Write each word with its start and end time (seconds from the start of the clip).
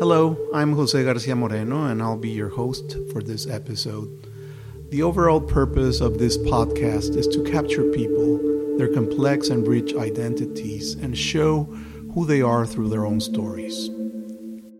Hello, 0.00 0.34
I'm 0.54 0.72
Jose 0.76 1.04
Garcia 1.04 1.36
Moreno, 1.36 1.84
and 1.84 2.00
I'll 2.00 2.16
be 2.16 2.30
your 2.30 2.48
host 2.48 2.96
for 3.12 3.20
this 3.20 3.46
episode. 3.46 4.08
The 4.88 5.02
overall 5.02 5.42
purpose 5.42 6.00
of 6.00 6.18
this 6.18 6.38
podcast 6.38 7.16
is 7.16 7.26
to 7.26 7.44
capture 7.44 7.84
people, 7.90 8.78
their 8.78 8.88
complex 8.88 9.50
and 9.50 9.68
rich 9.68 9.94
identities, 9.94 10.94
and 10.94 11.18
show 11.18 11.64
who 12.14 12.24
they 12.24 12.40
are 12.40 12.64
through 12.64 12.88
their 12.88 13.04
own 13.04 13.20
stories. 13.20 13.90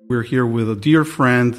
We're 0.09 0.23
here 0.23 0.47
with 0.47 0.71
a 0.71 0.75
dear 0.75 1.05
friend, 1.05 1.55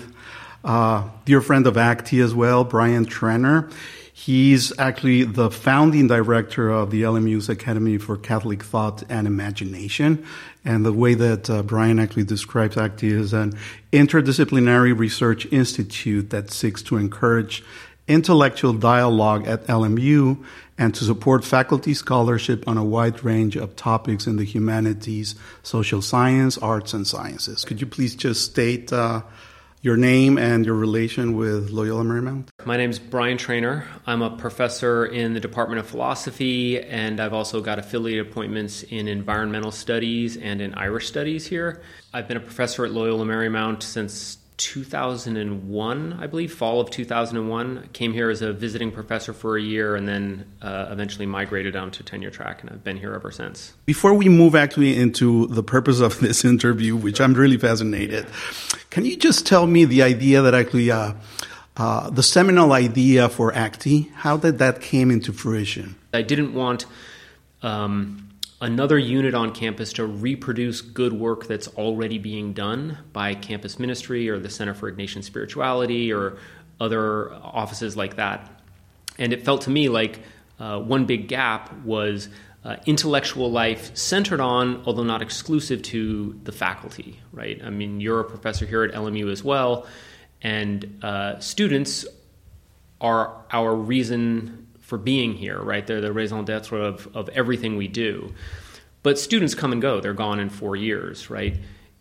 uh, 0.63 1.07
dear 1.25 1.39
friend 1.39 1.67
of 1.67 1.77
ACTI 1.77 2.19
as 2.19 2.33
well, 2.33 2.63
Brian 2.63 3.05
Treanor. 3.05 3.71
He's 4.13 4.77
actually 4.77 5.23
the 5.23 5.49
founding 5.49 6.07
director 6.07 6.69
of 6.69 6.91
the 6.91 7.03
LMU's 7.03 7.49
Academy 7.49 7.97
for 7.97 8.17
Catholic 8.17 8.63
Thought 8.63 9.03
and 9.09 9.25
Imagination. 9.25 10.25
And 10.65 10.85
the 10.85 10.93
way 10.93 11.13
that 11.13 11.49
uh, 11.49 11.63
Brian 11.63 11.99
actually 11.99 12.25
describes 12.25 12.75
ACTI 12.75 13.11
is 13.11 13.33
an 13.33 13.57
interdisciplinary 13.91 14.97
research 14.97 15.45
institute 15.51 16.29
that 16.29 16.51
seeks 16.51 16.81
to 16.83 16.97
encourage 16.97 17.63
intellectual 18.07 18.73
dialogue 18.73 19.47
at 19.47 19.65
LMU 19.67 20.43
and 20.77 20.93
to 20.95 21.05
support 21.05 21.45
faculty 21.45 21.93
scholarship 21.93 22.67
on 22.67 22.77
a 22.77 22.83
wide 22.83 23.23
range 23.23 23.55
of 23.55 23.75
topics 23.75 24.27
in 24.27 24.35
the 24.35 24.43
humanities, 24.43 25.35
social 25.63 26.01
science, 26.01 26.57
arts, 26.57 26.93
and 26.93 27.07
sciences. 27.07 27.63
Could 27.63 27.79
you 27.79 27.87
please 27.87 28.15
just 28.15 28.43
state 28.43 28.91
uh, 28.91 29.21
your 29.81 29.97
name 29.97 30.37
and 30.37 30.65
your 30.65 30.75
relation 30.75 31.35
with 31.35 31.71
Loyola 31.71 32.03
Marymount. 32.03 32.49
My 32.65 32.77
name 32.77 32.91
is 32.91 32.99
Brian 32.99 33.37
Treanor. 33.37 33.83
I'm 34.05 34.21
a 34.21 34.29
professor 34.29 35.05
in 35.05 35.33
the 35.33 35.39
Department 35.39 35.79
of 35.79 35.87
Philosophy, 35.87 36.79
and 36.79 37.19
I've 37.19 37.33
also 37.33 37.61
got 37.61 37.79
affiliate 37.79 38.27
appointments 38.27 38.83
in 38.83 39.07
environmental 39.07 39.71
studies 39.71 40.37
and 40.37 40.61
in 40.61 40.75
Irish 40.75 41.07
studies 41.07 41.47
here. 41.47 41.81
I've 42.13 42.27
been 42.27 42.37
a 42.37 42.41
professor 42.41 42.85
at 42.85 42.91
Loyola 42.91 43.25
Marymount 43.25 43.81
since 43.81 44.37
2001, 44.57 46.13
I 46.13 46.27
believe, 46.27 46.53
fall 46.53 46.79
of 46.79 46.91
2001. 46.91 47.89
Came 47.93 48.13
here 48.13 48.29
as 48.29 48.43
a 48.43 48.53
visiting 48.53 48.91
professor 48.91 49.33
for 49.33 49.57
a 49.57 49.61
year 49.61 49.95
and 49.95 50.07
then 50.07 50.45
uh, 50.61 50.89
eventually 50.91 51.25
migrated 51.25 51.73
down 51.73 51.89
to 51.91 52.03
tenure 52.03 52.29
track, 52.29 52.61
and 52.61 52.69
I've 52.69 52.83
been 52.83 52.97
here 52.97 53.13
ever 53.13 53.31
since. 53.31 53.73
Before 53.85 54.13
we 54.13 54.29
move 54.29 54.53
actually 54.53 54.95
into 54.95 55.47
the 55.47 55.63
purpose 55.63 55.99
of 55.99 56.19
this 56.19 56.45
interview, 56.53 56.95
which 56.95 57.19
I'm 57.19 57.33
really 57.33 57.57
fascinated, 57.57 58.27
can 58.91 59.05
you 59.05 59.17
just 59.17 59.47
tell 59.47 59.65
me 59.65 59.85
the 59.85 60.03
idea 60.03 60.41
that 60.41 60.53
actually, 60.53 60.91
uh, 60.91 61.13
uh, 61.77 62.09
the 62.09 62.21
seminal 62.21 62.73
idea 62.73 63.29
for 63.29 63.51
ACTI, 63.53 64.11
how 64.13 64.37
did 64.37 64.59
that 64.59 64.81
came 64.81 65.09
into 65.09 65.33
fruition? 65.33 65.95
I 66.13 66.21
didn't 66.21 66.53
want. 66.53 66.85
Um, 67.63 68.27
another 68.59 68.97
unit 68.97 69.33
on 69.33 69.53
campus 69.53 69.93
to 69.93 70.05
reproduce 70.05 70.81
good 70.81 71.13
work 71.13 71.47
that's 71.47 71.67
already 71.69 72.19
being 72.19 72.53
done 72.53 72.97
by 73.13 73.33
campus 73.33 73.79
ministry 73.79 74.29
or 74.29 74.39
the 74.39 74.49
Center 74.49 74.73
for 74.73 74.91
Ignatian 74.91 75.23
Spirituality 75.23 76.11
or 76.11 76.37
other 76.79 77.33
offices 77.33 77.95
like 77.95 78.17
that. 78.17 78.49
And 79.17 79.31
it 79.31 79.45
felt 79.45 79.61
to 79.61 79.69
me 79.69 79.87
like 79.87 80.19
uh, 80.59 80.79
one 80.79 81.05
big 81.05 81.27
gap 81.27 81.73
was 81.83 82.27
uh, 82.63 82.75
intellectual 82.85 83.51
life 83.51 83.95
centered 83.95 84.39
on, 84.39 84.83
although 84.85 85.03
not 85.03 85.21
exclusive 85.21 85.81
to, 85.81 86.39
the 86.43 86.51
faculty, 86.51 87.19
right? 87.31 87.59
I 87.63 87.69
mean, 87.69 87.99
you're 87.99 88.19
a 88.19 88.23
professor 88.23 88.65
here 88.65 88.83
at 88.83 88.93
LMU 88.93 89.31
as 89.31 89.43
well, 89.43 89.87
and 90.41 90.99
uh, 91.01 91.39
students 91.39 92.05
are 92.99 93.45
our 93.51 93.75
reason 93.75 94.67
for 94.79 94.97
being 94.97 95.33
here, 95.33 95.59
right? 95.59 95.85
They're 95.87 96.01
the 96.01 96.11
raison 96.11 96.45
d'etre 96.45 96.77
of, 96.77 97.07
of 97.15 97.29
everything 97.29 97.77
we 97.77 97.87
do. 97.87 98.33
But 99.03 99.17
students 99.17 99.55
come 99.55 99.71
and 99.71 99.81
go, 99.81 99.99
they're 99.99 100.13
gone 100.13 100.39
in 100.39 100.49
four 100.49 100.75
years, 100.75 101.29
right? 101.29 101.57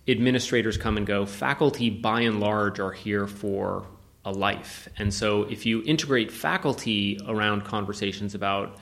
Administrators 0.07 0.77
come 0.77 0.97
and 0.97 1.07
go. 1.07 1.25
Faculty, 1.25 1.89
by 1.89 2.23
and 2.23 2.41
large, 2.41 2.81
are 2.81 2.93
here 2.93 3.27
for 3.27 3.87
a 4.25 4.33
life. 4.33 4.89
And 4.99 5.15
so 5.15 5.45
if 5.45 5.65
you 5.65 5.83
integrate 5.87 6.31
faculty 6.31 7.19
around 7.27 7.65
conversations 7.65 8.35
about 8.35 8.77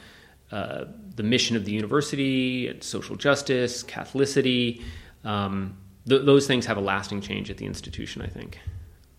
uh, 0.50 0.86
the 1.18 1.22
mission 1.22 1.56
of 1.56 1.66
the 1.66 1.72
university, 1.72 2.74
social 2.80 3.16
justice, 3.16 3.82
Catholicity, 3.82 4.82
um, 5.24 5.76
th- 6.08 6.24
those 6.24 6.46
things 6.46 6.64
have 6.64 6.78
a 6.78 6.80
lasting 6.80 7.20
change 7.20 7.50
at 7.50 7.58
the 7.58 7.66
institution, 7.66 8.22
I 8.22 8.28
think, 8.28 8.58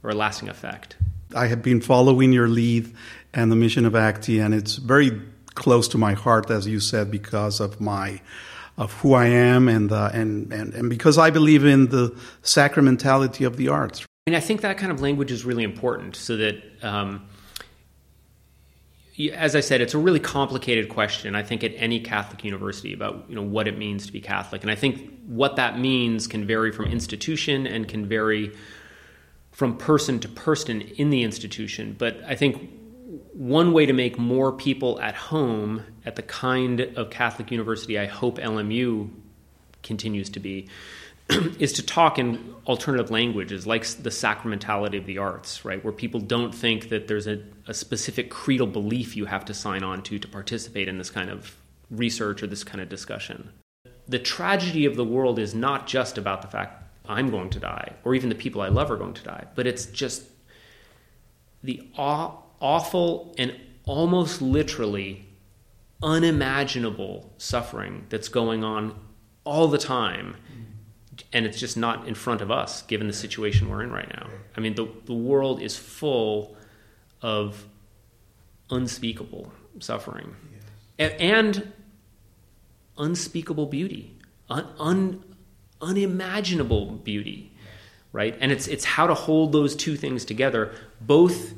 or 0.02 0.10
a 0.10 0.16
lasting 0.16 0.50
effect. 0.50 0.96
I 1.36 1.46
have 1.48 1.62
been 1.62 1.82
following 1.82 2.34
your 2.34 2.48
lead 2.48 2.92
and 3.34 3.52
the 3.52 3.56
mission 3.56 3.86
of 3.86 3.94
ACTI, 3.94 4.40
and 4.40 4.56
it's 4.56 4.78
very 4.78 5.22
close 5.54 5.88
to 5.90 5.98
my 5.98 6.14
heart, 6.14 6.50
as 6.50 6.66
you 6.66 6.80
said, 6.80 7.12
because 7.12 7.60
of 7.60 7.80
my 7.80 8.22
of 8.78 8.94
who 8.94 9.14
I 9.14 9.26
am 9.26 9.68
and, 9.68 9.92
uh, 9.92 10.10
and, 10.14 10.54
and, 10.54 10.74
and 10.74 10.90
because 10.90 11.18
I 11.18 11.32
believe 11.32 11.66
in 11.66 11.90
the 11.90 12.18
sacramentality 12.44 13.46
of 13.46 13.58
the 13.58 13.68
arts. 13.68 14.06
And 14.26 14.38
I 14.38 14.40
think 14.40 14.62
that 14.62 14.78
kind 14.78 14.90
of 14.90 15.02
language 15.02 15.34
is 15.34 15.44
really 15.44 15.64
important 15.64 16.16
so 16.16 16.38
that, 16.38 16.64
um, 16.82 17.28
as 19.34 19.56
I 19.56 19.60
said, 19.60 19.82
it's 19.82 19.94
a 19.94 19.98
really 19.98 20.20
complicated 20.20 20.90
question. 20.90 21.36
I 21.36 21.44
think 21.44 21.64
at 21.64 21.74
any 21.76 22.00
Catholic 22.00 22.44
university 22.44 22.94
about 22.94 23.26
you 23.28 23.36
know 23.36 23.42
what 23.42 23.68
it 23.68 23.78
means 23.78 24.06
to 24.06 24.14
be 24.14 24.22
Catholic, 24.22 24.62
and 24.62 24.72
I 24.72 24.76
think 24.76 25.12
what 25.26 25.58
that 25.58 25.78
means 25.78 26.28
can 26.28 26.48
vary 26.48 26.72
from 26.72 26.86
institution 26.86 27.68
and 27.68 27.88
can 27.88 28.08
vary 28.08 28.56
from 29.52 29.78
person 29.78 30.20
to 30.22 30.30
person 30.30 30.82
in 30.82 31.10
the 31.10 31.24
institution. 31.24 31.96
But 31.98 32.22
I 32.26 32.36
think 32.36 32.72
one 33.34 33.74
way 33.74 33.86
to 33.86 33.94
make 33.94 34.18
more 34.18 34.54
people 34.54 35.00
at 35.02 35.16
home 35.16 35.84
at 36.06 36.16
the 36.16 36.22
kind 36.22 36.80
of 36.80 37.10
Catholic 37.10 37.52
university 37.52 38.00
I 38.00 38.06
hope 38.06 38.38
LMU 38.38 39.10
continues 39.84 40.30
to 40.30 40.40
be 40.40 40.70
is 41.60 41.74
to 41.74 41.84
talk 41.86 42.18
in 42.18 42.56
alternative 42.66 43.12
languages 43.12 43.68
like 43.68 43.86
the 43.86 44.10
sacramentality 44.10 44.98
of 44.98 45.06
the 45.06 45.18
arts, 45.18 45.64
right? 45.64 45.84
Where 45.84 45.94
people 45.94 46.20
don't 46.20 46.54
think 46.54 46.90
that 46.90 47.08
there's 47.08 47.28
a, 47.28 47.42
a 47.68 47.74
specific 47.74 48.30
creedal 48.30 48.68
belief 48.68 49.16
you 49.16 49.26
have 49.26 49.46
to 49.46 49.54
sign 49.54 49.84
on 49.84 50.02
to 50.04 50.20
to 50.20 50.28
participate 50.28 50.88
in 50.88 50.98
this 50.98 51.10
kind 51.10 51.30
of 51.30 51.56
research 51.92 52.44
or 52.44 52.48
this 52.48 52.64
kind 52.64 52.82
of 52.82 52.90
discussion. 52.90 53.52
The 54.08 54.20
tragedy 54.20 54.86
of 54.86 54.96
the 54.96 55.06
world 55.06 55.40
is 55.40 55.54
not 55.54 55.88
just 55.88 56.18
about 56.18 56.42
the 56.42 56.48
fact 56.48 56.84
I'm 57.08 57.30
going 57.30 57.50
to 57.52 57.60
die, 57.60 57.94
or 58.04 58.14
even 58.14 58.30
the 58.30 58.36
people 58.36 58.62
I 58.62 58.70
love 58.70 58.92
are 58.92 58.98
going 58.98 59.16
to 59.16 59.24
die. 59.24 59.46
But 59.56 59.68
it's 59.68 59.88
just 59.88 60.24
the 61.64 61.88
aw- 61.98 62.38
awful 62.60 63.34
and 63.38 63.56
almost 63.86 64.42
literally 64.42 65.26
unimaginable 66.02 67.34
suffering 67.38 68.06
that's 68.10 68.30
going 68.30 68.64
on 68.64 68.98
all 69.44 69.68
the 69.68 69.78
time. 69.78 70.36
And 71.32 71.46
it's 71.46 71.60
just 71.60 71.78
not 71.78 72.08
in 72.08 72.16
front 72.16 72.42
of 72.42 72.50
us, 72.50 72.82
given 72.84 73.08
the 73.08 73.14
situation 73.14 73.70
we're 73.70 73.84
in 73.84 73.92
right 73.92 74.10
now. 74.10 74.28
I 74.58 74.62
mean, 74.62 74.76
the, 74.76 74.88
the 75.06 75.14
world 75.14 75.62
is 75.62 75.78
full 75.78 76.58
of 77.22 77.66
unspeakable 78.72 79.52
suffering 79.80 80.36
yes. 80.98 81.14
and, 81.20 81.72
unspeakable 83.00 83.66
beauty. 83.66 84.16
Un, 84.50 84.68
un, 84.78 85.24
unimaginable 85.82 86.88
beauty, 86.92 87.52
right? 88.12 88.38
And 88.40 88.52
it's 88.52 88.68
it's 88.68 88.86
how 88.86 89.08
to 89.08 89.14
hold 89.14 89.52
those 89.52 89.76
two 89.76 89.96
things 89.96 90.26
together, 90.26 90.74
both 91.00 91.54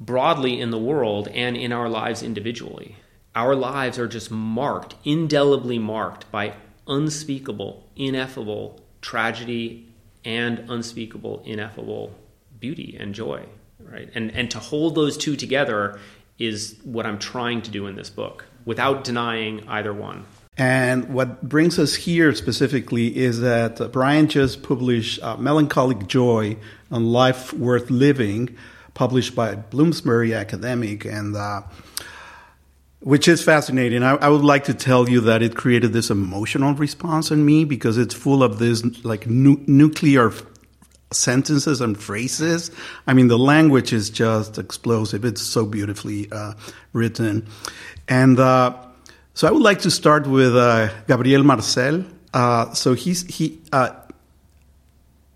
broadly 0.00 0.60
in 0.60 0.70
the 0.70 0.78
world 0.78 1.28
and 1.28 1.56
in 1.56 1.72
our 1.72 1.88
lives 1.88 2.22
individually. 2.22 2.96
Our 3.34 3.54
lives 3.54 3.98
are 3.98 4.08
just 4.08 4.30
marked, 4.30 4.94
indelibly 5.04 5.78
marked 5.78 6.30
by 6.30 6.54
unspeakable, 6.86 7.88
ineffable 7.96 8.80
tragedy 9.00 9.86
and 10.24 10.64
unspeakable, 10.68 11.42
ineffable 11.44 12.14
beauty 12.60 12.96
and 12.98 13.14
joy, 13.14 13.44
right? 13.80 14.10
And 14.14 14.30
and 14.32 14.50
to 14.50 14.58
hold 14.58 14.94
those 14.94 15.16
two 15.16 15.36
together 15.36 15.98
is 16.38 16.76
what 16.84 17.06
I'm 17.06 17.18
trying 17.18 17.62
to 17.62 17.70
do 17.70 17.86
in 17.86 17.96
this 17.96 18.10
book 18.10 18.44
without 18.64 19.04
denying 19.04 19.66
either 19.68 19.92
one. 19.92 20.24
And 20.56 21.14
what 21.14 21.48
brings 21.48 21.78
us 21.78 21.94
here 21.94 22.34
specifically 22.34 23.16
is 23.16 23.40
that 23.40 23.92
Brian 23.92 24.28
just 24.28 24.62
published 24.64 25.22
uh, 25.22 25.36
Melancholic 25.36 26.08
Joy 26.08 26.56
on 26.90 27.12
Life 27.12 27.52
Worth 27.52 27.90
Living, 27.90 28.56
published 28.94 29.36
by 29.36 29.54
Bloomsbury 29.54 30.34
Academic, 30.34 31.04
and 31.04 31.36
uh, 31.36 31.62
which 33.00 33.28
is 33.28 33.42
fascinating. 33.42 34.02
I, 34.02 34.16
I, 34.16 34.28
would 34.28 34.44
like 34.44 34.64
to 34.64 34.74
tell 34.74 35.08
you 35.08 35.20
that 35.22 35.42
it 35.42 35.54
created 35.54 35.92
this 35.92 36.10
emotional 36.10 36.74
response 36.74 37.30
in 37.30 37.44
me 37.44 37.64
because 37.64 37.96
it's 37.96 38.14
full 38.14 38.42
of 38.42 38.58
this 38.58 38.82
like 39.04 39.26
nu- 39.26 39.62
nuclear 39.66 40.32
sentences 41.12 41.80
and 41.80 41.98
phrases. 41.98 42.70
I 43.06 43.14
mean, 43.14 43.28
the 43.28 43.38
language 43.38 43.92
is 43.92 44.10
just 44.10 44.58
explosive. 44.58 45.24
It's 45.24 45.42
so 45.42 45.64
beautifully 45.64 46.28
uh, 46.32 46.54
written, 46.92 47.46
and 48.08 48.38
uh, 48.38 48.76
so 49.34 49.46
I 49.46 49.52
would 49.52 49.62
like 49.62 49.80
to 49.82 49.90
start 49.90 50.26
with 50.26 50.56
uh, 50.56 50.88
Gabriel 51.06 51.44
Marcel. 51.44 52.04
Uh, 52.34 52.72
so 52.74 52.94
he's 52.94 53.22
he, 53.32 53.60
uh, 53.72 53.90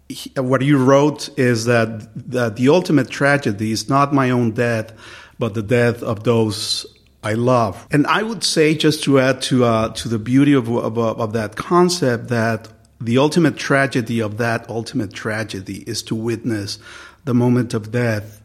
he, 0.08 0.31
What 0.37 0.62
you 0.62 0.76
wrote 0.76 1.31
is 1.38 1.65
that, 1.67 2.11
that 2.31 2.56
the 2.56 2.69
ultimate 2.69 3.08
tragedy 3.08 3.70
is 3.70 3.88
not 3.88 4.12
my 4.12 4.31
own 4.31 4.50
death, 4.50 4.93
but 5.38 5.55
the 5.55 5.62
death 5.62 6.03
of 6.03 6.25
those 6.25 6.85
I 7.22 7.34
love. 7.34 7.86
And 7.90 8.06
I 8.06 8.22
would 8.22 8.42
say, 8.42 8.74
just 8.74 9.04
to 9.04 9.20
add 9.20 9.42
to 9.42 9.64
uh, 9.64 9.88
to 9.90 10.08
the 10.08 10.19
beauty 10.19 10.54
of, 10.54 10.69
of, 10.69 10.98
of 10.98 11.32
that 11.32 11.56
concept, 11.56 12.28
that 12.28 12.69
the 13.00 13.19
ultimate 13.19 13.56
tragedy 13.56 14.20
of 14.20 14.38
that 14.38 14.69
ultimate 14.69 15.12
tragedy 15.12 15.84
is 15.86 16.02
to 16.04 16.14
witness 16.14 16.78
the 17.24 17.34
moment 17.34 17.74
of 17.74 17.90
death 17.90 18.42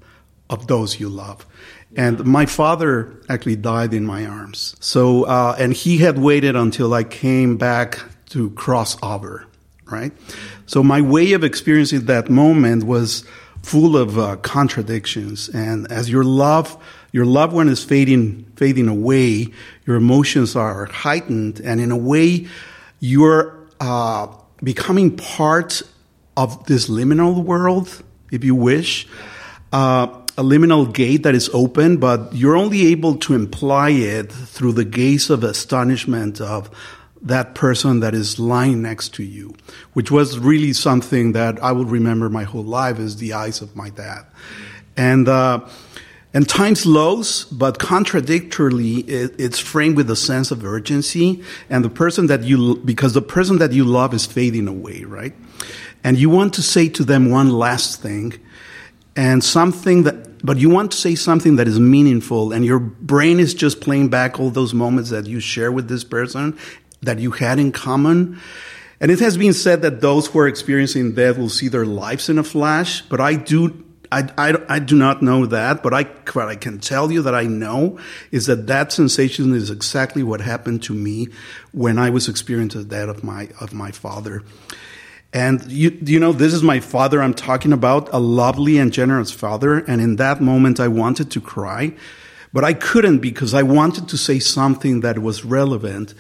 of 0.50 0.68
those 0.68 1.00
you 1.00 1.10
love. 1.10 1.46
And 1.96 2.26
my 2.26 2.46
father 2.46 3.22
actually 3.30 3.56
died 3.56 3.94
in 3.94 4.06
my 4.06 4.26
arms. 4.26 4.76
So, 4.80 5.24
uh, 5.24 5.56
and 5.58 5.74
he 5.74 5.98
had 5.98 6.20
waited 6.20 6.56
until 6.56 6.94
I 6.94 7.04
came 7.04 7.58
back 7.58 8.00
to 8.30 8.50
cross 8.52 9.02
over, 9.02 9.46
right? 9.86 10.12
So 10.66 10.84
my 10.84 11.02
way 11.02 11.34
of 11.34 11.44
experiencing 11.44 12.06
that 12.06 12.30
moment 12.30 12.84
was 12.84 13.24
full 13.64 13.98
of 13.98 14.18
uh, 14.18 14.36
contradictions. 14.38 15.50
And 15.50 15.92
as 15.92 16.10
your 16.10 16.24
love, 16.24 16.78
your 17.12 17.26
loved 17.26 17.54
one 17.54 17.70
is 17.70 17.84
fading, 17.84 18.52
fading 18.56 18.88
away, 18.88 19.48
your 19.86 19.96
emotions 19.96 20.56
are 20.56 20.86
heightened, 20.86 21.60
and 21.60 21.80
in 21.80 21.92
a 21.92 21.98
way, 21.98 22.48
you're 23.00 23.58
uh, 23.80 24.28
becoming 24.64 25.16
part 25.16 25.82
of 26.36 26.66
this 26.66 26.90
liminal 26.90 27.44
world, 27.44 28.04
if 28.32 28.44
you 28.44 28.56
wish. 28.56 29.08
Uh, 29.72 30.08
a 30.38 30.44
liminal 30.44 30.94
gate 30.94 31.24
that 31.24 31.34
is 31.34 31.50
open, 31.52 31.98
but 31.98 32.32
you're 32.34 32.56
only 32.56 32.88
able 32.88 33.16
to 33.16 33.34
imply 33.34 33.90
it 33.90 34.32
through 34.32 34.72
the 34.72 34.86
gaze 34.86 35.32
of 35.32 35.44
astonishment 35.44 36.40
of 36.40 36.70
that 37.24 37.56
person 37.56 38.02
that 38.02 38.14
is 38.14 38.38
lying 38.38 38.84
next 38.84 39.16
to 39.16 39.24
you, 39.24 39.56
which 39.94 40.12
was 40.12 40.38
really 40.38 40.74
something 40.74 41.32
that 41.32 41.62
I 41.64 41.72
will 41.72 41.86
remember 41.86 42.30
my 42.30 42.44
whole 42.44 42.64
life 42.64 43.00
is 43.00 43.18
the 43.18 43.34
eyes 43.34 43.62
of 43.62 43.76
my 43.76 43.90
dad. 43.90 44.26
And, 44.96 45.28
uh, 45.28 45.62
and 46.38 46.48
time 46.48 46.76
slows, 46.76 47.46
but 47.46 47.80
contradictorily, 47.80 48.98
it, 48.98 49.34
it's 49.40 49.58
framed 49.58 49.98
with 49.98 50.08
a 50.12 50.16
sense 50.16 50.52
of 50.52 50.64
urgency. 50.64 51.44
And 51.68 51.84
the 51.84 51.90
person 51.90 52.28
that 52.28 52.44
you, 52.44 52.76
because 52.76 53.14
the 53.14 53.24
person 53.24 53.58
that 53.58 53.72
you 53.72 53.84
love 53.84 54.14
is 54.14 54.28
fading 54.28 54.68
away, 54.68 55.04
right? 55.04 55.34
And 56.04 56.16
you 56.16 56.30
want 56.30 56.54
to 56.54 56.62
say 56.62 56.90
to 56.90 57.04
them 57.04 57.32
one 57.32 57.50
last 57.50 58.04
thing, 58.04 58.36
and 59.16 59.44
something 59.44 60.04
that, 60.04 60.46
but 60.46 60.58
you 60.58 60.70
want 60.70 60.92
to 60.92 60.98
say 61.00 61.16
something 61.16 61.56
that 61.56 61.68
is 61.68 61.80
meaningful, 61.80 62.54
and 62.54 62.64
your 62.64 62.78
brain 62.78 63.40
is 63.40 63.56
just 63.56 63.82
playing 63.82 64.10
back 64.10 64.40
all 64.40 64.52
those 64.52 64.76
moments 64.76 65.10
that 65.10 65.26
you 65.26 65.40
share 65.40 65.72
with 65.72 65.90
this 65.90 66.04
person, 66.04 66.56
that 67.02 67.18
you 67.18 67.32
had 67.32 67.58
in 67.58 67.72
common. 67.72 68.40
And 69.02 69.10
it 69.10 69.20
has 69.22 69.38
been 69.38 69.54
said 69.54 69.82
that 69.82 70.02
those 70.02 70.28
who 70.28 70.38
are 70.38 70.48
experiencing 70.48 71.16
death 71.16 71.40
will 71.40 71.50
see 71.50 71.68
their 71.68 71.88
lives 71.88 72.30
in 72.30 72.38
a 72.38 72.44
flash, 72.44 73.02
but 73.02 73.20
I 73.20 73.34
do 73.34 73.86
I, 74.12 74.30
I, 74.38 74.76
I, 74.76 74.80
do 74.80 74.96
not 74.96 75.22
know 75.22 75.46
that, 75.46 75.84
but 75.84 75.94
I, 75.94 76.04
what 76.34 76.48
I 76.48 76.56
can 76.56 76.80
tell 76.80 77.12
you 77.12 77.22
that 77.24 77.36
I 77.36 77.44
know 77.44 78.00
is 78.32 78.46
that 78.46 78.68
that 78.68 78.92
sensation 78.92 79.54
is 79.54 79.70
exactly 79.70 80.24
what 80.24 80.42
happened 80.42 80.84
to 80.84 80.94
me 80.94 81.28
when 81.72 82.00
I 82.00 82.10
was 82.10 82.28
experiencing 82.28 82.82
the 82.82 82.88
death 82.88 83.10
of 83.10 83.24
my, 83.24 83.50
of 83.60 83.74
my 83.74 83.92
father. 83.92 84.44
And 85.34 85.70
you, 85.72 85.98
you 86.02 86.20
know, 86.20 86.32
this 86.32 86.54
is 86.54 86.64
my 86.64 86.80
father 86.80 87.22
I'm 87.22 87.34
talking 87.34 87.74
about, 87.74 88.10
a 88.14 88.20
lovely 88.20 88.78
and 88.78 88.94
generous 88.94 89.32
father. 89.32 89.80
And 89.80 90.02
in 90.02 90.16
that 90.16 90.42
moment, 90.42 90.80
I 90.80 90.88
wanted 90.88 91.30
to 91.32 91.42
cry, 91.42 91.94
but 92.54 92.64
I 92.64 92.74
couldn't 92.74 93.20
because 93.20 93.54
I 93.54 93.64
wanted 93.64 94.08
to 94.10 94.18
say 94.18 94.40
something 94.40 95.02
that 95.02 95.20
was 95.20 95.44
relevant. 95.44 96.14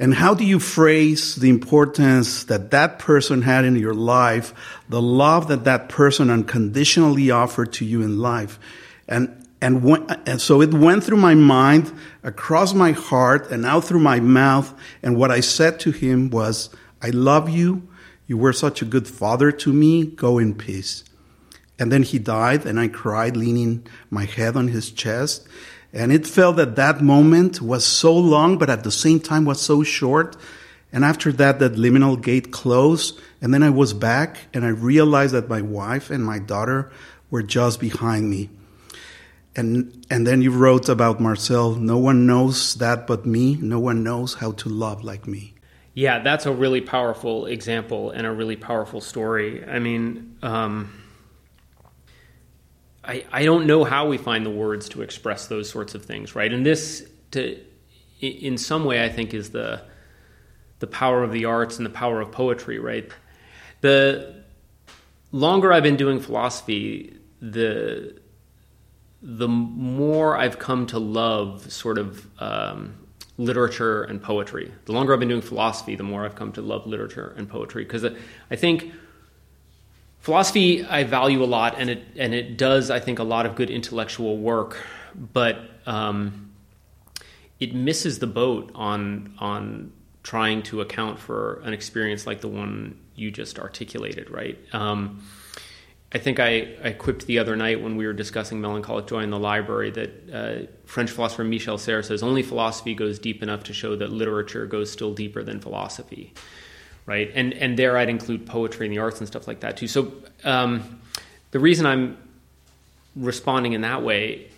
And 0.00 0.14
how 0.14 0.32
do 0.32 0.46
you 0.46 0.58
phrase 0.58 1.36
the 1.36 1.50
importance 1.50 2.44
that 2.44 2.70
that 2.70 2.98
person 2.98 3.42
had 3.42 3.66
in 3.66 3.76
your 3.76 3.92
life, 3.92 4.54
the 4.88 5.00
love 5.00 5.48
that 5.48 5.64
that 5.64 5.90
person 5.90 6.30
unconditionally 6.30 7.30
offered 7.30 7.74
to 7.74 7.84
you 7.84 8.00
in 8.00 8.18
life? 8.18 8.58
And, 9.06 9.46
and, 9.60 9.84
when, 9.84 10.08
and 10.24 10.40
so 10.40 10.62
it 10.62 10.72
went 10.72 11.04
through 11.04 11.18
my 11.18 11.34
mind, 11.34 11.92
across 12.22 12.72
my 12.72 12.92
heart, 12.92 13.50
and 13.50 13.66
out 13.66 13.84
through 13.84 14.00
my 14.00 14.20
mouth. 14.20 14.72
And 15.02 15.18
what 15.18 15.30
I 15.30 15.40
said 15.40 15.78
to 15.80 15.90
him 15.90 16.30
was, 16.30 16.70
I 17.02 17.10
love 17.10 17.50
you. 17.50 17.86
You 18.26 18.38
were 18.38 18.54
such 18.54 18.80
a 18.80 18.86
good 18.86 19.06
father 19.06 19.52
to 19.52 19.70
me. 19.70 20.06
Go 20.06 20.38
in 20.38 20.54
peace. 20.54 21.04
And 21.78 21.92
then 21.92 22.04
he 22.04 22.18
died, 22.18 22.64
and 22.64 22.80
I 22.80 22.88
cried, 22.88 23.36
leaning 23.36 23.86
my 24.08 24.24
head 24.24 24.56
on 24.56 24.68
his 24.68 24.90
chest. 24.90 25.46
And 25.92 26.12
it 26.12 26.26
felt 26.26 26.56
that 26.56 26.76
that 26.76 27.00
moment 27.00 27.60
was 27.60 27.84
so 27.84 28.16
long, 28.16 28.58
but 28.58 28.70
at 28.70 28.84
the 28.84 28.92
same 28.92 29.20
time 29.20 29.44
was 29.44 29.60
so 29.60 29.82
short. 29.82 30.36
And 30.92 31.04
after 31.04 31.32
that, 31.32 31.58
that 31.58 31.74
liminal 31.74 32.20
gate 32.20 32.52
closed. 32.52 33.18
And 33.40 33.52
then 33.52 33.62
I 33.62 33.70
was 33.70 33.92
back 33.92 34.48
and 34.54 34.64
I 34.64 34.68
realized 34.68 35.34
that 35.34 35.48
my 35.48 35.62
wife 35.62 36.10
and 36.10 36.24
my 36.24 36.38
daughter 36.38 36.90
were 37.30 37.42
just 37.42 37.80
behind 37.80 38.30
me. 38.30 38.50
And, 39.56 40.04
and 40.10 40.26
then 40.26 40.42
you 40.42 40.52
wrote 40.52 40.88
about 40.88 41.20
Marcel, 41.20 41.74
no 41.74 41.98
one 41.98 42.24
knows 42.26 42.74
that 42.76 43.06
but 43.06 43.26
me. 43.26 43.56
No 43.56 43.80
one 43.80 44.04
knows 44.04 44.34
how 44.34 44.52
to 44.52 44.68
love 44.68 45.02
like 45.02 45.26
me. 45.26 45.54
Yeah, 45.94 46.20
that's 46.20 46.46
a 46.46 46.52
really 46.52 46.80
powerful 46.80 47.46
example 47.46 48.12
and 48.12 48.26
a 48.26 48.30
really 48.30 48.56
powerful 48.56 49.00
story. 49.00 49.64
I 49.64 49.80
mean, 49.80 50.36
um, 50.40 50.99
I, 53.10 53.24
I 53.32 53.44
don't 53.44 53.66
know 53.66 53.82
how 53.82 54.06
we 54.06 54.18
find 54.18 54.46
the 54.46 54.50
words 54.50 54.88
to 54.90 55.02
express 55.02 55.48
those 55.48 55.68
sorts 55.68 55.96
of 55.96 56.04
things, 56.04 56.36
right? 56.36 56.52
And 56.52 56.64
this, 56.64 57.04
to, 57.32 57.58
in 58.20 58.56
some 58.56 58.84
way, 58.84 59.04
I 59.04 59.08
think 59.08 59.34
is 59.34 59.50
the 59.50 59.82
the 60.78 60.86
power 60.86 61.22
of 61.22 61.32
the 61.32 61.44
arts 61.44 61.76
and 61.76 61.84
the 61.84 61.90
power 61.90 62.22
of 62.22 62.32
poetry, 62.32 62.78
right? 62.78 63.10
The 63.82 64.42
longer 65.30 65.72
I've 65.72 65.82
been 65.82 65.96
doing 65.96 66.20
philosophy, 66.20 67.18
the 67.42 68.14
the 69.20 69.48
more 69.48 70.38
I've 70.38 70.58
come 70.60 70.86
to 70.86 70.98
love 71.00 71.70
sort 71.70 71.98
of 71.98 72.26
um, 72.40 72.94
literature 73.36 74.04
and 74.04 74.22
poetry. 74.22 74.72
The 74.84 74.92
longer 74.92 75.12
I've 75.12 75.20
been 75.20 75.28
doing 75.28 75.42
philosophy, 75.42 75.96
the 75.96 76.04
more 76.04 76.24
I've 76.24 76.36
come 76.36 76.52
to 76.52 76.62
love 76.62 76.86
literature 76.86 77.34
and 77.36 77.48
poetry 77.48 77.84
because 77.84 78.04
I 78.50 78.56
think 78.56 78.92
philosophy 80.20 80.84
I 80.84 81.04
value 81.04 81.42
a 81.42 81.46
lot, 81.46 81.74
and 81.78 81.90
it 81.90 82.04
and 82.16 82.34
it 82.34 82.56
does 82.56 82.90
I 82.90 83.00
think 83.00 83.18
a 83.18 83.24
lot 83.24 83.46
of 83.46 83.56
good 83.56 83.70
intellectual 83.70 84.36
work, 84.38 84.78
but 85.14 85.58
um, 85.86 86.52
it 87.58 87.74
misses 87.74 88.18
the 88.18 88.26
boat 88.26 88.70
on 88.74 89.34
on 89.38 89.92
trying 90.22 90.62
to 90.62 90.82
account 90.82 91.18
for 91.18 91.60
an 91.64 91.72
experience 91.72 92.26
like 92.26 92.40
the 92.40 92.48
one 92.48 92.98
you 93.14 93.30
just 93.30 93.58
articulated. 93.58 94.30
Right. 94.30 94.58
Um, 94.72 95.22
I 96.12 96.18
think 96.18 96.40
I, 96.40 96.76
I 96.82 96.90
quipped 96.90 97.26
the 97.26 97.38
other 97.38 97.54
night 97.54 97.80
when 97.80 97.96
we 97.96 98.04
were 98.04 98.12
discussing 98.12 98.60
melancholic 98.60 99.06
joy 99.06 99.20
in 99.20 99.30
the 99.30 99.38
library 99.38 99.92
that 99.92 100.30
uh, 100.32 100.66
French 100.84 101.10
philosopher 101.10 101.44
Michel 101.44 101.78
Serres 101.78 102.08
says 102.08 102.24
only 102.24 102.42
philosophy 102.42 102.94
goes 102.94 103.20
deep 103.20 103.44
enough 103.44 103.62
to 103.64 103.72
show 103.72 103.94
that 103.94 104.10
literature 104.10 104.66
goes 104.66 104.90
still 104.90 105.14
deeper 105.14 105.44
than 105.44 105.60
philosophy 105.60 106.34
right? 107.06 107.30
And 107.34 107.52
and 107.54 107.78
there 107.78 107.96
I'd 107.96 108.08
include 108.08 108.46
poetry 108.46 108.86
and 108.86 108.94
the 108.94 109.00
arts 109.00 109.18
and 109.18 109.26
stuff 109.26 109.48
like 109.48 109.60
that 109.60 109.76
too. 109.76 109.88
So 109.88 110.12
um, 110.44 111.00
the 111.50 111.58
reason 111.58 111.86
I'm 111.86 112.16
responding 113.16 113.72
in 113.72 113.80
that 113.80 114.02
way, 114.02 114.50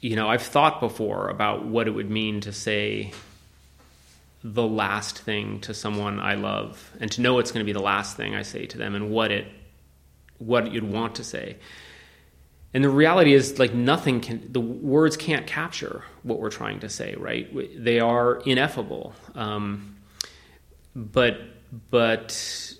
you 0.00 0.16
know, 0.16 0.28
I've 0.28 0.42
thought 0.42 0.80
before 0.80 1.28
about 1.28 1.64
what 1.64 1.88
it 1.88 1.90
would 1.90 2.10
mean 2.10 2.40
to 2.42 2.52
say 2.52 3.12
the 4.44 4.62
last 4.62 5.18
thing 5.18 5.60
to 5.62 5.74
someone 5.74 6.20
I 6.20 6.34
love, 6.34 6.92
and 7.00 7.10
to 7.12 7.20
know 7.20 7.40
it's 7.40 7.50
going 7.50 7.64
to 7.64 7.66
be 7.66 7.72
the 7.72 7.82
last 7.82 8.16
thing 8.16 8.34
I 8.34 8.42
say 8.42 8.66
to 8.66 8.78
them, 8.78 8.94
and 8.94 9.10
what 9.10 9.32
it 9.32 9.46
what 10.38 10.70
you'd 10.70 10.84
want 10.84 11.16
to 11.16 11.24
say. 11.24 11.56
And 12.74 12.84
the 12.84 12.90
reality 12.90 13.32
is, 13.32 13.58
like 13.58 13.74
nothing 13.74 14.20
can, 14.20 14.52
the 14.52 14.60
words 14.60 15.16
can't 15.16 15.46
capture 15.46 16.04
what 16.22 16.38
we're 16.38 16.50
trying 16.50 16.80
to 16.80 16.88
say, 16.88 17.14
right? 17.16 17.48
They 17.82 17.98
are 17.98 18.36
ineffable. 18.40 19.14
Um, 19.34 19.96
but 20.94 21.40
but 21.90 22.74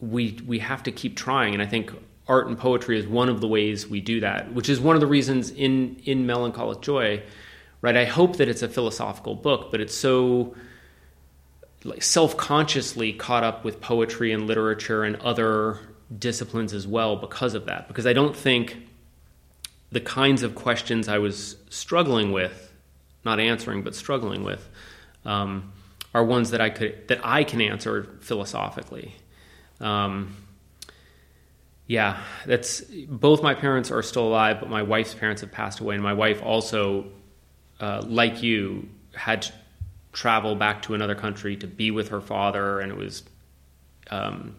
we 0.00 0.38
we 0.46 0.58
have 0.60 0.82
to 0.84 0.92
keep 0.92 1.16
trying, 1.16 1.54
and 1.54 1.62
I 1.62 1.66
think 1.66 1.92
art 2.26 2.46
and 2.46 2.58
poetry 2.58 2.98
is 2.98 3.06
one 3.06 3.28
of 3.28 3.40
the 3.40 3.48
ways 3.48 3.86
we 3.88 4.00
do 4.00 4.20
that, 4.20 4.52
which 4.52 4.68
is 4.68 4.80
one 4.80 4.96
of 4.96 5.00
the 5.00 5.06
reasons 5.06 5.50
in 5.50 5.96
in 6.04 6.26
Melancholic 6.26 6.80
Joy, 6.80 7.22
right? 7.80 7.96
I 7.96 8.04
hope 8.04 8.36
that 8.36 8.48
it's 8.48 8.62
a 8.62 8.68
philosophical 8.68 9.34
book, 9.34 9.70
but 9.70 9.80
it's 9.80 9.94
so 9.94 10.54
like 11.84 12.02
self-consciously 12.02 13.12
caught 13.12 13.44
up 13.44 13.64
with 13.64 13.80
poetry 13.80 14.32
and 14.32 14.46
literature 14.46 15.04
and 15.04 15.16
other 15.16 15.78
disciplines 16.16 16.72
as 16.72 16.86
well 16.86 17.16
because 17.16 17.54
of 17.54 17.66
that. 17.66 17.86
Because 17.88 18.06
I 18.06 18.12
don't 18.12 18.36
think 18.36 18.76
the 19.90 20.00
kinds 20.00 20.42
of 20.42 20.54
questions 20.54 21.08
I 21.08 21.18
was 21.18 21.56
struggling 21.70 22.32
with, 22.32 22.72
not 23.24 23.40
answering, 23.40 23.82
but 23.82 23.94
struggling 23.94 24.42
with, 24.42 24.68
um, 25.24 25.72
are 26.14 26.24
ones 26.24 26.50
that 26.50 26.60
I 26.60 26.70
could 26.70 27.08
that 27.08 27.20
I 27.24 27.44
can 27.44 27.60
answer 27.60 28.08
philosophically. 28.20 29.14
Um, 29.80 30.36
yeah, 31.86 32.22
that's 32.44 32.82
both 33.08 33.42
my 33.42 33.54
parents 33.54 33.90
are 33.90 34.02
still 34.02 34.28
alive, 34.28 34.58
but 34.60 34.68
my 34.68 34.82
wife's 34.82 35.14
parents 35.14 35.40
have 35.40 35.50
passed 35.50 35.80
away, 35.80 35.94
and 35.94 36.04
my 36.04 36.12
wife 36.12 36.42
also, 36.42 37.06
uh, 37.80 38.02
like 38.06 38.42
you, 38.42 38.88
had 39.14 39.42
to 39.42 39.52
travel 40.12 40.54
back 40.54 40.82
to 40.82 40.94
another 40.94 41.14
country 41.14 41.56
to 41.56 41.66
be 41.66 41.90
with 41.90 42.08
her 42.08 42.20
father, 42.20 42.80
and 42.80 42.92
it 42.92 42.98
was, 42.98 43.22
um, 44.10 44.54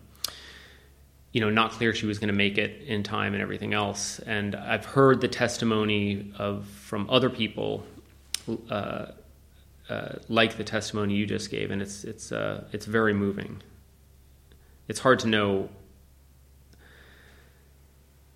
you 1.31 1.39
know, 1.39 1.51
not 1.51 1.71
clear 1.71 1.93
she 1.93 2.07
was 2.07 2.17
going 2.17 2.29
to 2.29 2.33
make 2.33 2.57
it 2.57 2.81
in 2.87 3.03
time 3.03 3.33
and 3.33 3.43
everything 3.43 3.75
else. 3.75 4.17
And 4.19 4.55
I've 4.55 4.85
heard 4.85 5.21
the 5.21 5.27
testimony 5.27 6.33
of 6.37 6.65
from 6.67 7.09
other 7.11 7.29
people. 7.29 7.85
Uh, 8.69 9.07
uh, 9.89 10.19
like 10.27 10.57
the 10.57 10.63
testimony 10.63 11.15
you 11.15 11.25
just 11.25 11.49
gave, 11.49 11.71
and 11.71 11.81
it's 11.81 12.03
it's 12.03 12.31
uh, 12.31 12.65
it's 12.71 12.85
very 12.85 13.13
moving. 13.13 13.61
It's 14.87 14.99
hard 14.99 15.19
to 15.19 15.27
know 15.27 15.69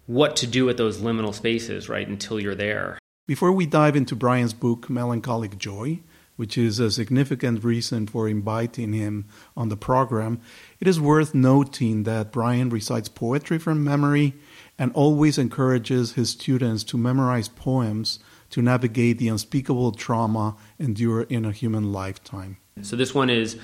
what 0.05 0.35
to 0.37 0.47
do 0.47 0.65
with 0.65 0.77
those 0.77 0.99
liminal 0.99 1.33
spaces, 1.33 1.89
right, 1.89 2.07
until 2.07 2.39
you're 2.39 2.55
there. 2.55 2.99
Before 3.25 3.51
we 3.51 3.65
dive 3.65 3.95
into 3.95 4.15
Brian's 4.15 4.53
book, 4.53 4.89
Melancholic 4.89 5.57
Joy, 5.57 6.01
which 6.35 6.57
is 6.57 6.79
a 6.79 6.91
significant 6.91 7.63
reason 7.63 8.07
for 8.07 8.27
inviting 8.27 8.93
him 8.93 9.25
on 9.55 9.69
the 9.69 9.77
program, 9.77 10.41
it 10.79 10.87
is 10.87 10.99
worth 10.99 11.33
noting 11.33 12.03
that 12.03 12.31
Brian 12.31 12.69
recites 12.69 13.07
poetry 13.07 13.59
from 13.59 13.83
memory 13.83 14.33
and 14.77 14.91
always 14.93 15.37
encourages 15.37 16.13
his 16.13 16.31
students 16.31 16.83
to 16.85 16.97
memorize 16.97 17.47
poems 17.47 18.19
to 18.53 18.61
navigate 18.61 19.17
the 19.17 19.27
unspeakable 19.29 19.91
trauma 19.93 20.55
endured 20.77 21.31
in 21.31 21.43
a 21.43 21.51
human 21.51 21.91
lifetime. 21.91 22.55
So, 22.83 22.95
this 22.95 23.11
one 23.11 23.31
is 23.31 23.57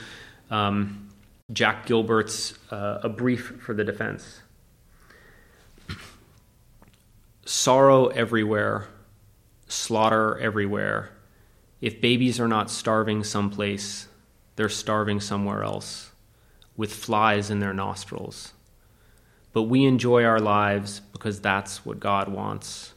um, 0.50 1.12
Jack 1.54 1.86
Gilbert's 1.86 2.58
uh, 2.72 3.02
A 3.04 3.10
Brief 3.10 3.54
for 3.64 3.76
the 3.76 3.84
Defense. 3.84 4.42
Sorrow 7.46 8.08
everywhere, 8.08 8.88
slaughter 9.68 10.40
everywhere. 10.40 11.12
If 11.82 12.02
babies 12.02 12.40
are 12.40 12.48
not 12.48 12.72
starving 12.72 13.24
someplace, 13.24 14.08
they're 14.56 14.70
starving 14.70 15.20
somewhere 15.20 15.64
else, 15.64 16.10
with 16.76 16.92
flies 16.92 17.52
in 17.52 17.60
their 17.60 17.74
nostrils. 17.74 18.54
But 19.54 19.64
we 19.64 19.86
enjoy 19.86 20.24
our 20.24 20.40
lives 20.40 21.02
because 21.12 21.40
that's 21.42 21.86
what 21.86 22.00
God 22.00 22.28
wants. 22.28 22.94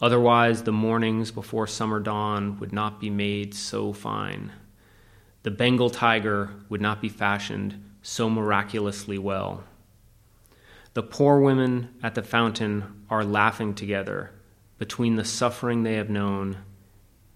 Otherwise, 0.00 0.62
the 0.62 0.72
mornings 0.72 1.30
before 1.30 1.66
summer 1.66 2.00
dawn 2.00 2.58
would 2.58 2.72
not 2.72 3.00
be 3.00 3.10
made 3.10 3.54
so 3.54 3.92
fine. 3.92 4.50
The 5.42 5.50
Bengal 5.50 5.90
tiger 5.90 6.54
would 6.68 6.80
not 6.80 7.02
be 7.02 7.08
fashioned 7.08 7.82
so 8.02 8.30
miraculously 8.30 9.18
well. 9.18 9.64
The 10.94 11.02
poor 11.02 11.38
women 11.38 11.94
at 12.02 12.14
the 12.14 12.22
fountain 12.22 13.04
are 13.10 13.24
laughing 13.24 13.74
together 13.74 14.32
between 14.78 15.16
the 15.16 15.24
suffering 15.24 15.82
they 15.82 15.94
have 15.94 16.08
known 16.08 16.58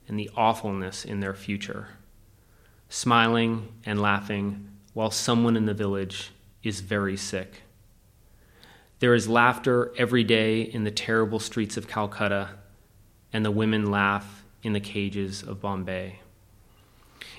and 0.08 0.18
the 0.18 0.30
awfulness 0.34 1.04
in 1.04 1.20
their 1.20 1.34
future, 1.34 1.88
smiling 2.88 3.68
and 3.84 4.00
laughing 4.00 4.68
while 4.94 5.10
someone 5.10 5.56
in 5.56 5.66
the 5.66 5.74
village 5.74 6.30
is 6.62 6.80
very 6.80 7.16
sick. 7.16 7.63
There 9.04 9.14
is 9.14 9.28
laughter 9.28 9.92
every 9.98 10.24
day 10.24 10.62
in 10.62 10.84
the 10.84 10.90
terrible 10.90 11.38
streets 11.38 11.76
of 11.76 11.86
Calcutta, 11.86 12.48
and 13.34 13.44
the 13.44 13.50
women 13.50 13.90
laugh 13.90 14.46
in 14.62 14.72
the 14.72 14.80
cages 14.80 15.42
of 15.42 15.60
Bombay. 15.60 16.20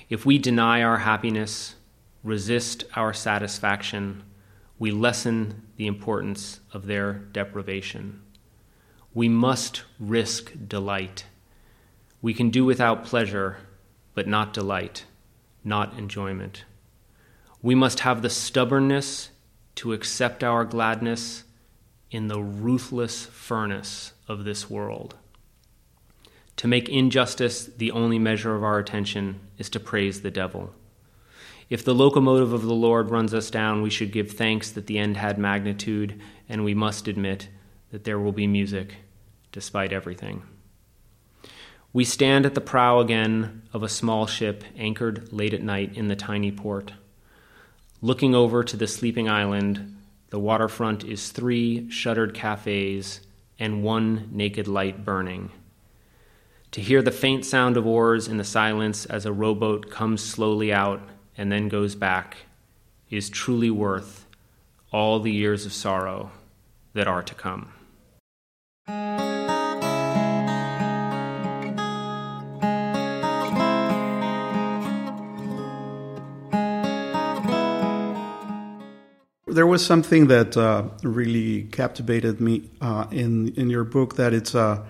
If 0.07 0.27
we 0.27 0.37
deny 0.37 0.83
our 0.83 0.99
happiness, 0.99 1.73
resist 2.23 2.83
our 2.95 3.13
satisfaction, 3.13 4.21
we 4.77 4.91
lessen 4.91 5.63
the 5.77 5.87
importance 5.87 6.59
of 6.71 6.85
their 6.85 7.13
deprivation. 7.13 8.21
We 9.15 9.27
must 9.27 9.81
risk 9.99 10.53
delight. 10.67 11.25
We 12.21 12.35
can 12.35 12.51
do 12.51 12.63
without 12.63 13.05
pleasure, 13.05 13.57
but 14.13 14.27
not 14.27 14.53
delight, 14.53 15.05
not 15.63 15.97
enjoyment. 15.97 16.63
We 17.63 17.73
must 17.73 18.01
have 18.01 18.21
the 18.21 18.29
stubbornness 18.29 19.31
to 19.77 19.93
accept 19.93 20.43
our 20.43 20.63
gladness 20.63 21.41
in 22.15 22.29
the 22.29 22.41
ruthless 22.41 23.25
furnace 23.25 24.13
of 24.29 24.45
this 24.45 24.69
world. 24.69 25.15
To 26.55 26.67
make 26.67 26.87
injustice 26.87 27.65
the 27.65 27.91
only 27.91 28.17
measure 28.17 28.55
of 28.55 28.63
our 28.63 28.79
attention 28.79 29.41
is 29.57 29.69
to 29.71 29.81
praise 29.81 30.21
the 30.21 30.31
devil. 30.31 30.73
If 31.69 31.83
the 31.83 31.93
locomotive 31.93 32.53
of 32.53 32.61
the 32.61 32.73
Lord 32.73 33.09
runs 33.11 33.33
us 33.33 33.49
down, 33.49 33.81
we 33.81 33.89
should 33.89 34.13
give 34.13 34.31
thanks 34.31 34.71
that 34.71 34.87
the 34.87 34.97
end 34.97 35.17
had 35.17 35.37
magnitude, 35.37 36.21
and 36.47 36.63
we 36.63 36.73
must 36.73 37.09
admit 37.09 37.49
that 37.91 38.05
there 38.05 38.19
will 38.19 38.31
be 38.31 38.47
music 38.47 38.95
despite 39.51 39.91
everything. 39.91 40.43
We 41.91 42.05
stand 42.05 42.45
at 42.45 42.55
the 42.55 42.61
prow 42.61 42.99
again 42.99 43.63
of 43.73 43.83
a 43.83 43.89
small 43.89 44.25
ship 44.25 44.63
anchored 44.77 45.33
late 45.33 45.53
at 45.53 45.63
night 45.63 45.97
in 45.97 46.07
the 46.07 46.15
tiny 46.15 46.51
port. 46.51 46.93
Looking 48.01 48.33
over 48.33 48.63
to 48.63 48.77
the 48.77 48.87
sleeping 48.87 49.27
island, 49.27 49.97
the 50.35 50.39
waterfront 50.39 51.05
is 51.05 51.29
three 51.29 51.89
shuttered 51.89 52.33
cafes 52.33 53.21
and 53.57 53.81
one 53.81 54.27
naked 54.33 54.67
light 54.67 55.05
burning. 55.05 55.49
To 56.71 56.81
hear 56.81 57.01
the 57.01 57.09
faint 57.09 57.45
sound 57.45 57.77
of 57.77 57.87
oars 57.87 58.27
in 58.27 58.35
the 58.35 58.43
silence 58.43 59.05
as 59.05 59.25
a 59.25 59.31
rowboat 59.31 59.89
comes 59.89 60.21
slowly 60.21 60.73
out 60.73 61.01
and 61.37 61.49
then 61.49 61.69
goes 61.69 61.95
back 61.95 62.35
is 63.09 63.29
truly 63.29 63.69
worth 63.69 64.25
all 64.91 65.21
the 65.21 65.31
years 65.31 65.65
of 65.65 65.71
sorrow 65.71 66.31
that 66.91 67.07
are 67.07 67.23
to 67.23 67.33
come. 67.33 67.71
There 79.55 79.65
was 79.65 79.85
something 79.85 80.27
that 80.27 80.57
uh, 80.57 80.83
really 81.01 81.63
captivated 81.71 82.41
me 82.41 82.69
uh, 82.81 83.05
in 83.09 83.53
in 83.55 83.69
your 83.69 83.85
book 83.85 84.17
that 84.17 84.33
it's 84.33 84.53
uh, 84.53 84.83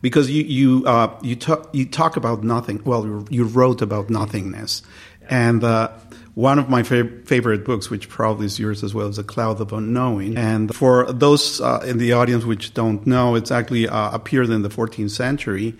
because 0.00 0.30
you 0.30 0.44
you 0.44 0.86
uh, 0.86 1.10
you 1.22 1.34
talk 1.34 1.68
you 1.72 1.86
talk 1.86 2.16
about 2.16 2.44
nothing. 2.44 2.80
Well, 2.84 3.26
you 3.30 3.44
wrote 3.44 3.82
about 3.82 4.08
nothingness, 4.08 4.82
and 5.28 5.64
uh, 5.64 5.90
one 6.36 6.58
of 6.58 6.68
my 6.68 6.82
fav- 6.82 7.26
favorite 7.26 7.64
books, 7.64 7.88
which 7.90 8.08
probably 8.08 8.46
is 8.46 8.60
yours 8.60 8.84
as 8.84 8.94
well, 8.94 9.08
is 9.08 9.18
A 9.18 9.24
Cloud 9.24 9.60
of 9.60 9.72
Unknowing. 9.72 10.36
And 10.36 10.72
for 10.72 11.10
those 11.10 11.62
uh, 11.62 11.82
in 11.86 11.98
the 11.98 12.12
audience 12.12 12.44
which 12.44 12.74
don't 12.74 13.04
know, 13.06 13.34
it's 13.34 13.50
actually 13.50 13.88
uh, 13.88 14.10
appeared 14.14 14.50
in 14.50 14.62
the 14.62 14.68
14th 14.68 15.10
century. 15.10 15.74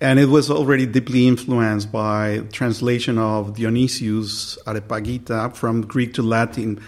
And 0.00 0.18
it 0.18 0.26
was 0.26 0.48
already 0.50 0.86
deeply 0.86 1.28
influenced 1.28 1.92
by 1.92 2.38
translation 2.52 3.18
of 3.18 3.56
Dionysius 3.56 4.56
Areopagita 4.64 5.54
from 5.54 5.82
Greek 5.82 6.14
to 6.14 6.22
Latin, 6.22 6.80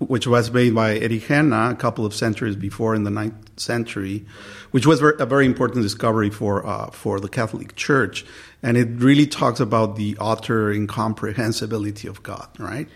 which 0.00 0.26
was 0.26 0.50
made 0.50 0.74
by 0.74 0.98
Erigena 0.98 1.72
a 1.72 1.74
couple 1.74 2.04
of 2.04 2.14
centuries 2.14 2.56
before 2.56 2.94
in 2.94 3.04
the 3.04 3.10
ninth 3.10 3.58
century, 3.58 4.26
which 4.70 4.86
was 4.86 5.00
a 5.02 5.26
very 5.26 5.46
important 5.46 5.82
discovery 5.82 6.30
for 6.30 6.66
uh, 6.66 6.90
for 6.90 7.20
the 7.20 7.28
Catholic 7.28 7.76
Church 7.76 8.24
and 8.62 8.76
it 8.76 8.88
really 8.96 9.26
talks 9.26 9.60
about 9.60 9.96
the 9.96 10.16
utter 10.20 10.72
incomprehensibility 10.72 12.08
of 12.08 12.22
God, 12.22 12.48
right? 12.58 12.88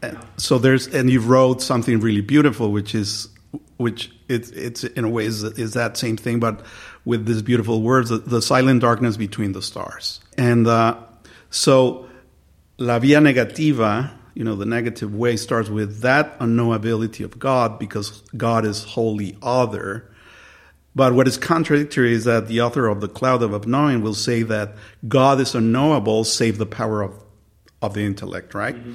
And 0.00 0.18
so 0.36 0.58
there's, 0.58 0.86
and 0.86 1.10
you 1.10 1.20
wrote 1.20 1.60
something 1.60 2.00
really 2.00 2.20
beautiful, 2.20 2.70
which 2.70 2.94
is, 2.94 3.28
which 3.78 4.12
it's, 4.28 4.50
it's 4.50 4.84
in 4.84 5.04
a 5.04 5.08
way 5.08 5.24
is, 5.24 5.42
is 5.42 5.74
that 5.74 5.96
same 5.96 6.16
thing, 6.16 6.38
but 6.38 6.64
with 7.04 7.26
these 7.26 7.42
beautiful 7.42 7.82
words, 7.82 8.10
the, 8.10 8.18
the 8.18 8.40
silent 8.40 8.80
darkness 8.80 9.16
between 9.16 9.52
the 9.52 9.62
stars. 9.62 10.20
And 10.36 10.68
uh, 10.68 10.98
so, 11.50 12.08
la 12.76 13.00
via 13.00 13.18
negativa, 13.18 14.12
you 14.38 14.44
know, 14.44 14.54
the 14.54 14.64
negative 14.64 15.12
way 15.12 15.36
starts 15.36 15.68
with 15.68 16.00
that 16.02 16.38
unknowability 16.38 17.24
of 17.24 17.38
God 17.38 17.78
because 17.78 18.22
God 18.36 18.64
is 18.64 18.84
wholly 18.84 19.36
other 19.42 20.08
but 20.98 21.14
what 21.14 21.28
is 21.28 21.36
contradictory 21.36 22.12
is 22.12 22.24
that 22.24 22.48
the 22.48 22.60
author 22.60 22.88
of 22.88 23.00
The 23.00 23.06
Cloud 23.06 23.40
of 23.40 23.52
Unknowing 23.54 24.02
will 24.02 24.14
say 24.14 24.42
that 24.42 24.74
God 25.06 25.38
is 25.38 25.54
unknowable 25.54 26.24
save 26.24 26.58
the 26.58 26.66
power 26.66 27.02
of, 27.02 27.14
of 27.80 27.94
the 27.94 28.00
intellect, 28.00 28.52
right? 28.52 28.74
Mm-hmm. 28.74 28.94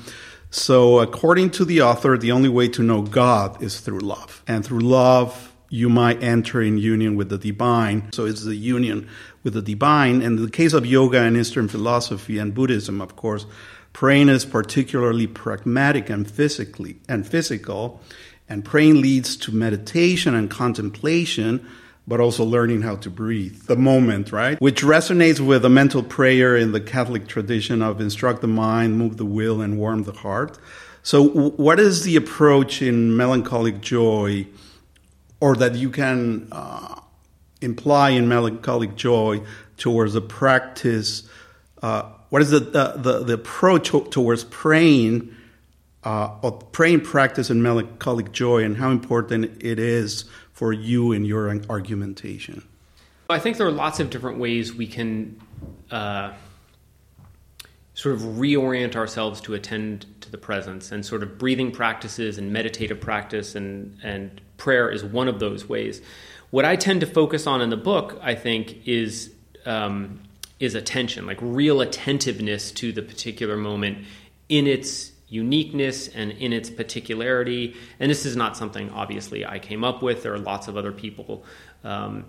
So, 0.49 0.99
according 0.99 1.51
to 1.51 1.63
the 1.63 1.81
author, 1.81 2.17
the 2.17 2.33
only 2.33 2.49
way 2.49 2.67
to 2.67 2.83
know 2.83 3.03
God 3.03 3.63
is 3.63 3.79
through 3.79 4.01
love. 4.01 4.43
And 4.47 4.65
through 4.65 4.81
love, 4.81 5.53
you 5.69 5.87
might 5.87 6.21
enter 6.21 6.61
in 6.61 6.77
union 6.77 7.15
with 7.15 7.29
the 7.29 7.37
divine. 7.37 8.11
So, 8.11 8.25
it's 8.25 8.43
the 8.43 8.55
union 8.55 9.07
with 9.43 9.53
the 9.53 9.61
divine. 9.61 10.15
And 10.21 10.37
in 10.37 10.43
the 10.43 10.51
case 10.51 10.73
of 10.73 10.85
yoga 10.85 11.21
and 11.21 11.37
Eastern 11.37 11.69
philosophy 11.69 12.37
and 12.37 12.53
Buddhism, 12.53 12.99
of 12.99 13.15
course, 13.15 13.45
praying 13.93 14.29
is 14.29 14.45
particularly 14.45 15.27
pragmatic 15.27 16.09
and 16.09 16.29
physically 16.29 16.97
and 17.07 17.25
physical. 17.25 18.01
And 18.49 18.65
praying 18.65 19.01
leads 19.01 19.37
to 19.37 19.51
meditation 19.51 20.35
and 20.35 20.49
contemplation 20.49 21.65
but 22.07 22.19
also 22.19 22.43
learning 22.43 22.81
how 22.81 22.97
to 22.97 23.09
breathe, 23.09 23.63
the 23.63 23.75
moment, 23.75 24.31
right? 24.31 24.59
Which 24.59 24.81
resonates 24.83 25.39
with 25.39 25.63
a 25.63 25.69
mental 25.69 26.03
prayer 26.03 26.55
in 26.57 26.73
the 26.73 26.81
Catholic 26.81 27.27
tradition 27.27 27.81
of 27.81 28.01
instruct 28.01 28.41
the 28.41 28.47
mind, 28.47 28.97
move 28.97 29.17
the 29.17 29.25
will, 29.25 29.61
and 29.61 29.77
warm 29.77 30.03
the 30.03 30.11
heart. 30.11 30.57
So, 31.01 31.23
what 31.23 31.79
is 31.79 32.03
the 32.03 32.15
approach 32.15 32.81
in 32.81 33.15
melancholic 33.15 33.81
joy, 33.81 34.47
or 35.39 35.55
that 35.55 35.75
you 35.75 35.89
can 35.89 36.47
uh, 36.51 36.99
imply 37.61 38.11
in 38.11 38.27
melancholic 38.27 38.95
joy 38.95 39.41
towards 39.77 40.13
the 40.13 40.21
practice? 40.21 41.23
Uh, 41.81 42.03
what 42.33 42.41
is 42.41 42.49
the, 42.49 42.61
the, 42.61 42.93
the, 42.97 43.23
the 43.25 43.33
approach 43.33 43.91
towards 44.09 44.43
praying, 44.45 45.35
uh, 46.03 46.35
or 46.41 46.53
praying 46.53 47.01
practice 47.01 47.51
and 47.51 47.61
melancholic 47.61 48.31
joy, 48.31 48.63
and 48.63 48.75
how 48.75 48.89
important 48.89 49.61
it 49.63 49.77
is 49.77 50.25
for 50.51 50.73
you 50.73 51.11
in 51.11 51.25
your 51.25 51.55
argumentation? 51.69 52.67
I 53.29 53.37
think 53.37 53.57
there 53.57 53.67
are 53.67 53.71
lots 53.71 53.99
of 53.99 54.09
different 54.09 54.39
ways 54.39 54.73
we 54.73 54.87
can 54.87 55.39
uh, 55.91 56.33
sort 57.93 58.15
of 58.15 58.21
reorient 58.21 58.95
ourselves 58.95 59.39
to 59.41 59.53
attend 59.53 60.07
to 60.21 60.31
the 60.31 60.39
presence 60.39 60.91
and 60.91 61.05
sort 61.05 61.21
of 61.21 61.37
breathing 61.37 61.71
practices 61.71 62.39
and 62.39 62.51
meditative 62.51 62.99
practice 62.99 63.53
and 63.53 63.95
and 64.01 64.41
prayer 64.57 64.89
is 64.89 65.03
one 65.03 65.27
of 65.27 65.39
those 65.39 65.69
ways 65.69 66.01
what 66.49 66.65
i 66.65 66.75
tend 66.75 67.01
to 67.01 67.05
focus 67.05 67.45
on 67.45 67.61
in 67.61 67.69
the 67.69 67.77
book 67.77 68.17
i 68.23 68.33
think 68.33 68.87
is 68.87 69.31
um, 69.65 70.19
is 70.63 70.75
attention 70.75 71.25
like 71.25 71.37
real 71.41 71.81
attentiveness 71.81 72.71
to 72.71 72.91
the 72.91 73.01
particular 73.01 73.57
moment 73.57 74.05
in 74.49 74.67
its 74.67 75.11
uniqueness 75.27 76.07
and 76.09 76.31
in 76.33 76.53
its 76.53 76.69
particularity. 76.69 77.75
And 77.99 78.09
this 78.09 78.25
is 78.25 78.35
not 78.35 78.55
something 78.55 78.89
obviously 78.91 79.45
i 79.45 79.59
came 79.59 79.83
up 79.83 80.01
with. 80.01 80.23
There 80.23 80.33
are 80.33 80.39
lots 80.39 80.67
of 80.67 80.77
other 80.77 80.91
people 80.91 81.43
um, 81.83 82.25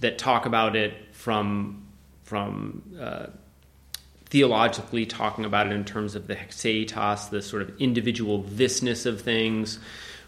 that 0.00 0.18
talk 0.18 0.46
about 0.46 0.76
it 0.76 1.14
from 1.14 1.84
from 2.24 2.82
uh, 3.00 3.26
theologically 4.26 5.06
talking 5.06 5.46
about 5.46 5.66
it 5.66 5.72
in 5.72 5.84
terms 5.84 6.14
of 6.14 6.26
the 6.26 6.36
haecceitas, 6.36 7.30
the 7.30 7.40
sort 7.40 7.62
of 7.62 7.80
individual 7.80 8.42
thisness 8.42 9.06
of 9.06 9.22
things, 9.22 9.78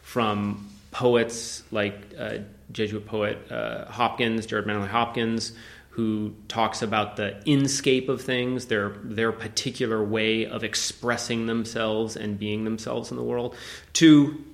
from 0.00 0.66
poets 0.92 1.62
like 1.70 1.94
uh, 2.18 2.38
Jesuit 2.72 3.04
poet 3.04 3.50
uh, 3.50 3.84
Hopkins, 3.86 4.46
Gerard 4.46 4.66
Manley 4.66 4.88
Hopkins, 4.88 5.52
who 5.90 6.34
talks 6.48 6.82
about 6.82 7.16
the 7.16 7.40
inscape 7.46 8.08
of 8.08 8.22
things, 8.22 8.66
their 8.66 8.90
their 9.02 9.32
particular 9.32 10.02
way 10.02 10.46
of 10.46 10.62
expressing 10.62 11.46
themselves 11.46 12.16
and 12.16 12.38
being 12.38 12.64
themselves 12.64 13.10
in 13.10 13.16
the 13.16 13.22
world, 13.22 13.56
to 13.94 14.44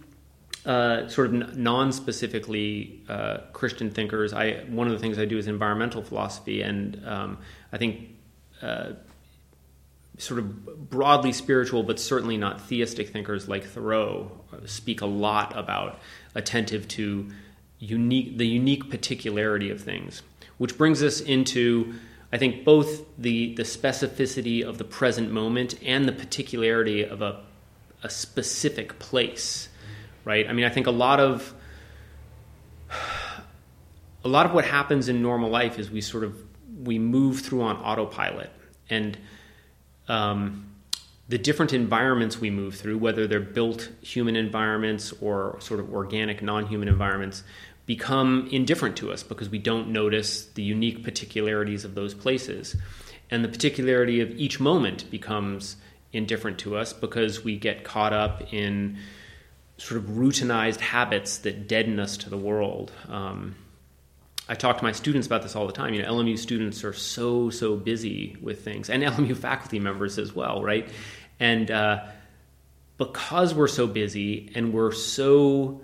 uh, 0.64 1.06
sort 1.08 1.28
of 1.28 1.56
non-specifically 1.56 3.00
uh, 3.08 3.38
Christian 3.52 3.90
thinkers. 3.90 4.32
I 4.32 4.64
one 4.68 4.86
of 4.86 4.92
the 4.92 4.98
things 4.98 5.18
I 5.18 5.26
do 5.26 5.38
is 5.38 5.46
environmental 5.46 6.02
philosophy, 6.02 6.62
and 6.62 7.00
um, 7.06 7.38
I 7.72 7.78
think 7.78 8.08
uh, 8.62 8.92
sort 10.18 10.40
of 10.40 10.90
broadly 10.90 11.32
spiritual, 11.32 11.82
but 11.82 12.00
certainly 12.00 12.36
not 12.36 12.62
theistic 12.62 13.10
thinkers 13.10 13.48
like 13.48 13.64
Thoreau 13.64 14.32
speak 14.64 15.02
a 15.02 15.06
lot 15.06 15.56
about 15.56 16.00
attentive 16.34 16.88
to 16.88 17.30
unique 17.78 18.38
the 18.38 18.46
unique 18.46 18.90
particularity 18.90 19.70
of 19.70 19.80
things, 19.80 20.22
which 20.58 20.76
brings 20.78 21.02
us 21.02 21.20
into 21.20 21.94
I 22.32 22.38
think 22.38 22.64
both 22.64 23.04
the 23.18 23.54
the 23.54 23.62
specificity 23.62 24.62
of 24.62 24.78
the 24.78 24.84
present 24.84 25.30
moment 25.30 25.78
and 25.82 26.08
the 26.08 26.12
particularity 26.12 27.04
of 27.04 27.22
a 27.22 27.42
a 28.02 28.10
specific 28.10 28.98
place, 28.98 29.68
right? 30.24 30.48
I 30.48 30.52
mean, 30.52 30.64
I 30.64 30.70
think 30.70 30.86
a 30.86 30.92
lot 30.92 31.20
of 31.20 31.54
a 34.24 34.28
lot 34.28 34.46
of 34.46 34.52
what 34.52 34.64
happens 34.64 35.08
in 35.08 35.22
normal 35.22 35.50
life 35.50 35.78
is 35.78 35.90
we 35.90 36.00
sort 36.00 36.24
of 36.24 36.36
we 36.82 36.98
move 36.98 37.40
through 37.40 37.62
on 37.62 37.76
autopilot 37.76 38.50
and 38.90 39.16
um, 40.08 40.66
the 41.28 41.38
different 41.38 41.72
environments 41.72 42.38
we 42.38 42.50
move 42.50 42.76
through, 42.76 42.98
whether 42.98 43.26
they're 43.26 43.40
built 43.40 43.90
human 44.00 44.36
environments 44.36 45.12
or 45.20 45.56
sort 45.60 45.80
of 45.80 45.92
organic 45.92 46.42
non 46.42 46.66
human 46.66 46.88
environments, 46.88 47.42
become 47.86 48.48
indifferent 48.50 48.96
to 48.96 49.12
us 49.12 49.22
because 49.22 49.48
we 49.48 49.58
don't 49.58 49.88
notice 49.88 50.46
the 50.46 50.62
unique 50.62 51.04
particularities 51.04 51.84
of 51.84 51.94
those 51.94 52.14
places. 52.14 52.76
And 53.30 53.44
the 53.44 53.48
particularity 53.48 54.20
of 54.20 54.30
each 54.32 54.60
moment 54.60 55.10
becomes 55.10 55.76
indifferent 56.12 56.58
to 56.60 56.76
us 56.76 56.92
because 56.92 57.44
we 57.44 57.56
get 57.56 57.84
caught 57.84 58.12
up 58.12 58.52
in 58.52 58.98
sort 59.78 60.00
of 60.00 60.10
routinized 60.10 60.80
habits 60.80 61.38
that 61.38 61.68
deaden 61.68 62.00
us 62.00 62.16
to 62.18 62.30
the 62.30 62.36
world. 62.36 62.92
Um, 63.08 63.54
I 64.48 64.54
talk 64.54 64.78
to 64.78 64.84
my 64.84 64.92
students 64.92 65.26
about 65.26 65.42
this 65.42 65.56
all 65.56 65.66
the 65.66 65.72
time. 65.72 65.92
You 65.94 66.02
know, 66.02 66.12
LMU 66.12 66.38
students 66.38 66.84
are 66.84 66.92
so 66.92 67.50
so 67.50 67.76
busy 67.76 68.36
with 68.40 68.64
things, 68.64 68.88
and 68.88 69.02
LMU 69.02 69.36
faculty 69.36 69.80
members 69.80 70.18
as 70.18 70.34
well, 70.34 70.62
right? 70.62 70.88
And 71.38 71.70
uh, 71.70 72.04
because 72.96 73.54
we're 73.54 73.68
so 73.68 73.86
busy 73.86 74.50
and 74.54 74.72
we're 74.72 74.92
so 74.92 75.82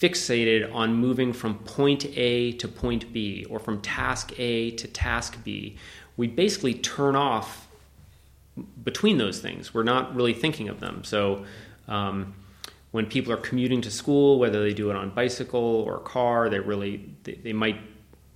fixated 0.00 0.72
on 0.74 0.94
moving 0.94 1.32
from 1.32 1.58
point 1.60 2.06
A 2.16 2.52
to 2.52 2.68
point 2.68 3.12
B 3.12 3.46
or 3.48 3.58
from 3.58 3.80
task 3.80 4.32
A 4.38 4.70
to 4.72 4.86
task 4.88 5.38
B, 5.44 5.76
we 6.16 6.26
basically 6.26 6.74
turn 6.74 7.16
off 7.16 7.68
between 8.82 9.18
those 9.18 9.40
things. 9.40 9.74
We're 9.74 9.82
not 9.82 10.14
really 10.14 10.34
thinking 10.34 10.68
of 10.68 10.80
them. 10.80 11.04
So. 11.04 11.44
Um, 11.88 12.34
when 12.92 13.04
people 13.04 13.30
are 13.30 13.36
commuting 13.36 13.82
to 13.82 13.90
school, 13.90 14.38
whether 14.38 14.62
they 14.62 14.72
do 14.72 14.88
it 14.88 14.96
on 14.96 15.10
bicycle 15.10 15.60
or 15.60 15.98
car, 15.98 16.48
they 16.48 16.58
really 16.58 17.04
they, 17.24 17.34
they, 17.34 17.52
might 17.52 17.78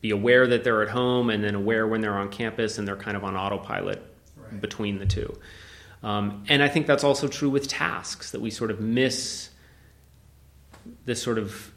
be 0.00 0.10
aware 0.10 0.46
that 0.46 0.64
they're 0.64 0.82
at 0.82 0.88
home 0.88 1.30
and 1.30 1.42
then 1.42 1.54
aware 1.54 1.86
when 1.86 2.00
they're 2.00 2.18
on 2.18 2.28
campus 2.28 2.78
and 2.78 2.86
they're 2.86 2.96
kind 2.96 3.16
of 3.16 3.24
on 3.24 3.36
autopilot 3.36 4.02
right. 4.36 4.60
between 4.60 4.98
the 4.98 5.06
two. 5.06 5.34
Um, 6.02 6.44
and 6.48 6.62
I 6.62 6.68
think 6.68 6.86
that's 6.86 7.04
also 7.04 7.28
true 7.28 7.50
with 7.50 7.68
tasks 7.68 8.30
that 8.32 8.40
we 8.40 8.50
sort 8.50 8.70
of 8.70 8.80
miss 8.80 9.49
this 11.04 11.22
sort 11.22 11.38
of 11.38 11.72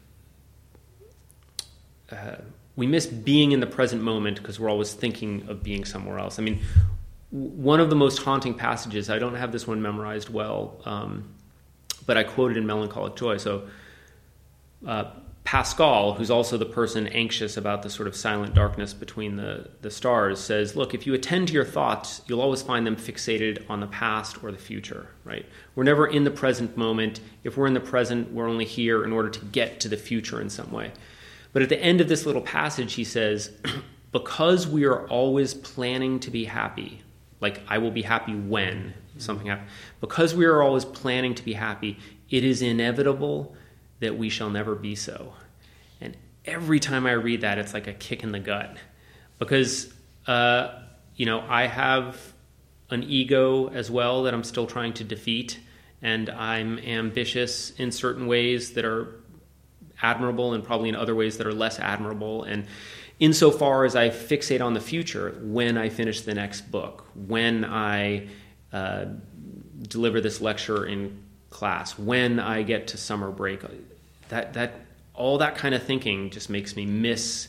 uh, 2.10 2.36
we 2.76 2.86
miss 2.86 3.06
being 3.06 3.52
in 3.52 3.60
the 3.60 3.66
present 3.66 4.02
moment 4.02 4.38
because 4.38 4.58
we're 4.58 4.70
always 4.70 4.92
thinking 4.92 5.46
of 5.48 5.62
being 5.62 5.84
somewhere 5.84 6.18
else. 6.18 6.38
I 6.38 6.42
mean, 6.42 6.60
one 7.30 7.80
of 7.80 7.88
the 7.88 7.96
most 7.96 8.18
haunting 8.18 8.54
passages. 8.54 9.10
I 9.10 9.18
don't 9.18 9.36
have 9.36 9.52
this 9.52 9.66
one 9.66 9.80
memorized 9.80 10.28
well. 10.28 10.80
Um, 10.84 11.34
but 12.06 12.16
I 12.16 12.24
quoted 12.24 12.56
in 12.56 12.66
Melancholic 12.66 13.16
Joy. 13.16 13.36
So 13.36 13.68
uh, 14.86 15.10
Pascal, 15.44 16.14
who's 16.14 16.30
also 16.30 16.56
the 16.56 16.64
person 16.64 17.06
anxious 17.08 17.58
about 17.58 17.82
the 17.82 17.90
sort 17.90 18.08
of 18.08 18.16
silent 18.16 18.54
darkness 18.54 18.94
between 18.94 19.36
the, 19.36 19.68
the 19.82 19.90
stars, 19.90 20.40
says, 20.40 20.74
Look, 20.74 20.94
if 20.94 21.06
you 21.06 21.12
attend 21.12 21.48
to 21.48 21.54
your 21.54 21.66
thoughts, 21.66 22.22
you'll 22.26 22.40
always 22.40 22.62
find 22.62 22.86
them 22.86 22.96
fixated 22.96 23.62
on 23.68 23.80
the 23.80 23.86
past 23.86 24.42
or 24.42 24.50
the 24.50 24.58
future, 24.58 25.06
right? 25.22 25.44
We're 25.74 25.84
never 25.84 26.06
in 26.06 26.24
the 26.24 26.30
present 26.30 26.78
moment. 26.78 27.20
If 27.44 27.58
we're 27.58 27.66
in 27.66 27.74
the 27.74 27.80
present, 27.80 28.32
we're 28.32 28.48
only 28.48 28.64
here 28.64 29.04
in 29.04 29.12
order 29.12 29.28
to 29.28 29.44
get 29.46 29.80
to 29.80 29.88
the 29.88 29.98
future 29.98 30.40
in 30.40 30.48
some 30.48 30.72
way. 30.72 30.92
But 31.52 31.60
at 31.60 31.68
the 31.68 31.80
end 31.80 32.00
of 32.00 32.08
this 32.08 32.24
little 32.24 32.42
passage, 32.42 32.94
he 32.94 33.04
says, 33.04 33.52
Because 34.12 34.66
we 34.66 34.84
are 34.84 35.06
always 35.08 35.52
planning 35.52 36.20
to 36.20 36.30
be 36.30 36.46
happy, 36.46 37.02
like 37.40 37.60
I 37.68 37.78
will 37.78 37.90
be 37.90 38.02
happy 38.02 38.34
when 38.34 38.94
something 39.18 39.48
happens. 39.48 39.70
Because 40.00 40.34
we 40.34 40.46
are 40.46 40.62
always 40.62 40.86
planning 40.86 41.34
to 41.34 41.44
be 41.44 41.52
happy, 41.52 41.98
it 42.30 42.44
is 42.44 42.62
inevitable 42.62 43.54
that 44.04 44.16
we 44.16 44.28
shall 44.28 44.50
never 44.50 44.74
be 44.74 44.94
so. 44.94 45.32
And 46.00 46.16
every 46.44 46.78
time 46.78 47.06
I 47.06 47.12
read 47.12 47.40
that, 47.40 47.58
it's 47.58 47.74
like 47.74 47.88
a 47.88 47.92
kick 47.92 48.22
in 48.22 48.32
the 48.32 48.38
gut. 48.38 48.76
Because, 49.38 49.92
uh, 50.26 50.78
you 51.16 51.26
know, 51.26 51.40
I 51.40 51.66
have 51.66 52.34
an 52.90 53.02
ego 53.02 53.68
as 53.68 53.90
well 53.90 54.22
that 54.24 54.34
I'm 54.34 54.44
still 54.44 54.66
trying 54.66 54.92
to 54.94 55.04
defeat, 55.04 55.58
and 56.02 56.30
I'm 56.30 56.78
ambitious 56.78 57.70
in 57.70 57.90
certain 57.90 58.26
ways 58.26 58.74
that 58.74 58.84
are 58.84 59.20
admirable 60.02 60.52
and 60.52 60.62
probably 60.62 60.90
in 60.90 60.96
other 60.96 61.14
ways 61.14 61.38
that 61.38 61.46
are 61.46 61.54
less 61.54 61.78
admirable. 61.80 62.44
And 62.44 62.66
insofar 63.18 63.84
as 63.84 63.96
I 63.96 64.10
fixate 64.10 64.62
on 64.62 64.74
the 64.74 64.80
future, 64.80 65.36
when 65.42 65.78
I 65.78 65.88
finish 65.88 66.20
the 66.20 66.34
next 66.34 66.70
book, 66.70 67.06
when 67.14 67.64
I 67.64 68.28
uh, 68.72 69.06
deliver 69.82 70.20
this 70.20 70.40
lecture 70.40 70.84
in 70.84 71.22
class, 71.50 71.98
when 71.98 72.40
I 72.40 72.62
get 72.62 72.88
to 72.88 72.96
summer 72.96 73.30
break, 73.30 73.62
that 74.28 74.54
that 74.54 74.80
all 75.14 75.38
that 75.38 75.56
kind 75.56 75.74
of 75.74 75.82
thinking 75.82 76.30
just 76.30 76.50
makes 76.50 76.76
me 76.76 76.84
miss 76.86 77.48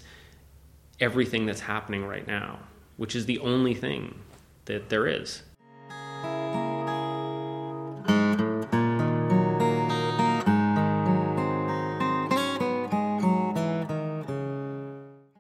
everything 1.00 1.46
that's 1.46 1.62
happening 1.62 2.06
right 2.06 2.28
now, 2.28 2.60
which 2.98 3.16
is 3.16 3.26
the 3.26 3.40
only 3.40 3.74
thing 3.74 4.20
that 4.66 4.90
there 4.90 5.08
is. 5.08 5.44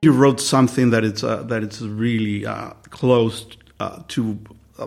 You 0.02 0.12
wrote 0.12 0.40
something 0.40 0.92
that 0.92 1.04
it's 1.04 1.24
uh, 1.24 1.44
that 1.44 1.64
it's 1.64 1.82
really 1.82 2.46
uh, 2.46 2.72
close 2.92 3.48
uh, 3.80 4.04
to 4.10 4.40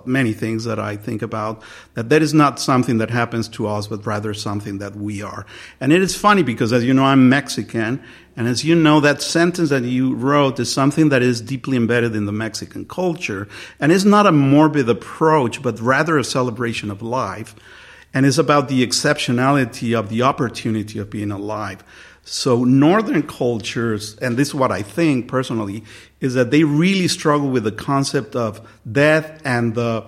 many 0.05 0.33
things 0.33 0.64
that 0.64 0.79
I 0.79 0.96
think 0.96 1.22
about, 1.22 1.62
that 1.94 2.09
that 2.11 2.22
is 2.22 2.35
not 2.35 2.61
something 2.61 2.98
that 2.98 3.11
happens 3.11 3.48
to 3.51 3.66
us, 3.66 3.87
but 3.87 4.07
rather 4.07 4.35
something 4.35 4.79
that 4.79 4.96
we 4.96 5.22
are. 5.22 5.46
And 5.81 5.92
it 5.92 6.03
is 6.03 6.16
funny 6.16 6.42
because 6.42 6.72
as 6.72 6.85
you 6.85 6.92
know, 6.92 7.05
I'm 7.05 7.29
Mexican, 7.29 8.03
and 8.37 8.46
as 8.46 8.64
you 8.64 8.74
know, 8.74 9.01
that 9.01 9.22
sentence 9.22 9.70
that 9.70 9.85
you 9.85 10.14
wrote 10.14 10.61
is 10.61 10.72
something 10.72 11.09
that 11.09 11.22
is 11.22 11.40
deeply 11.40 11.77
embedded 11.77 12.14
in 12.14 12.27
the 12.27 12.33
Mexican 12.33 12.85
culture, 12.85 13.48
and 13.81 13.90
is 13.90 14.05
not 14.05 14.27
a 14.27 14.33
morbid 14.33 14.88
approach, 14.88 15.62
but 15.62 15.81
rather 15.81 16.18
a 16.18 16.24
celebration 16.24 16.90
of 16.90 17.03
life, 17.03 17.57
and 18.14 18.24
is 18.24 18.38
about 18.38 18.68
the 18.68 18.87
exceptionality 18.87 19.98
of 19.98 20.09
the 20.09 20.22
opportunity 20.22 20.98
of 20.98 21.11
being 21.11 21.31
alive. 21.31 21.83
So 22.30 22.62
Northern 22.64 23.22
cultures, 23.22 24.14
and 24.18 24.36
this 24.36 24.48
is 24.48 24.54
what 24.54 24.70
I 24.70 24.82
think 24.82 25.28
personally, 25.28 25.82
is 26.20 26.34
that 26.34 26.50
they 26.50 26.62
really 26.62 27.08
struggle 27.08 27.48
with 27.48 27.64
the 27.64 27.72
concept 27.72 28.36
of 28.36 28.60
death 28.90 29.40
and 29.46 29.74
the 29.74 30.04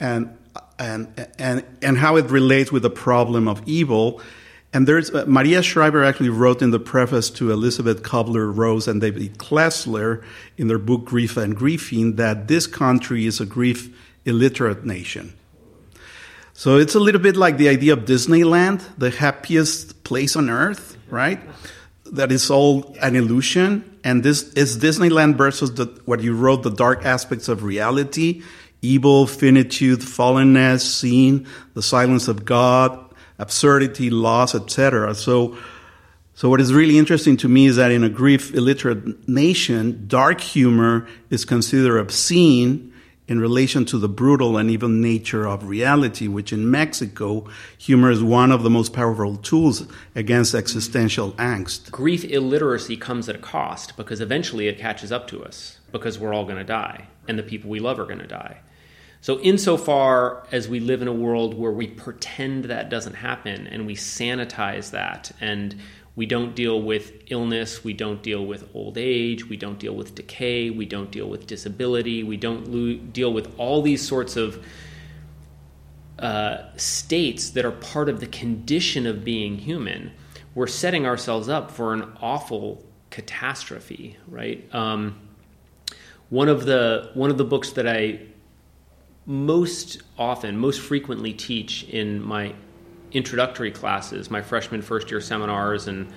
and 0.00 0.38
and 0.78 1.28
and 1.38 1.62
and 1.82 1.98
how 1.98 2.16
it 2.16 2.30
relates 2.30 2.72
with 2.72 2.82
the 2.82 2.88
problem 2.88 3.46
of 3.46 3.62
evil. 3.66 4.22
And 4.72 4.88
there's 4.88 5.10
uh, 5.14 5.26
Maria 5.28 5.62
Shriver 5.62 6.02
actually 6.02 6.30
wrote 6.30 6.62
in 6.62 6.70
the 6.70 6.80
preface 6.80 7.28
to 7.32 7.52
Elisabeth 7.52 8.02
Kübler-Ross 8.02 8.88
and 8.88 9.02
David 9.02 9.38
Kessler 9.38 10.24
in 10.56 10.68
their 10.68 10.78
book 10.78 11.04
Grief 11.04 11.36
and 11.36 11.54
Grieving 11.54 12.16
that 12.16 12.48
this 12.48 12.66
country 12.66 13.26
is 13.26 13.38
a 13.38 13.46
grief 13.46 13.94
illiterate 14.24 14.86
nation. 14.86 15.34
So 16.54 16.78
it's 16.78 16.94
a 16.94 17.00
little 17.00 17.20
bit 17.20 17.36
like 17.36 17.58
the 17.58 17.68
idea 17.68 17.92
of 17.92 18.06
Disneyland, 18.06 18.82
the 18.96 19.10
happiest 19.10 20.04
place 20.04 20.36
on 20.36 20.48
earth, 20.48 20.93
right? 21.14 21.40
That 22.12 22.30
is 22.32 22.50
all 22.50 22.94
an 23.00 23.16
illusion. 23.16 23.98
And 24.04 24.22
this 24.22 24.52
is 24.54 24.76
Disneyland 24.76 25.36
versus 25.36 25.74
the, 25.74 25.86
what 26.04 26.20
you 26.20 26.34
wrote, 26.34 26.62
the 26.62 26.70
dark 26.70 27.06
aspects 27.06 27.48
of 27.48 27.62
reality, 27.62 28.42
evil, 28.82 29.26
finitude, 29.26 30.00
fallenness, 30.00 30.80
sin, 30.80 31.46
the 31.72 31.82
silence 31.82 32.28
of 32.28 32.44
God, 32.44 32.98
absurdity, 33.38 34.10
loss, 34.10 34.54
etc. 34.54 35.14
So, 35.14 35.56
so 36.34 36.50
what 36.50 36.60
is 36.60 36.74
really 36.74 36.98
interesting 36.98 37.36
to 37.38 37.48
me 37.48 37.66
is 37.66 37.76
that 37.76 37.90
in 37.90 38.04
a 38.04 38.08
grief 38.08 38.52
illiterate 38.54 39.26
nation, 39.28 40.04
dark 40.06 40.40
humor 40.40 41.06
is 41.30 41.44
considered 41.44 41.98
obscene 41.98 42.93
in 43.26 43.40
relation 43.40 43.84
to 43.86 43.98
the 43.98 44.08
brutal 44.08 44.58
and 44.58 44.70
even 44.70 45.00
nature 45.00 45.46
of 45.46 45.66
reality, 45.66 46.28
which 46.28 46.52
in 46.52 46.70
Mexico, 46.70 47.48
humor 47.78 48.10
is 48.10 48.22
one 48.22 48.52
of 48.52 48.62
the 48.62 48.70
most 48.70 48.92
powerful 48.92 49.36
tools 49.36 49.86
against 50.14 50.54
existential 50.54 51.32
angst. 51.32 51.90
Grief 51.90 52.24
illiteracy 52.24 52.96
comes 52.96 53.28
at 53.28 53.36
a 53.36 53.38
cost 53.38 53.96
because 53.96 54.20
eventually 54.20 54.68
it 54.68 54.78
catches 54.78 55.10
up 55.10 55.26
to 55.28 55.42
us 55.42 55.78
because 55.90 56.18
we're 56.18 56.34
all 56.34 56.44
going 56.44 56.58
to 56.58 56.64
die 56.64 57.06
and 57.26 57.38
the 57.38 57.42
people 57.42 57.70
we 57.70 57.80
love 57.80 57.98
are 57.98 58.06
going 58.06 58.18
to 58.18 58.26
die. 58.26 58.58
So, 59.22 59.40
insofar 59.40 60.46
as 60.52 60.68
we 60.68 60.80
live 60.80 61.00
in 61.00 61.08
a 61.08 61.12
world 61.12 61.54
where 61.54 61.72
we 61.72 61.86
pretend 61.86 62.66
that 62.66 62.90
doesn't 62.90 63.14
happen 63.14 63.66
and 63.66 63.86
we 63.86 63.94
sanitize 63.94 64.90
that 64.90 65.32
and 65.40 65.74
we 66.16 66.26
don't 66.26 66.54
deal 66.54 66.80
with 66.80 67.12
illness, 67.28 67.82
we 67.82 67.92
don't 67.92 68.22
deal 68.22 68.44
with 68.46 68.68
old 68.74 68.96
age, 68.96 69.48
we 69.48 69.56
don't 69.56 69.78
deal 69.78 69.94
with 69.94 70.14
decay, 70.14 70.70
we 70.70 70.86
don't 70.86 71.10
deal 71.10 71.28
with 71.28 71.46
disability, 71.46 72.22
we 72.22 72.36
don't 72.36 72.68
lo- 72.68 72.98
deal 73.12 73.32
with 73.32 73.52
all 73.58 73.82
these 73.82 74.06
sorts 74.06 74.36
of 74.36 74.64
uh, 76.18 76.58
states 76.76 77.50
that 77.50 77.64
are 77.64 77.72
part 77.72 78.08
of 78.08 78.20
the 78.20 78.26
condition 78.28 79.06
of 79.06 79.24
being 79.24 79.58
human. 79.58 80.12
We're 80.54 80.68
setting 80.68 81.04
ourselves 81.04 81.48
up 81.48 81.72
for 81.72 81.92
an 81.92 82.12
awful 82.20 82.84
catastrophe, 83.10 84.16
right? 84.28 84.72
Um, 84.72 85.20
one 86.30 86.48
of 86.48 86.64
the 86.64 87.10
one 87.14 87.30
of 87.30 87.38
the 87.38 87.44
books 87.44 87.72
that 87.72 87.88
I 87.88 88.20
most 89.26 90.02
often, 90.18 90.58
most 90.58 90.80
frequently 90.80 91.32
teach 91.32 91.84
in 91.84 92.22
my 92.22 92.54
introductory 93.14 93.70
classes, 93.70 94.30
my 94.30 94.42
freshman 94.42 94.82
first 94.82 95.10
year 95.10 95.20
seminars, 95.20 95.88
and 95.88 96.12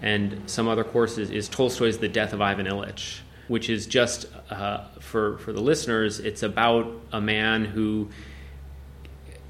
and 0.00 0.48
some 0.48 0.68
other 0.68 0.84
courses 0.84 1.30
is 1.30 1.48
Tolstoy's 1.48 1.98
The 1.98 2.08
Death 2.08 2.32
of 2.32 2.40
Ivan 2.40 2.66
Ilyich, 2.66 3.20
which 3.48 3.68
is 3.68 3.86
just 3.86 4.26
uh, 4.50 4.84
for 5.00 5.38
for 5.38 5.52
the 5.52 5.60
listeners. 5.60 6.18
It's 6.18 6.42
about 6.42 6.90
a 7.12 7.20
man 7.20 7.64
who 7.64 8.08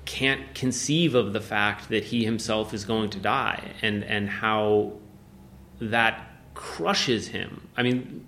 can't 0.05 0.55
conceive 0.55 1.15
of 1.15 1.33
the 1.33 1.41
fact 1.41 1.91
that 1.91 2.05
he 2.05 2.25
himself 2.25 2.75
is 2.75 2.85
going 2.85 3.11
to 3.11 3.19
die, 3.19 3.73
and 3.81 4.05
and 4.05 4.29
how 4.29 4.93
that 5.81 6.29
crushes 6.55 7.29
him. 7.29 7.69
I 7.77 7.85
mean, 7.85 8.27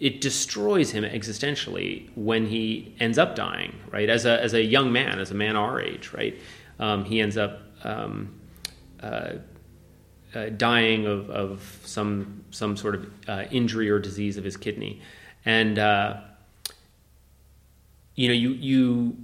it 0.00 0.20
destroys 0.20 0.90
him 0.90 1.04
existentially 1.04 2.10
when 2.14 2.46
he 2.46 2.94
ends 3.00 3.16
up 3.16 3.34
dying, 3.34 3.74
right? 3.90 4.10
As 4.10 4.26
a, 4.26 4.42
as 4.42 4.52
a 4.52 4.62
young 4.62 4.92
man, 4.92 5.18
as 5.18 5.30
a 5.30 5.34
man 5.34 5.56
our 5.56 5.80
age, 5.80 6.12
right? 6.12 6.38
Um, 6.78 7.04
he 7.04 7.20
ends 7.20 7.38
up 7.38 7.62
um, 7.84 8.34
uh, 9.02 9.34
uh, 10.34 10.48
dying 10.56 11.06
of, 11.06 11.30
of 11.30 11.80
some, 11.84 12.44
some 12.50 12.76
sort 12.76 12.94
of 12.96 13.12
uh, 13.28 13.44
injury 13.50 13.88
or 13.90 13.98
disease 13.98 14.36
of 14.36 14.44
his 14.44 14.56
kidney. 14.56 15.00
And, 15.44 15.78
uh, 15.78 16.20
you 18.14 18.28
know, 18.28 18.34
you, 18.34 18.50
you, 18.50 19.16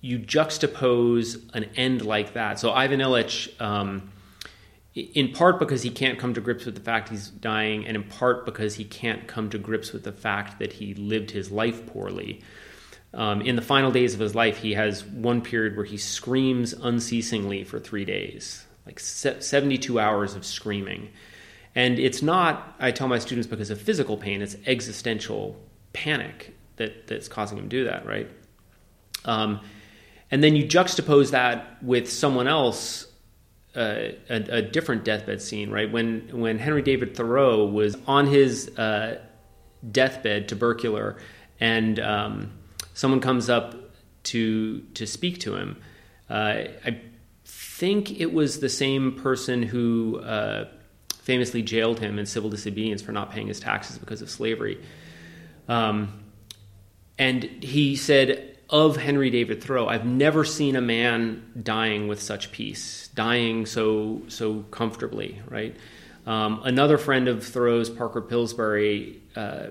you 0.00 0.18
juxtapose 0.18 1.42
an 1.54 1.64
end 1.76 2.04
like 2.04 2.34
that. 2.34 2.58
So 2.58 2.72
Ivan 2.72 3.00
Ilyich, 3.00 3.60
um, 3.60 4.10
in 4.94 5.32
part 5.32 5.58
because 5.58 5.82
he 5.82 5.90
can't 5.90 6.18
come 6.18 6.32
to 6.34 6.40
grips 6.40 6.64
with 6.64 6.74
the 6.74 6.80
fact 6.80 7.10
he's 7.10 7.28
dying, 7.28 7.86
and 7.86 7.96
in 7.96 8.04
part 8.04 8.46
because 8.46 8.76
he 8.76 8.84
can't 8.84 9.26
come 9.26 9.50
to 9.50 9.58
grips 9.58 9.92
with 9.92 10.04
the 10.04 10.12
fact 10.12 10.58
that 10.58 10.72
he 10.74 10.94
lived 10.94 11.30
his 11.32 11.50
life 11.50 11.86
poorly. 11.86 12.40
Um, 13.14 13.40
in 13.40 13.56
the 13.56 13.62
final 13.62 13.90
days 13.90 14.14
of 14.14 14.20
his 14.20 14.34
life, 14.34 14.58
he 14.58 14.74
has 14.74 15.04
one 15.04 15.40
period 15.40 15.76
where 15.76 15.84
he 15.84 15.96
screams 15.96 16.72
unceasingly 16.72 17.64
for 17.64 17.78
three 17.78 18.04
days, 18.04 18.66
like 18.84 19.00
72 19.00 19.98
hours 19.98 20.34
of 20.34 20.44
screaming. 20.44 21.08
And 21.74 21.98
it's 21.98 22.22
not, 22.22 22.74
I 22.78 22.90
tell 22.90 23.08
my 23.08 23.18
students, 23.18 23.46
because 23.46 23.70
of 23.70 23.80
physical 23.80 24.16
pain, 24.16 24.42
it's 24.42 24.56
existential 24.66 25.58
panic 25.92 26.54
that, 26.76 27.06
that's 27.06 27.28
causing 27.28 27.58
him 27.58 27.64
to 27.64 27.70
do 27.70 27.84
that, 27.84 28.06
right? 28.06 28.30
Um, 29.24 29.60
and 30.30 30.42
then 30.42 30.56
you 30.56 30.64
juxtapose 30.64 31.30
that 31.30 31.82
with 31.82 32.10
someone 32.10 32.48
else 32.48 33.06
a, 33.76 34.16
a, 34.28 34.62
different 34.62 35.04
deathbed 35.04 35.42
scene, 35.42 35.70
right? 35.70 35.90
When 35.90 36.28
when 36.32 36.58
Henry 36.58 36.82
David 36.82 37.14
Thoreau 37.14 37.66
was 37.66 37.96
on 38.06 38.26
his 38.26 38.68
uh, 38.78 39.20
deathbed, 39.90 40.48
tubercular, 40.48 41.18
and 41.60 42.00
um, 42.00 42.52
someone 42.96 43.20
comes 43.20 43.48
up 43.48 43.74
to 44.24 44.80
to 44.94 45.06
speak 45.06 45.38
to 45.40 45.54
him. 45.54 45.76
Uh, 46.28 46.64
I 46.84 47.00
think 47.44 48.18
it 48.20 48.32
was 48.32 48.58
the 48.58 48.68
same 48.68 49.12
person 49.12 49.62
who 49.62 50.18
uh, 50.20 50.68
famously 51.18 51.62
jailed 51.62 52.00
him 52.00 52.18
in 52.18 52.26
civil 52.26 52.50
disobedience 52.50 53.02
for 53.02 53.12
not 53.12 53.30
paying 53.30 53.46
his 53.46 53.60
taxes 53.60 53.98
because 53.98 54.22
of 54.22 54.30
slavery. 54.30 54.80
Um, 55.68 56.24
and 57.18 57.44
he 57.44 57.96
said, 57.96 58.58
of 58.68 58.96
Henry 58.96 59.30
David 59.30 59.62
Thoreau, 59.62 59.86
I've 59.86 60.06
never 60.06 60.44
seen 60.44 60.74
a 60.74 60.80
man 60.80 61.62
dying 61.62 62.08
with 62.08 62.20
such 62.20 62.50
peace, 62.50 63.08
dying 63.14 63.66
so 63.66 64.22
so 64.28 64.62
comfortably. 64.70 65.40
Right. 65.48 65.76
Um, 66.26 66.62
another 66.64 66.98
friend 66.98 67.28
of 67.28 67.44
Thoreau's, 67.44 67.88
Parker 67.88 68.20
Pillsbury, 68.20 69.22
uh, 69.36 69.66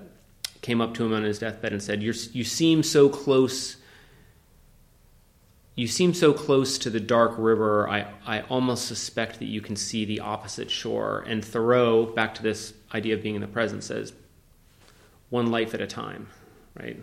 came 0.66 0.80
up 0.80 0.94
to 0.94 1.04
him 1.04 1.12
on 1.14 1.22
his 1.22 1.38
deathbed 1.38 1.72
and 1.72 1.82
said, 1.82 2.02
"You 2.02 2.12
seem 2.12 2.82
so 2.82 3.08
close." 3.08 3.76
You 5.78 5.86
seem 5.86 6.14
so 6.14 6.32
close 6.32 6.78
to 6.78 6.88
the 6.88 7.00
dark 7.00 7.34
river. 7.36 7.86
I, 7.86 8.06
I 8.26 8.40
almost 8.48 8.86
suspect 8.88 9.40
that 9.40 9.44
you 9.44 9.60
can 9.60 9.76
see 9.76 10.06
the 10.06 10.20
opposite 10.20 10.70
shore. 10.70 11.22
And 11.28 11.44
Thoreau, 11.44 12.06
back 12.06 12.34
to 12.36 12.42
this 12.42 12.72
idea 12.94 13.14
of 13.14 13.22
being 13.22 13.34
in 13.34 13.42
the 13.42 13.46
present, 13.46 13.84
says, 13.84 14.14
one 15.28 15.50
life 15.50 15.74
at 15.74 15.82
a 15.82 15.86
time, 15.86 16.28
right? 16.80 16.96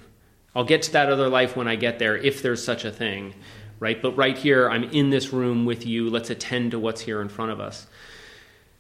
I'll 0.55 0.63
get 0.63 0.81
to 0.83 0.93
that 0.93 1.11
other 1.11 1.29
life 1.29 1.55
when 1.55 1.67
I 1.67 1.75
get 1.75 1.99
there, 1.99 2.17
if 2.17 2.41
there's 2.41 2.63
such 2.63 2.83
a 2.83 2.91
thing, 2.91 3.35
right? 3.79 4.01
But 4.01 4.17
right 4.17 4.35
here, 4.37 4.67
I'm 4.67 4.85
in 4.85 5.11
this 5.11 5.31
room 5.31 5.65
with 5.65 5.85
you. 5.85 6.09
Let's 6.09 6.31
attend 6.31 6.71
to 6.71 6.79
what's 6.79 7.01
here 7.01 7.21
in 7.21 7.29
front 7.29 7.51
of 7.51 7.59
us. 7.59 7.85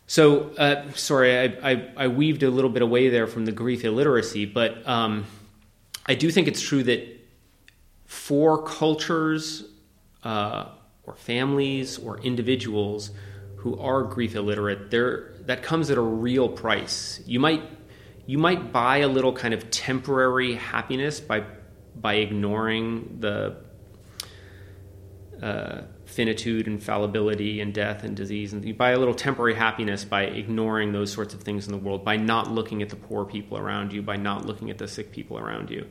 So, 0.05 0.49
uh, 0.57 0.91
sorry, 0.93 1.37
I, 1.37 1.71
I, 1.71 1.91
I, 1.97 2.07
weaved 2.07 2.43
a 2.43 2.49
little 2.49 2.69
bit 2.69 2.81
away 2.81 3.09
there 3.09 3.25
from 3.25 3.45
the 3.45 3.53
grief 3.53 3.85
illiteracy, 3.85 4.45
but 4.45 4.87
um, 4.87 5.25
I 6.05 6.15
do 6.15 6.29
think 6.29 6.47
it's 6.47 6.61
true 6.61 6.83
that 6.83 7.07
for 8.05 8.61
cultures 8.63 9.63
uh, 10.23 10.65
or 11.03 11.15
families 11.15 11.97
or 11.97 12.19
individuals 12.19 13.11
who 13.57 13.79
are 13.79 14.03
grief 14.03 14.35
illiterate, 14.35 14.91
there 14.91 15.33
that 15.45 15.63
comes 15.63 15.89
at 15.89 15.97
a 15.97 16.01
real 16.01 16.49
price. 16.49 17.21
You 17.25 17.39
might 17.39 17.63
you 18.25 18.37
might 18.37 18.71
buy 18.71 18.97
a 18.97 19.07
little 19.07 19.33
kind 19.33 19.53
of 19.53 19.69
temporary 19.71 20.55
happiness 20.55 21.19
by 21.19 21.43
by 21.95 22.15
ignoring 22.15 23.17
the 23.19 23.55
uh, 25.41 25.81
finitude 26.13 26.67
and 26.67 26.81
fallibility 26.81 27.59
and 27.59 27.73
death 27.73 28.03
and 28.03 28.15
disease 28.15 28.53
and 28.53 28.63
you 28.63 28.73
buy 28.73 28.91
a 28.91 28.97
little 28.97 29.13
temporary 29.13 29.55
happiness 29.55 30.05
by 30.05 30.23
ignoring 30.23 30.91
those 30.91 31.11
sorts 31.11 31.33
of 31.33 31.41
things 31.41 31.65
in 31.65 31.71
the 31.71 31.77
world 31.77 32.05
by 32.05 32.15
not 32.15 32.51
looking 32.51 32.81
at 32.81 32.89
the 32.89 32.95
poor 32.95 33.25
people 33.25 33.57
around 33.57 33.91
you 33.91 34.01
by 34.01 34.15
not 34.15 34.45
looking 34.45 34.69
at 34.69 34.77
the 34.77 34.87
sick 34.87 35.11
people 35.11 35.37
around 35.37 35.69
you. 35.69 35.85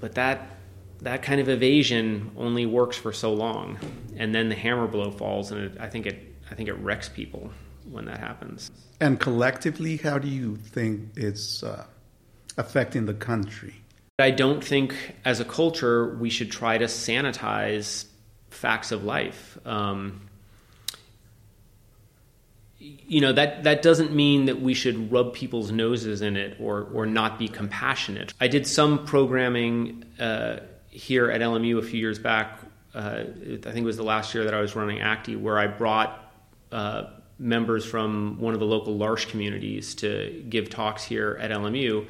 But 0.00 0.14
that 0.14 0.58
that 1.02 1.22
kind 1.22 1.40
of 1.40 1.48
evasion 1.48 2.30
only 2.36 2.64
works 2.64 2.96
for 2.96 3.12
so 3.12 3.32
long 3.32 3.78
and 4.16 4.34
then 4.34 4.48
the 4.48 4.54
hammer 4.54 4.86
blow 4.86 5.10
falls 5.10 5.50
and 5.50 5.60
it, 5.60 5.76
i 5.80 5.88
think 5.88 6.06
it 6.06 6.34
i 6.50 6.54
think 6.54 6.68
it 6.68 6.74
wrecks 6.74 7.08
people 7.08 7.50
when 7.90 8.04
that 8.06 8.18
happens. 8.18 8.70
And 9.00 9.20
collectively 9.20 9.96
how 9.98 10.18
do 10.18 10.28
you 10.28 10.56
think 10.56 11.10
it's 11.16 11.62
uh, 11.62 11.84
affecting 12.56 13.06
the 13.06 13.14
country? 13.14 13.74
I 14.18 14.30
don't 14.30 14.62
think 14.62 14.94
as 15.24 15.40
a 15.40 15.44
culture 15.44 16.14
we 16.16 16.30
should 16.30 16.50
try 16.50 16.78
to 16.78 16.84
sanitize 16.84 18.06
facts 18.52 18.92
of 18.92 19.04
life. 19.04 19.58
Um, 19.64 20.28
you 22.78 23.20
know 23.20 23.32
that 23.32 23.62
that 23.62 23.82
doesn't 23.82 24.12
mean 24.12 24.46
that 24.46 24.60
we 24.60 24.74
should 24.74 25.12
rub 25.12 25.34
people's 25.34 25.70
noses 25.70 26.20
in 26.20 26.36
it 26.36 26.56
or 26.60 26.88
or 26.92 27.06
not 27.06 27.38
be 27.38 27.48
compassionate. 27.48 28.34
I 28.40 28.48
did 28.48 28.66
some 28.66 29.06
programming 29.06 30.04
uh, 30.18 30.60
here 30.90 31.30
at 31.30 31.40
LMU 31.40 31.78
a 31.78 31.82
few 31.82 32.00
years 32.00 32.18
back. 32.18 32.58
Uh, 32.92 33.24
I 33.44 33.56
think 33.56 33.78
it 33.78 33.84
was 33.84 33.96
the 33.96 34.02
last 34.02 34.34
year 34.34 34.44
that 34.44 34.54
I 34.54 34.60
was 34.60 34.74
running 34.74 34.98
ACTI, 34.98 35.36
where 35.36 35.58
I 35.58 35.68
brought 35.68 36.32
uh, 36.72 37.04
members 37.38 37.84
from 37.84 38.40
one 38.40 38.52
of 38.52 38.60
the 38.60 38.66
local 38.66 38.98
L'Arche 38.98 39.28
communities 39.28 39.94
to 39.96 40.44
give 40.48 40.68
talks 40.68 41.04
here 41.04 41.38
at 41.40 41.50
LMU 41.50 42.06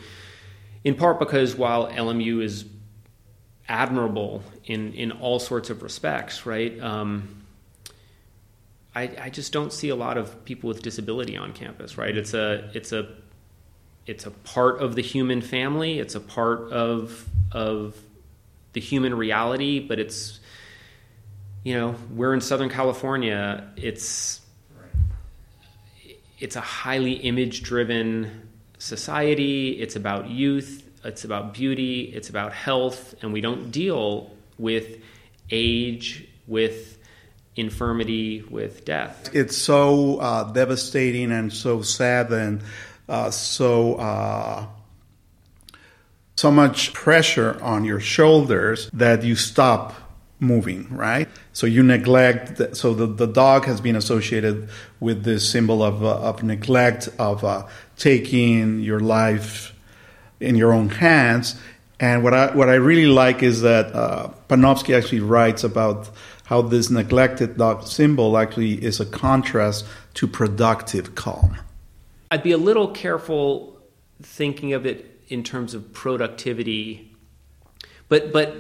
in 0.85 0.95
part 0.95 1.19
because 1.19 1.55
while 1.55 1.89
LMU 1.89 2.43
is 2.43 2.65
admirable 3.69 4.43
in 4.65 4.93
in 4.95 5.13
all 5.13 5.39
sorts 5.39 5.71
of 5.71 5.83
respects, 5.83 6.47
right? 6.47 6.79
Um, 6.81 7.43
I, 8.95 9.11
I 9.21 9.31
just 9.31 9.53
don't 9.53 9.73
see 9.73 9.89
a 9.89 9.97
lot 9.97 10.19
of 10.19 10.45
people 10.45 10.69
with 10.69 10.83
disability 10.83 11.37
on 11.37 11.53
campus, 11.53 11.97
right? 11.97 12.17
It's 12.17 12.35
a 12.35 12.71
it's 12.75 12.93
a 12.93 13.09
it's 14.07 14.27
a 14.27 14.31
part 14.31 14.81
of 14.81 14.95
the 14.95 15.03
human 15.03 15.41
family. 15.41 15.99
It's 15.99 16.15
a 16.15 16.21
part 16.21 16.73
of 16.73 17.27
of 17.53 17.97
the 18.73 18.81
human 18.81 19.15
reality, 19.15 19.81
but 19.81 19.99
it's 19.99 20.41
you 21.65 21.75
know 21.75 21.95
we're 22.15 22.35
in 22.35 22.41
Southern 22.41 22.69
California. 22.69 23.71
It's 23.77 24.41
it's 26.39 26.57
a 26.57 26.61
highly 26.61 27.13
image 27.13 27.63
driven 27.63 28.49
society. 28.79 29.81
It's 29.81 29.97
about 29.97 30.29
youth. 30.29 30.82
It's 31.05 31.25
about 31.25 31.55
beauty. 31.55 32.03
It's 32.03 32.29
about 32.29 32.53
health, 32.53 33.15
and 33.23 33.33
we 33.33 33.41
don't 33.41 33.71
deal 33.71 34.31
with 34.59 34.99
age 35.51 36.29
with 36.47 36.99
infirmity 37.57 38.43
with 38.43 38.85
death. 38.85 39.31
It's 39.35 39.57
so 39.57 40.19
uh, 40.19 40.53
devastating 40.53 41.33
and 41.33 41.53
so 41.53 41.83
sad 41.83 42.33
and 42.33 42.63
uh, 43.09 43.31
so 43.31 43.97
uh, 43.97 44.67
so 46.37 46.51
much 46.51 46.93
pressure 46.93 47.63
on 47.63 47.85
your 47.85 48.01
shoulders 48.01 48.89
that 48.93 49.23
you 49.23 49.37
stop 49.37 49.95
moving, 50.41 50.89
right? 50.91 51.29
So 51.53 51.67
you 51.67 51.83
neglect. 51.83 52.57
The, 52.57 52.75
so 52.75 52.95
the, 52.95 53.07
the 53.07 53.27
dog 53.27 53.65
has 53.67 53.81
been 53.81 53.97
associated 53.97 54.69
with 54.99 55.25
this 55.25 55.49
symbol 55.49 55.83
of 55.83 56.05
uh, 56.05 56.19
of 56.21 56.43
neglect 56.43 57.09
of 57.19 57.45
uh, 57.45 57.67
taking 57.97 58.81
your 58.81 59.01
life 59.01 59.72
in 60.43 60.57
your 60.57 60.73
own 60.73 60.89
hands. 60.89 61.57
And 62.01 62.25
what 62.25 62.35
I 62.35 62.55
what 62.55 62.69
I 62.69 62.75
really 62.75 63.07
like 63.07 63.43
is 63.43 63.63
that 63.63 63.95
uh, 63.95 64.31
Panofsky 64.49 64.97
actually 64.97 65.21
writes 65.21 65.63
about 65.63 66.11
how 66.45 66.61
this 66.61 66.91
neglected 66.91 67.61
symbol 67.87 68.37
actually 68.37 68.75
is 68.85 69.01
a 69.01 69.07
contrast 69.07 69.87
to 70.15 70.27
productive 70.27 71.15
calm. 71.15 71.57
I'd 72.31 72.43
be 72.43 72.53
a 72.53 72.59
little 72.59 72.89
careful 72.89 73.79
thinking 74.23 74.73
of 74.73 74.85
it 74.85 75.21
in 75.29 75.45
terms 75.45 75.75
of 75.75 75.93
productivity, 75.93 77.15
but 78.09 78.33
but 78.33 78.57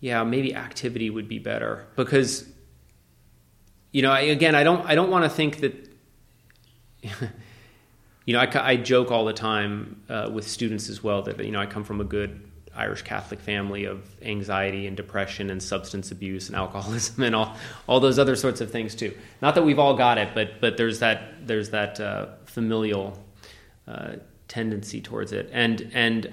yeah, 0.00 0.24
maybe 0.24 0.54
activity 0.54 1.10
would 1.10 1.28
be 1.28 1.38
better 1.38 1.86
because 1.96 2.48
you 3.92 4.00
know 4.00 4.10
I, 4.10 4.20
again 4.20 4.54
I 4.54 4.64
don't 4.64 4.86
I 4.86 4.94
don't 4.94 5.10
want 5.10 5.24
to 5.24 5.30
think 5.30 5.60
that. 5.60 5.88
you 8.28 8.34
know, 8.34 8.40
I, 8.40 8.72
I, 8.72 8.76
joke 8.76 9.10
all 9.10 9.24
the 9.24 9.32
time 9.32 10.02
uh, 10.10 10.28
with 10.30 10.46
students 10.46 10.90
as 10.90 11.02
well 11.02 11.22
that 11.22 11.42
you 11.42 11.50
know 11.50 11.60
I 11.60 11.64
come 11.64 11.82
from 11.82 12.02
a 12.02 12.04
good 12.04 12.46
Irish 12.74 13.00
Catholic 13.00 13.40
family 13.40 13.86
of 13.86 14.04
anxiety 14.20 14.86
and 14.86 14.94
depression 14.94 15.48
and 15.48 15.62
substance 15.62 16.10
abuse 16.10 16.48
and 16.48 16.54
alcoholism 16.54 17.22
and 17.28 17.34
all 17.34 17.56
all 17.86 18.00
those 18.00 18.18
other 18.18 18.36
sorts 18.36 18.60
of 18.60 18.70
things 18.70 18.94
too. 18.94 19.16
Not 19.40 19.54
that 19.54 19.62
we've 19.62 19.78
all 19.78 19.94
got 19.96 20.18
it, 20.18 20.34
but 20.34 20.60
but 20.60 20.76
there's 20.76 20.98
that 20.98 21.46
there's 21.46 21.70
that 21.70 22.00
uh, 22.00 22.26
familial 22.44 23.18
uh, 23.86 24.16
tendency 24.46 25.00
towards 25.00 25.32
it. 25.32 25.48
And 25.50 25.90
and 25.94 26.30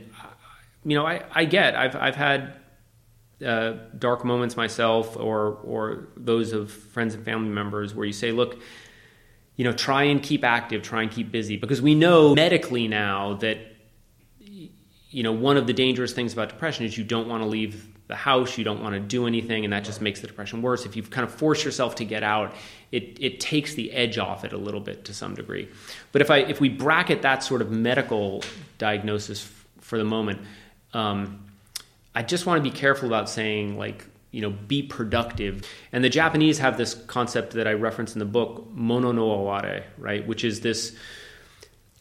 you 0.83 0.97
know 0.97 1.07
I, 1.07 1.23
I 1.31 1.45
get 1.45 1.77
I've 1.77 1.95
I've 1.95 2.17
had 2.17 2.55
uh, 3.45 3.75
dark 3.97 4.25
moments 4.25 4.57
myself 4.57 5.15
or 5.15 5.59
or 5.63 6.09
those 6.17 6.51
of 6.51 6.71
friends 6.71 7.15
and 7.15 7.23
family 7.23 7.51
members 7.51 7.95
where 7.95 8.05
you 8.05 8.11
say 8.11 8.33
look 8.33 8.59
you 9.55 9.63
know 9.63 9.73
try 9.73 10.03
and 10.03 10.21
keep 10.21 10.43
active 10.43 10.81
try 10.81 11.01
and 11.01 11.11
keep 11.11 11.31
busy 11.31 11.57
because 11.57 11.81
we 11.81 11.95
know 11.95 12.35
medically 12.35 12.87
now 12.87 13.35
that 13.35 13.57
you 15.15 15.23
know, 15.23 15.31
one 15.31 15.55
of 15.55 15.65
the 15.65 15.71
dangerous 15.71 16.11
things 16.11 16.33
about 16.33 16.49
depression 16.49 16.83
is 16.83 16.97
you 16.97 17.05
don't 17.05 17.29
want 17.29 17.41
to 17.41 17.47
leave 17.47 17.87
the 18.07 18.15
house, 18.15 18.57
you 18.57 18.65
don't 18.65 18.83
want 18.83 18.95
to 18.95 18.99
do 18.99 19.27
anything, 19.27 19.63
and 19.63 19.71
that 19.71 19.85
just 19.85 20.01
makes 20.01 20.19
the 20.19 20.27
depression 20.27 20.61
worse. 20.61 20.85
If 20.85 20.97
you've 20.97 21.09
kind 21.09 21.25
of 21.25 21.33
forced 21.33 21.63
yourself 21.63 21.95
to 21.95 22.03
get 22.03 22.21
out, 22.21 22.53
it, 22.91 23.17
it 23.21 23.39
takes 23.39 23.75
the 23.75 23.93
edge 23.93 24.17
off 24.17 24.43
it 24.43 24.51
a 24.51 24.57
little 24.57 24.81
bit 24.81 25.05
to 25.05 25.13
some 25.13 25.33
degree. 25.33 25.69
But 26.11 26.21
if 26.21 26.29
I 26.29 26.39
if 26.39 26.59
we 26.59 26.67
bracket 26.67 27.21
that 27.21 27.43
sort 27.43 27.61
of 27.61 27.71
medical 27.71 28.43
diagnosis 28.77 29.45
f- 29.45 29.65
for 29.79 29.97
the 29.97 30.03
moment, 30.03 30.41
um, 30.93 31.45
I 32.13 32.21
just 32.21 32.45
want 32.45 32.61
to 32.61 32.69
be 32.69 32.75
careful 32.75 33.07
about 33.07 33.29
saying 33.29 33.77
like 33.77 34.05
you 34.35 34.41
know 34.41 34.49
be 34.49 34.83
productive. 34.83 35.63
And 35.93 36.03
the 36.03 36.09
Japanese 36.09 36.57
have 36.59 36.77
this 36.77 36.93
concept 36.93 37.53
that 37.53 37.67
I 37.67 37.73
reference 37.73 38.13
in 38.13 38.19
the 38.19 38.25
book, 38.25 38.67
mono 38.71 39.13
no 39.13 39.31
aware, 39.31 39.85
right, 39.97 40.27
which 40.27 40.43
is 40.43 40.59
this 40.59 40.95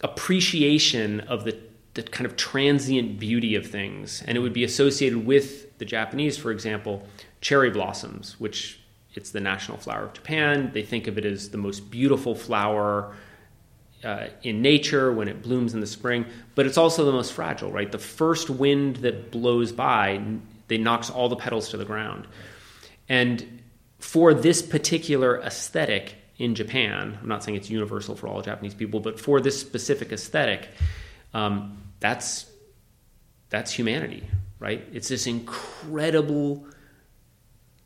appreciation 0.00 1.20
of 1.20 1.44
the 1.44 1.56
the 1.94 2.02
kind 2.02 2.26
of 2.26 2.36
transient 2.36 3.20
beauty 3.20 3.54
of 3.54 3.64
things. 3.64 4.20
And 4.26 4.36
it 4.36 4.40
would 4.40 4.52
be 4.52 4.64
associated 4.64 5.24
with 5.24 5.78
the 5.78 5.84
Japanese, 5.84 6.36
for 6.36 6.50
example, 6.50 7.06
cherry 7.40 7.70
blossoms, 7.70 8.34
which 8.40 8.80
it's 9.14 9.30
the 9.30 9.38
national 9.38 9.78
flower 9.78 10.02
of 10.02 10.12
Japan. 10.12 10.72
They 10.74 10.82
think 10.82 11.06
of 11.06 11.16
it 11.18 11.24
as 11.24 11.50
the 11.50 11.58
most 11.58 11.88
beautiful 11.88 12.34
flower 12.34 13.14
uh, 14.02 14.26
in 14.42 14.60
nature 14.60 15.12
when 15.12 15.28
it 15.28 15.40
blooms 15.40 15.72
in 15.72 15.78
the 15.78 15.86
spring, 15.86 16.26
but 16.56 16.66
it's 16.66 16.76
also 16.76 17.04
the 17.04 17.12
most 17.12 17.32
fragile, 17.32 17.70
right? 17.70 17.92
The 17.92 17.98
first 17.98 18.50
wind 18.50 18.96
that 18.96 19.30
blows 19.30 19.70
by, 19.70 20.20
they 20.68 20.78
knocks 20.78 21.10
all 21.10 21.28
the 21.28 21.36
petals 21.36 21.70
to 21.70 21.76
the 21.76 21.84
ground. 21.84 22.26
And 23.08 23.62
for 23.98 24.34
this 24.34 24.62
particular 24.62 25.40
aesthetic 25.40 26.16
in 26.36 26.54
Japan, 26.54 27.18
I'm 27.20 27.28
not 27.28 27.44
saying 27.44 27.56
it's 27.56 27.70
universal 27.70 28.16
for 28.16 28.28
all 28.28 28.42
Japanese 28.42 28.74
people, 28.74 29.00
but 29.00 29.20
for 29.20 29.40
this 29.40 29.58
specific 29.60 30.12
aesthetic, 30.12 30.68
um, 31.32 31.78
that's 32.00 32.46
that's 33.50 33.70
humanity, 33.70 34.28
right? 34.58 34.84
It's 34.92 35.08
this 35.08 35.26
incredible, 35.26 36.66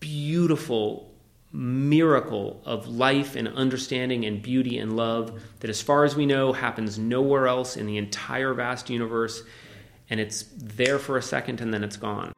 beautiful 0.00 1.14
miracle 1.52 2.62
of 2.64 2.88
life 2.88 3.36
and 3.36 3.48
understanding 3.48 4.24
and 4.24 4.42
beauty 4.42 4.78
and 4.78 4.96
love 4.96 5.42
that, 5.60 5.70
as 5.70 5.82
far 5.82 6.04
as 6.04 6.14
we 6.16 6.26
know, 6.26 6.52
happens 6.52 6.98
nowhere 6.98 7.48
else 7.48 7.76
in 7.76 7.86
the 7.86 7.96
entire 7.96 8.54
vast 8.54 8.90
universe. 8.90 9.42
And 10.10 10.20
it's 10.20 10.44
there 10.56 10.98
for 10.98 11.18
a 11.18 11.22
second 11.22 11.60
and 11.60 11.72
then 11.72 11.84
it's 11.84 11.96
gone. 11.96 12.32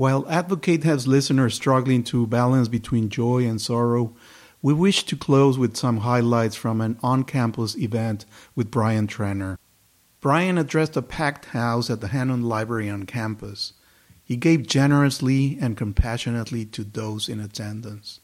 While 0.00 0.26
Advocate 0.30 0.84
has 0.84 1.06
listeners 1.06 1.52
struggling 1.52 2.04
to 2.04 2.26
balance 2.26 2.68
between 2.68 3.10
joy 3.10 3.44
and 3.44 3.60
sorrow, 3.60 4.16
we 4.62 4.72
wish 4.72 5.04
to 5.04 5.14
close 5.14 5.58
with 5.58 5.76
some 5.76 5.98
highlights 5.98 6.56
from 6.56 6.80
an 6.80 6.98
on 7.02 7.22
campus 7.24 7.76
event 7.76 8.24
with 8.56 8.70
Brian 8.70 9.06
Treanor. 9.06 9.58
Brian 10.22 10.56
addressed 10.56 10.96
a 10.96 11.02
packed 11.02 11.44
house 11.52 11.90
at 11.90 12.00
the 12.00 12.08
Hannon 12.08 12.44
Library 12.44 12.88
on 12.88 13.04
campus. 13.04 13.74
He 14.24 14.36
gave 14.36 14.66
generously 14.66 15.58
and 15.60 15.76
compassionately 15.76 16.64
to 16.64 16.82
those 16.82 17.28
in 17.28 17.38
attendance. 17.38 18.20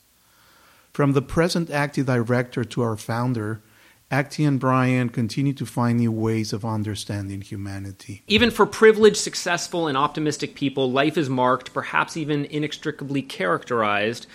From 0.94 1.12
the 1.12 1.20
present 1.20 1.68
active 1.68 2.06
director 2.06 2.64
to 2.64 2.80
our 2.80 2.96
founder, 2.96 3.60
ACTI 4.08 4.44
and 4.44 4.60
Brian 4.60 5.08
continue 5.08 5.52
to 5.54 5.66
find 5.66 5.98
new 5.98 6.12
ways 6.12 6.52
of 6.52 6.64
understanding 6.64 7.40
humanity. 7.40 8.22
Even 8.28 8.52
for 8.52 8.64
privileged, 8.64 9.16
successful, 9.16 9.88
and 9.88 9.98
optimistic 9.98 10.54
people, 10.54 10.92
life 10.92 11.18
is 11.18 11.28
marked, 11.28 11.74
perhaps 11.74 12.16
even 12.16 12.44
inextricably 12.44 13.20
characterized, 13.20 14.28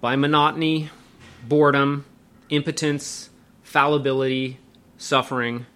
by 0.00 0.16
monotony, 0.16 0.90
boredom, 1.46 2.06
impotence, 2.50 3.30
fallibility, 3.62 4.58
suffering, 4.96 5.66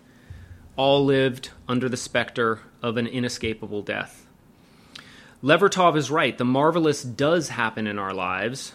all 0.74 1.04
lived 1.04 1.50
under 1.68 1.88
the 1.88 1.96
specter 1.96 2.58
of 2.82 2.96
an 2.96 3.06
inescapable 3.06 3.82
death. 3.82 4.26
Levertov 5.44 5.96
is 5.96 6.10
right. 6.10 6.38
The 6.38 6.44
marvelous 6.44 7.04
does 7.04 7.50
happen 7.50 7.86
in 7.86 8.00
our 8.00 8.12
lives, 8.12 8.72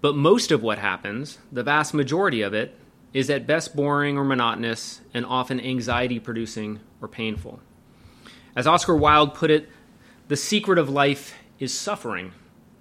but 0.00 0.16
most 0.16 0.50
of 0.50 0.60
what 0.60 0.78
happens, 0.78 1.38
the 1.52 1.62
vast 1.62 1.94
majority 1.94 2.42
of 2.42 2.52
it, 2.52 2.76
is 3.14 3.30
at 3.30 3.46
best 3.46 3.74
boring 3.74 4.18
or 4.18 4.24
monotonous 4.24 5.00
and 5.14 5.24
often 5.24 5.60
anxiety 5.60 6.18
producing 6.18 6.80
or 7.00 7.08
painful. 7.08 7.60
As 8.56 8.66
Oscar 8.66 8.96
Wilde 8.96 9.34
put 9.34 9.50
it, 9.50 9.70
the 10.28 10.36
secret 10.36 10.78
of 10.78 10.90
life 10.90 11.34
is 11.58 11.72
suffering. 11.72 12.32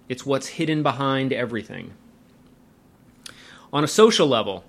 It's 0.09 0.25
what's 0.25 0.47
hidden 0.47 0.83
behind 0.83 1.31
everything. 1.31 1.93
On 3.71 3.83
a 3.83 3.87
social 3.87 4.27
level, 4.27 4.65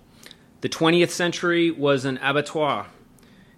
the 0.60 0.68
20th 0.68 1.10
century 1.10 1.70
was 1.70 2.04
an 2.04 2.18
abattoir. 2.18 2.86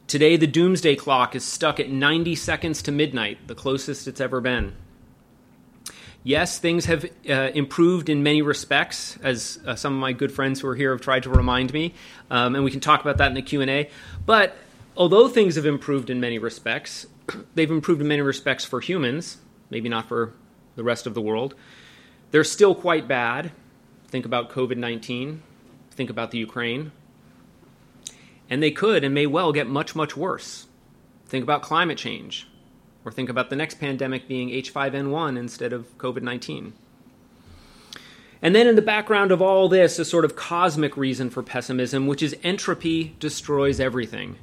Today, 0.06 0.36
the 0.36 0.46
doomsday 0.46 0.94
clock 0.94 1.34
is 1.34 1.44
stuck 1.44 1.80
at 1.80 1.90
90 1.90 2.36
seconds 2.36 2.82
to 2.82 2.92
midnight, 2.92 3.48
the 3.48 3.54
closest 3.54 4.06
it's 4.06 4.20
ever 4.20 4.40
been. 4.40 4.74
Yes, 6.26 6.58
things 6.58 6.86
have 6.86 7.04
uh, 7.30 7.52
improved 7.54 8.08
in 8.08 8.24
many 8.24 8.42
respects, 8.42 9.16
as 9.22 9.60
uh, 9.64 9.76
some 9.76 9.94
of 9.94 10.00
my 10.00 10.10
good 10.10 10.32
friends 10.32 10.60
who 10.60 10.66
are 10.66 10.74
here 10.74 10.90
have 10.90 11.00
tried 11.00 11.22
to 11.22 11.30
remind 11.30 11.72
me, 11.72 11.94
um, 12.32 12.56
and 12.56 12.64
we 12.64 12.72
can 12.72 12.80
talk 12.80 13.00
about 13.00 13.18
that 13.18 13.28
in 13.28 13.34
the 13.34 13.42
Q 13.42 13.60
and 13.60 13.70
A. 13.70 13.88
But 14.26 14.56
although 14.96 15.28
things 15.28 15.54
have 15.54 15.66
improved 15.66 16.10
in 16.10 16.18
many 16.18 16.40
respects, 16.40 17.06
they've 17.54 17.70
improved 17.70 18.00
in 18.00 18.08
many 18.08 18.22
respects 18.22 18.64
for 18.64 18.80
humans, 18.80 19.38
maybe 19.70 19.88
not 19.88 20.08
for 20.08 20.32
the 20.74 20.82
rest 20.82 21.06
of 21.06 21.14
the 21.14 21.20
world. 21.20 21.54
They're 22.32 22.42
still 22.42 22.74
quite 22.74 23.06
bad, 23.06 23.52
think 24.08 24.26
about 24.26 24.50
COVID 24.50 24.78
19, 24.78 25.44
think 25.92 26.10
about 26.10 26.32
the 26.32 26.38
Ukraine. 26.38 26.90
And 28.50 28.60
they 28.60 28.72
could 28.72 29.04
and 29.04 29.14
may 29.14 29.28
well 29.28 29.52
get 29.52 29.68
much, 29.68 29.94
much 29.94 30.16
worse. 30.16 30.66
Think 31.26 31.44
about 31.44 31.62
climate 31.62 31.98
change, 31.98 32.48
or 33.06 33.12
think 33.12 33.30
about 33.30 33.48
the 33.50 33.56
next 33.56 33.78
pandemic 33.78 34.26
being 34.26 34.50
H5N1 34.50 35.38
instead 35.38 35.72
of 35.72 35.96
COVID 35.96 36.22
19. 36.22 36.72
And 38.42 38.54
then 38.54 38.66
in 38.66 38.74
the 38.74 38.82
background 38.82 39.30
of 39.30 39.40
all 39.40 39.68
this, 39.68 39.98
a 40.00 40.04
sort 40.04 40.24
of 40.24 40.34
cosmic 40.34 40.96
reason 40.96 41.30
for 41.30 41.42
pessimism, 41.42 42.08
which 42.08 42.22
is 42.22 42.36
entropy 42.42 43.14
destroys 43.20 43.78
everything. 43.80 44.36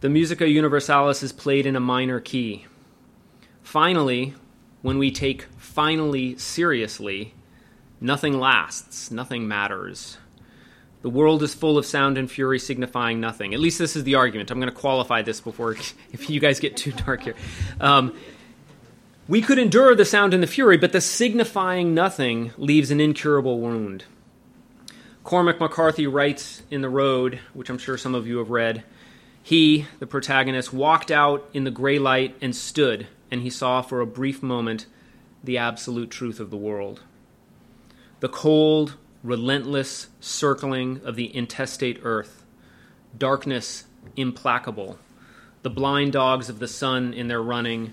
The 0.00 0.10
Musica 0.10 0.46
Universalis 0.46 1.22
is 1.22 1.32
played 1.32 1.64
in 1.64 1.74
a 1.74 1.80
minor 1.80 2.20
key. 2.20 2.66
Finally, 3.62 4.34
when 4.82 4.98
we 4.98 5.10
take 5.10 5.46
finally 5.56 6.36
seriously, 6.36 7.34
nothing 8.00 8.38
lasts, 8.38 9.10
nothing 9.10 9.48
matters. 9.48 10.18
The 11.02 11.10
world 11.10 11.42
is 11.42 11.54
full 11.54 11.78
of 11.78 11.86
sound 11.86 12.18
and 12.18 12.30
fury 12.30 12.58
signifying 12.58 13.20
nothing. 13.20 13.54
At 13.54 13.60
least 13.60 13.78
this 13.78 13.96
is 13.96 14.04
the 14.04 14.16
argument. 14.16 14.50
I'm 14.50 14.58
going 14.58 14.72
to 14.72 14.78
qualify 14.78 15.22
this 15.22 15.40
before 15.40 15.72
if 16.12 16.30
you 16.30 16.40
guys 16.40 16.60
get 16.60 16.76
too 16.76 16.92
dark 16.92 17.22
here. 17.22 17.36
Um, 17.80 18.14
we 19.28 19.42
could 19.42 19.58
endure 19.58 19.94
the 19.94 20.04
sound 20.04 20.34
and 20.34 20.42
the 20.42 20.46
fury, 20.46 20.76
but 20.76 20.92
the 20.92 21.00
signifying 21.00 21.94
nothing 21.94 22.52
leaves 22.56 22.90
an 22.90 23.00
incurable 23.00 23.58
wound. 23.58 24.04
Cormac 25.24 25.58
McCarthy 25.58 26.06
writes 26.06 26.62
in 26.70 26.82
The 26.82 26.88
Road, 26.88 27.40
which 27.52 27.68
I'm 27.68 27.78
sure 27.78 27.98
some 27.98 28.14
of 28.14 28.28
you 28.28 28.38
have 28.38 28.50
read 28.50 28.84
He, 29.42 29.86
the 29.98 30.06
protagonist, 30.06 30.72
walked 30.72 31.10
out 31.10 31.48
in 31.52 31.64
the 31.64 31.72
gray 31.72 31.98
light 31.98 32.36
and 32.40 32.54
stood, 32.54 33.08
and 33.28 33.42
he 33.42 33.50
saw 33.50 33.82
for 33.82 34.00
a 34.00 34.06
brief 34.06 34.44
moment 34.44 34.86
the 35.42 35.58
absolute 35.58 36.10
truth 36.10 36.38
of 36.38 36.50
the 36.50 36.56
world. 36.56 37.02
The 38.20 38.28
cold, 38.28 38.94
relentless 39.26 40.06
circling 40.20 41.00
of 41.04 41.16
the 41.16 41.34
intestate 41.36 42.00
earth, 42.02 42.44
darkness 43.18 43.84
implacable, 44.16 44.98
the 45.62 45.70
blind 45.70 46.12
dogs 46.12 46.48
of 46.48 46.60
the 46.60 46.68
sun 46.68 47.12
in 47.12 47.28
their 47.28 47.42
running 47.42 47.92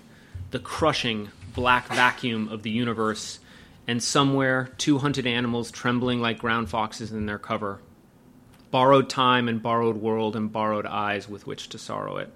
the 0.54 0.58
crushing 0.60 1.28
black 1.52 1.88
vacuum 1.88 2.48
of 2.48 2.62
the 2.62 2.70
universe, 2.70 3.40
and 3.88 4.00
somewhere 4.00 4.70
two 4.78 4.98
hunted 4.98 5.26
animals 5.26 5.72
trembling 5.72 6.20
like 6.20 6.38
ground 6.38 6.70
foxes 6.70 7.10
in 7.10 7.26
their 7.26 7.40
cover. 7.40 7.80
Borrowed 8.70 9.10
time 9.10 9.48
and 9.48 9.60
borrowed 9.60 9.96
world 9.96 10.36
and 10.36 10.52
borrowed 10.52 10.86
eyes 10.86 11.28
with 11.28 11.44
which 11.44 11.68
to 11.70 11.78
sorrow 11.78 12.18
it. 12.18 12.32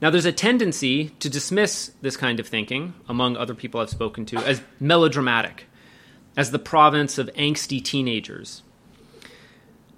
Now, 0.00 0.10
there's 0.10 0.24
a 0.24 0.30
tendency 0.30 1.08
to 1.18 1.28
dismiss 1.28 1.90
this 2.00 2.16
kind 2.16 2.38
of 2.38 2.46
thinking, 2.46 2.94
among 3.08 3.36
other 3.36 3.54
people 3.54 3.80
I've 3.80 3.90
spoken 3.90 4.24
to, 4.26 4.36
as 4.38 4.62
melodramatic, 4.78 5.66
as 6.36 6.50
the 6.50 6.58
province 6.58 7.18
of 7.18 7.30
angsty 7.34 7.82
teenagers. 7.82 8.62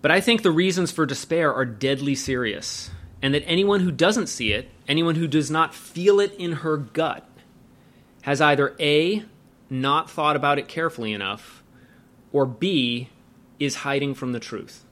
But 0.03 0.11
I 0.11 0.21
think 0.21 0.43
the 0.43 0.51
reasons 0.51 0.91
for 0.91 1.07
despair 1.07 1.53
are 1.53 1.65
deadly 1.65 2.15
serious 2.15 2.91
and 3.23 3.33
that 3.33 3.47
anyone 3.47 3.81
who 3.81 3.91
doesn't 3.91 4.27
see 4.27 4.53
it, 4.53 4.69
anyone 4.87 5.15
who 5.15 5.27
does 5.27 5.51
not 5.51 5.75
feel 5.75 6.21
it 6.21 6.35
in 6.35 6.53
her 6.53 6.77
gut, 6.77 7.27
has 8.21 8.41
either 8.41 8.77
A, 8.79 9.25
not 9.71 10.11
thought 10.11 10.37
about 10.37 10.59
it 10.59 10.69
carefully 10.69 11.15
enough, 11.15 11.63
or 12.33 12.45
B, 12.45 13.09
is 13.59 13.77
hiding 13.77 14.13
from 14.13 14.33
the 14.33 14.41
truth, 14.41 14.85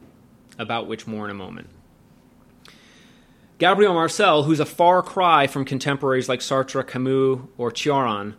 about 0.59 0.87
which 0.87 1.07
more 1.07 1.27
in 1.27 1.31
a 1.31 1.35
moment. 1.35 1.69
Gabriel 3.59 3.93
Marcel, 3.93 4.45
who's 4.45 4.61
a 4.61 4.65
far 4.65 5.03
cry 5.03 5.47
from 5.47 5.67
contemporaries 5.67 6.29
like 6.29 6.41
Sartre, 6.41 6.87
Camus, 6.87 7.41
or 7.59 7.71
Cioran, 7.71 8.35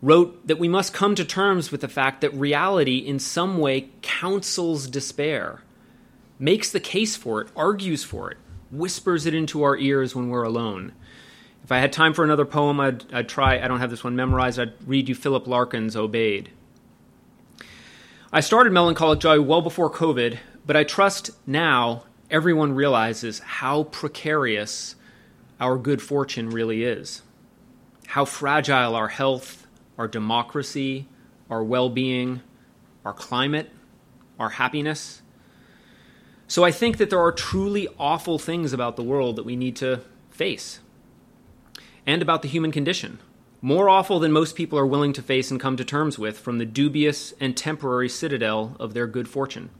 wrote 0.00 0.46
that 0.46 0.58
we 0.58 0.68
must 0.68 0.94
come 0.94 1.14
to 1.14 1.24
terms 1.24 1.72
with 1.72 1.80
the 1.80 1.88
fact 1.88 2.20
that 2.20 2.32
reality 2.34 2.98
in 2.98 3.18
some 3.18 3.58
way 3.58 3.88
counsels 4.02 4.86
despair, 4.86 5.62
makes 6.38 6.70
the 6.70 6.80
case 6.80 7.16
for 7.16 7.40
it, 7.40 7.48
argues 7.56 8.04
for 8.04 8.30
it, 8.30 8.38
whispers 8.70 9.26
it 9.26 9.34
into 9.34 9.62
our 9.62 9.76
ears 9.76 10.14
when 10.14 10.28
we're 10.28 10.44
alone. 10.44 10.92
If 11.64 11.72
I 11.72 11.78
had 11.78 11.92
time 11.92 12.14
for 12.14 12.24
another 12.24 12.46
poem, 12.46 12.80
I'd, 12.80 13.12
I'd 13.12 13.28
try, 13.28 13.62
I 13.62 13.68
don't 13.68 13.80
have 13.80 13.90
this 13.90 14.04
one 14.04 14.16
memorized, 14.16 14.58
I'd 14.58 14.74
read 14.86 15.08
you 15.08 15.14
Philip 15.14 15.46
Larkin's 15.46 15.96
Aubade. 15.96 16.46
I 18.32 18.40
started 18.40 18.72
Melancholic 18.72 19.20
Joy 19.20 19.40
well 19.40 19.62
before 19.62 19.90
COVID, 19.90 20.38
but 20.66 20.76
I 20.76 20.84
trust 20.84 21.30
now 21.46 22.04
everyone 22.30 22.74
realizes 22.74 23.38
how 23.38 23.84
precarious 23.84 24.94
our 25.60 25.76
good 25.76 26.00
fortune 26.00 26.50
really 26.50 26.84
is, 26.84 27.22
how 28.06 28.24
fragile 28.24 28.94
our 28.94 29.08
health, 29.08 29.57
our 29.98 30.08
democracy, 30.08 31.06
our 31.50 31.62
well 31.62 31.90
being, 31.90 32.40
our 33.04 33.12
climate, 33.12 33.70
our 34.38 34.50
happiness. 34.50 35.20
So 36.46 36.64
I 36.64 36.70
think 36.70 36.96
that 36.96 37.10
there 37.10 37.20
are 37.20 37.32
truly 37.32 37.88
awful 37.98 38.38
things 38.38 38.72
about 38.72 38.96
the 38.96 39.02
world 39.02 39.36
that 39.36 39.44
we 39.44 39.56
need 39.56 39.76
to 39.76 40.00
face 40.30 40.80
and 42.06 42.22
about 42.22 42.40
the 42.40 42.48
human 42.48 42.72
condition. 42.72 43.18
More 43.60 43.88
awful 43.88 44.20
than 44.20 44.32
most 44.32 44.54
people 44.54 44.78
are 44.78 44.86
willing 44.86 45.12
to 45.14 45.22
face 45.22 45.50
and 45.50 45.60
come 45.60 45.76
to 45.76 45.84
terms 45.84 46.18
with 46.18 46.38
from 46.38 46.58
the 46.58 46.64
dubious 46.64 47.34
and 47.40 47.56
temporary 47.56 48.08
citadel 48.08 48.76
of 48.78 48.94
their 48.94 49.06
good 49.06 49.28
fortune. 49.28 49.70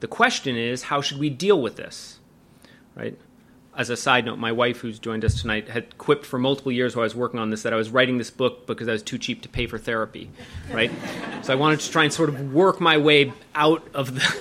The 0.00 0.08
question 0.08 0.56
is, 0.56 0.84
how 0.84 1.00
should 1.00 1.18
we 1.18 1.30
deal 1.30 1.62
with 1.62 1.76
this? 1.76 2.18
Right? 2.94 3.18
As 3.76 3.90
a 3.90 3.96
side 3.96 4.24
note, 4.24 4.38
my 4.38 4.52
wife, 4.52 4.78
who's 4.78 4.98
joined 4.98 5.24
us 5.24 5.40
tonight, 5.40 5.68
had 5.68 5.98
quipped 5.98 6.24
for 6.24 6.38
multiple 6.38 6.72
years 6.72 6.96
while 6.96 7.02
I 7.02 7.04
was 7.04 7.14
working 7.14 7.38
on 7.38 7.50
this 7.50 7.62
that 7.62 7.74
I 7.74 7.76
was 7.76 7.90
writing 7.90 8.16
this 8.16 8.30
book 8.30 8.66
because 8.66 8.88
I 8.88 8.92
was 8.92 9.02
too 9.02 9.18
cheap 9.18 9.42
to 9.42 9.48
pay 9.48 9.66
for 9.66 9.76
therapy. 9.76 10.30
Right? 10.70 10.90
so 11.42 11.52
I 11.52 11.56
wanted 11.56 11.80
to 11.80 11.90
try 11.90 12.04
and 12.04 12.12
sort 12.12 12.30
of 12.30 12.54
work 12.54 12.80
my 12.80 12.96
way 12.96 13.32
out 13.54 13.86
of 13.94 14.14
the 14.14 14.38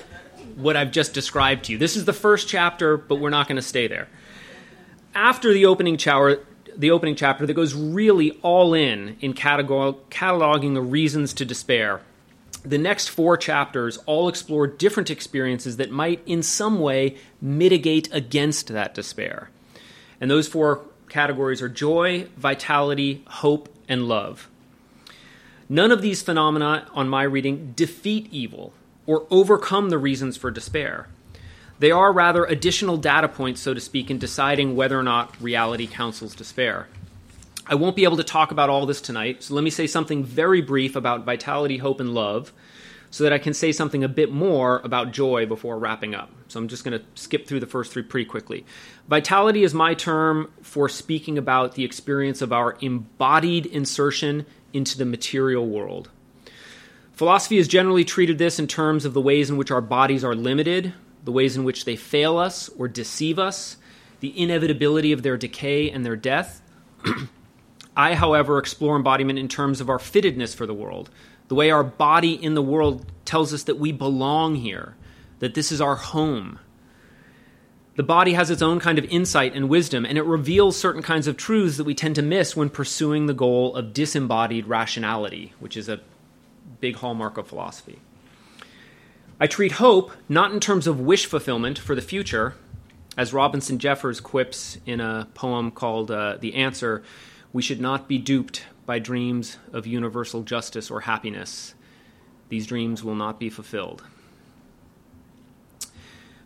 what 0.55 0.77
I've 0.77 0.91
just 0.91 1.13
described 1.13 1.65
to 1.65 1.73
you. 1.73 1.77
This 1.77 1.95
is 1.95 2.05
the 2.05 2.13
first 2.13 2.47
chapter, 2.47 2.97
but 2.97 3.15
we're 3.15 3.29
not 3.29 3.47
going 3.47 3.57
to 3.57 3.61
stay 3.61 3.87
there. 3.87 4.07
After 5.13 5.53
the 5.53 5.65
opening 5.65 5.97
chapter, 5.97 6.45
the 6.75 6.91
opening 6.91 7.15
chapter 7.15 7.45
that 7.45 7.53
goes 7.53 7.73
really 7.73 8.31
all 8.41 8.73
in 8.73 9.17
in 9.21 9.33
cataloging 9.33 10.73
the 10.73 10.81
reasons 10.81 11.33
to 11.33 11.45
despair. 11.45 12.01
The 12.65 12.77
next 12.79 13.09
four 13.09 13.37
chapters 13.37 13.97
all 14.07 14.27
explore 14.27 14.65
different 14.65 15.11
experiences 15.11 15.77
that 15.77 15.91
might, 15.91 16.21
in 16.25 16.41
some 16.41 16.79
way, 16.79 17.17
mitigate 17.39 18.09
against 18.11 18.69
that 18.69 18.95
despair. 18.95 19.51
And 20.19 20.31
those 20.31 20.47
four 20.47 20.81
categories 21.07 21.61
are 21.61 21.69
joy, 21.69 22.27
vitality, 22.35 23.23
hope, 23.27 23.69
and 23.87 24.07
love. 24.07 24.49
None 25.69 25.91
of 25.91 26.01
these 26.01 26.23
phenomena, 26.23 26.87
on 26.93 27.07
my 27.07 27.23
reading, 27.23 27.73
defeat 27.75 28.27
evil 28.31 28.73
or 29.05 29.27
overcome 29.29 29.89
the 29.89 29.97
reasons 29.97 30.35
for 30.35 30.49
despair. 30.49 31.07
They 31.77 31.91
are 31.91 32.11
rather 32.11 32.45
additional 32.45 32.97
data 32.97 33.27
points, 33.27 33.61
so 33.61 33.73
to 33.73 33.81
speak, 33.81 34.09
in 34.09 34.17
deciding 34.17 34.75
whether 34.75 34.97
or 34.97 35.03
not 35.03 35.39
reality 35.41 35.87
counsels 35.87 36.33
despair. 36.33 36.87
I 37.67 37.75
won't 37.75 37.95
be 37.95 38.03
able 38.03 38.17
to 38.17 38.23
talk 38.23 38.51
about 38.51 38.69
all 38.69 38.85
this 38.85 39.01
tonight, 39.01 39.41
so 39.43 39.55
let 39.55 39.63
me 39.63 39.71
say 39.71 39.87
something 39.87 40.23
very 40.23 40.61
brief 40.61 40.95
about 40.95 41.25
vitality, 41.25 41.77
hope, 41.77 41.99
and 41.99 42.13
love 42.13 42.53
so 43.09 43.23
that 43.23 43.33
I 43.33 43.37
can 43.37 43.53
say 43.53 43.71
something 43.71 44.03
a 44.03 44.09
bit 44.09 44.31
more 44.31 44.81
about 44.83 45.13
joy 45.13 45.45
before 45.45 45.79
wrapping 45.79 46.13
up. 46.13 46.29
So 46.47 46.59
I'm 46.59 46.67
just 46.67 46.83
going 46.83 46.99
to 46.99 47.05
skip 47.15 47.47
through 47.47 47.61
the 47.61 47.65
first 47.65 47.93
three 47.93 48.03
pretty 48.03 48.25
quickly. 48.25 48.65
Vitality 49.07 49.63
is 49.63 49.73
my 49.73 49.93
term 49.93 50.51
for 50.61 50.89
speaking 50.89 51.37
about 51.37 51.75
the 51.75 51.85
experience 51.85 52.41
of 52.41 52.51
our 52.51 52.77
embodied 52.81 53.65
insertion 53.67 54.45
into 54.73 54.97
the 54.97 55.05
material 55.05 55.65
world. 55.65 56.09
Philosophy 57.13 57.55
has 57.57 57.69
generally 57.69 58.03
treated 58.03 58.37
this 58.37 58.59
in 58.59 58.67
terms 58.67 59.05
of 59.05 59.13
the 59.13 59.21
ways 59.21 59.49
in 59.49 59.55
which 59.55 59.71
our 59.71 59.81
bodies 59.81 60.23
are 60.23 60.35
limited, 60.35 60.93
the 61.23 61.31
ways 61.31 61.55
in 61.55 61.63
which 61.63 61.85
they 61.85 61.95
fail 61.95 62.37
us 62.37 62.69
or 62.77 62.89
deceive 62.89 63.39
us, 63.39 63.77
the 64.19 64.37
inevitability 64.37 65.13
of 65.13 65.23
their 65.23 65.37
decay 65.37 65.89
and 65.89 66.05
their 66.05 66.17
death. 66.17 66.61
I, 67.95 68.15
however, 68.15 68.57
explore 68.57 68.95
embodiment 68.95 69.39
in 69.39 69.47
terms 69.47 69.79
of 69.81 69.89
our 69.89 69.97
fittedness 69.97 70.55
for 70.55 70.65
the 70.65 70.73
world, 70.73 71.09
the 71.47 71.55
way 71.55 71.71
our 71.71 71.83
body 71.83 72.33
in 72.33 72.53
the 72.53 72.61
world 72.61 73.05
tells 73.23 73.53
us 73.53 73.63
that 73.63 73.79
we 73.79 73.91
belong 73.91 74.55
here, 74.55 74.95
that 75.39 75.53
this 75.53 75.71
is 75.71 75.79
our 75.79 75.95
home. 75.95 76.59
The 77.95 78.03
body 78.03 78.33
has 78.33 78.49
its 78.49 78.61
own 78.61 78.79
kind 78.81 78.99
of 78.99 79.05
insight 79.05 79.53
and 79.53 79.69
wisdom, 79.69 80.05
and 80.05 80.17
it 80.17 80.23
reveals 80.23 80.75
certain 80.75 81.01
kinds 81.01 81.27
of 81.27 81.37
truths 81.37 81.77
that 81.77 81.85
we 81.85 81.95
tend 81.95 82.15
to 82.15 82.21
miss 82.21 82.55
when 82.55 82.69
pursuing 82.69 83.25
the 83.25 83.33
goal 83.33 83.75
of 83.75 83.93
disembodied 83.93 84.67
rationality, 84.67 85.53
which 85.59 85.77
is 85.77 85.87
a 85.87 86.01
big 86.81 86.97
hallmark 86.97 87.37
of 87.37 87.47
philosophy. 87.47 87.99
I 89.39 89.47
treat 89.47 89.73
hope 89.73 90.11
not 90.27 90.51
in 90.51 90.59
terms 90.59 90.87
of 90.87 90.99
wish 90.99 91.25
fulfillment 91.25 91.79
for 91.79 91.95
the 91.95 92.01
future, 92.01 92.55
as 93.17 93.31
Robinson 93.31 93.79
Jeffers 93.79 94.19
quips 94.19 94.77
in 94.85 94.99
a 94.99 95.27
poem 95.33 95.71
called 95.71 96.11
uh, 96.11 96.37
The 96.37 96.55
Answer 96.55 97.01
we 97.55 97.61
should 97.61 97.79
not 97.79 98.09
be 98.09 98.17
duped 98.17 98.65
by 98.85 98.99
dreams 98.99 99.55
of 99.71 99.87
universal 99.87 100.43
justice 100.43 100.91
or 100.91 100.99
happiness. 100.99 101.73
These 102.49 102.67
dreams 102.67 103.01
will 103.01 103.15
not 103.15 103.39
be 103.39 103.49
fulfilled. 103.49 104.03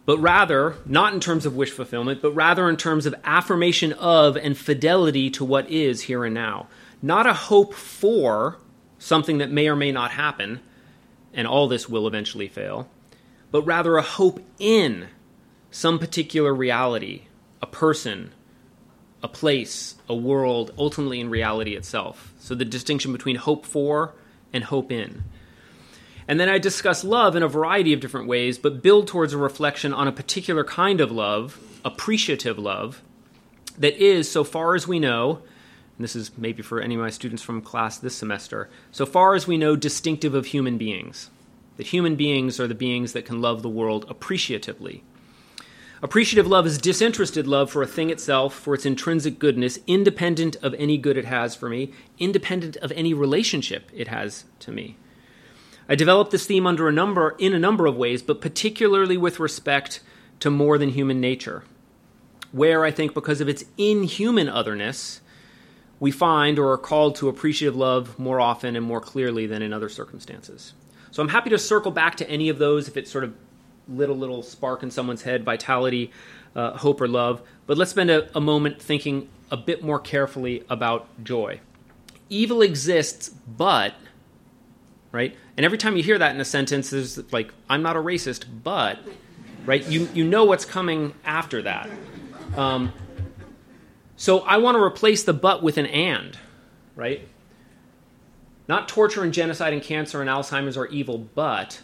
But 0.05 0.19
rather, 0.19 0.75
not 0.85 1.15
in 1.15 1.19
terms 1.19 1.47
of 1.47 1.55
wish 1.55 1.71
fulfillment, 1.71 2.21
but 2.21 2.33
rather 2.33 2.69
in 2.69 2.77
terms 2.77 3.07
of 3.07 3.15
affirmation 3.23 3.91
of 3.93 4.37
and 4.37 4.55
fidelity 4.55 5.31
to 5.31 5.43
what 5.43 5.67
is 5.67 6.01
here 6.01 6.25
and 6.25 6.35
now. 6.35 6.67
Not 7.01 7.25
a 7.25 7.33
hope 7.33 7.73
for 7.73 8.59
something 8.99 9.39
that 9.39 9.49
may 9.49 9.67
or 9.67 9.75
may 9.75 9.91
not 9.91 10.11
happen, 10.11 10.59
and 11.33 11.47
all 11.47 11.67
this 11.67 11.89
will 11.89 12.05
eventually 12.05 12.47
fail, 12.47 12.87
but 13.49 13.63
rather 13.63 13.97
a 13.97 14.03
hope 14.03 14.41
in 14.59 15.07
some 15.71 15.97
particular 15.97 16.53
reality, 16.53 17.23
a 17.63 17.65
person, 17.65 18.31
a 19.21 19.27
place, 19.27 19.95
a 20.07 20.15
world, 20.15 20.73
ultimately 20.77 21.19
in 21.19 21.29
reality 21.29 21.75
itself. 21.75 22.33
So 22.39 22.55
the 22.55 22.65
distinction 22.65 23.11
between 23.11 23.35
hope 23.35 23.65
for 23.65 24.13
and 24.53 24.63
hope 24.63 24.91
in. 24.91 25.23
And 26.27 26.39
then 26.39 26.49
I 26.49 26.59
discuss 26.59 27.03
love 27.03 27.35
in 27.35 27.43
a 27.43 27.47
variety 27.47 27.91
of 27.91 27.99
different 27.99 28.27
ways, 28.27 28.57
but 28.57 28.83
build 28.83 29.07
towards 29.07 29.33
a 29.33 29.37
reflection 29.37 29.93
on 29.93 30.07
a 30.07 30.11
particular 30.11 30.63
kind 30.63 31.01
of 31.01 31.11
love, 31.11 31.59
appreciative 31.83 32.59
love, 32.59 33.01
that 33.79 33.97
is, 33.97 34.29
so 34.29 34.43
far 34.43 34.75
as 34.75 34.87
we 34.87 34.99
know, 34.99 35.37
and 35.97 36.03
this 36.03 36.15
is 36.15 36.31
maybe 36.37 36.61
for 36.61 36.81
any 36.81 36.95
of 36.95 37.01
my 37.01 37.09
students 37.09 37.41
from 37.41 37.61
class 37.61 37.97
this 37.97 38.15
semester, 38.15 38.69
so 38.91 39.05
far 39.05 39.33
as 39.33 39.47
we 39.47 39.57
know, 39.57 39.75
distinctive 39.75 40.35
of 40.35 40.47
human 40.47 40.77
beings. 40.77 41.29
That 41.77 41.87
human 41.87 42.15
beings 42.15 42.59
are 42.59 42.67
the 42.67 42.75
beings 42.75 43.13
that 43.13 43.25
can 43.25 43.41
love 43.41 43.61
the 43.61 43.69
world 43.69 44.05
appreciatively. 44.07 45.03
Appreciative 46.01 46.47
love 46.47 46.65
is 46.65 46.77
disinterested 46.77 47.45
love 47.45 47.69
for 47.69 47.83
a 47.83 47.87
thing 47.87 48.09
itself, 48.09 48.53
for 48.53 48.73
its 48.73 48.85
intrinsic 48.85 49.37
goodness, 49.37 49.79
independent 49.85 50.55
of 50.61 50.73
any 50.75 50.97
good 50.97 51.17
it 51.17 51.25
has 51.25 51.55
for 51.55 51.67
me, 51.67 51.91
independent 52.17 52.77
of 52.77 52.93
any 52.93 53.13
relationship 53.13 53.89
it 53.93 54.07
has 54.07 54.45
to 54.59 54.71
me. 54.71 54.95
I 55.89 55.95
developed 55.95 56.31
this 56.31 56.45
theme 56.45 56.65
under 56.65 56.87
a 56.87 56.93
number 56.93 57.35
in 57.37 57.53
a 57.53 57.59
number 57.59 57.85
of 57.85 57.97
ways, 57.97 58.21
but 58.21 58.39
particularly 58.39 59.17
with 59.17 59.39
respect 59.39 59.99
to 60.39 60.49
more 60.49 60.77
than 60.77 60.89
human 60.89 61.19
nature, 61.19 61.63
where 62.53 62.85
I 62.85 62.91
think 62.91 63.13
because 63.13 63.41
of 63.41 63.49
its 63.49 63.65
inhuman 63.77 64.47
otherness, 64.47 65.19
we 65.99 66.11
find 66.11 66.57
or 66.57 66.71
are 66.71 66.77
called 66.77 67.15
to 67.17 67.27
appreciative 67.27 67.75
love 67.75 68.17
more 68.17 68.39
often 68.39 68.77
and 68.77 68.85
more 68.85 69.01
clearly 69.01 69.47
than 69.47 69.61
in 69.61 69.73
other 69.73 69.89
circumstances. 69.89 70.73
So 71.11 71.21
I'm 71.21 71.29
happy 71.29 71.49
to 71.49 71.59
circle 71.59 71.91
back 71.91 72.15
to 72.17 72.29
any 72.29 72.47
of 72.47 72.57
those 72.57 72.87
if 72.87 72.95
it 72.95 73.07
sort 73.07 73.25
of 73.25 73.33
lit 73.89 74.09
a 74.09 74.13
little 74.13 74.43
spark 74.43 74.83
in 74.83 74.91
someone's 74.91 75.23
head, 75.23 75.43
vitality, 75.43 76.11
uh, 76.55 76.77
hope, 76.77 77.01
or 77.01 77.07
love. 77.07 77.41
But 77.67 77.77
let's 77.77 77.91
spend 77.91 78.09
a, 78.09 78.35
a 78.37 78.41
moment 78.41 78.81
thinking 78.81 79.29
a 79.51 79.57
bit 79.57 79.83
more 79.83 79.99
carefully 79.99 80.63
about 80.69 81.07
joy. 81.23 81.59
Evil 82.29 82.61
exists, 82.61 83.29
but 83.29 83.93
right? 85.11 85.35
And 85.57 85.65
every 85.65 85.77
time 85.77 85.97
you 85.97 86.03
hear 86.03 86.17
that 86.17 86.35
in 86.35 86.41
a 86.41 86.45
sentence, 86.45 86.89
there's 86.89 87.31
like, 87.31 87.53
I'm 87.69 87.81
not 87.81 87.95
a 87.95 87.99
racist, 87.99 88.45
but, 88.63 88.99
right? 89.65 89.85
You, 89.87 90.07
you 90.13 90.23
know 90.23 90.45
what's 90.45 90.65
coming 90.65 91.13
after 91.25 91.61
that. 91.63 91.89
Um, 92.55 92.93
so 94.15 94.39
I 94.41 94.57
want 94.57 94.75
to 94.75 94.83
replace 94.83 95.23
the 95.23 95.33
but 95.33 95.63
with 95.63 95.77
an 95.77 95.85
and, 95.87 96.37
right? 96.95 97.27
Not 98.67 98.87
torture 98.87 99.23
and 99.23 99.33
genocide 99.33 99.73
and 99.73 99.81
cancer 99.81 100.21
and 100.21 100.29
Alzheimer's 100.29 100.77
are 100.77 100.87
evil, 100.87 101.17
but, 101.17 101.81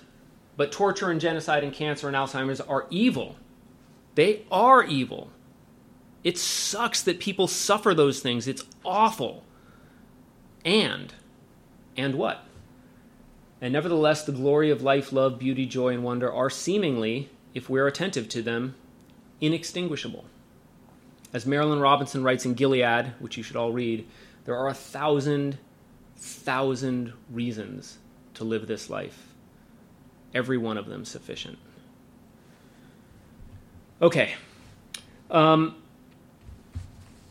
but 0.57 0.71
torture 0.71 1.09
and 1.09 1.19
genocide 1.19 1.63
and 1.63 1.73
cancer 1.73 2.07
and 2.07 2.15
Alzheimer's 2.15 2.61
are 2.61 2.87
evil. 2.89 3.35
They 4.15 4.45
are 4.51 4.83
evil. 4.83 5.29
It 6.23 6.37
sucks 6.37 7.03
that 7.03 7.19
people 7.19 7.47
suffer 7.47 7.93
those 7.93 8.19
things. 8.19 8.47
It's 8.47 8.63
awful. 8.83 9.43
And, 10.63 11.13
and 11.95 12.15
what? 12.15 12.43
And 13.61 13.73
nevertheless, 13.73 14.25
the 14.25 14.31
glory 14.31 14.71
of 14.71 14.81
life, 14.81 15.13
love, 15.13 15.37
beauty, 15.37 15.65
joy, 15.65 15.93
and 15.93 16.03
wonder 16.03 16.31
are 16.31 16.49
seemingly, 16.49 17.29
if 17.53 17.69
we're 17.69 17.87
attentive 17.87 18.27
to 18.29 18.41
them, 18.41 18.75
inextinguishable. 19.41 20.25
As 21.31 21.45
Marilynne 21.45 21.81
Robinson 21.81 22.23
writes 22.23 22.45
in 22.45 22.53
Gilead, 22.53 23.13
which 23.19 23.37
you 23.37 23.43
should 23.43 23.55
all 23.55 23.71
read, 23.71 24.07
there 24.45 24.57
are 24.57 24.69
a 24.69 24.73
thousand, 24.73 25.57
thousand 26.15 27.13
reasons 27.29 27.97
to 28.35 28.43
live 28.43 28.67
this 28.67 28.89
life, 28.89 29.34
every 30.35 30.57
one 30.57 30.77
of 30.77 30.85
them 30.85 31.05
sufficient. 31.05 31.57
Okay. 34.01 34.35
Um, 35.31 35.75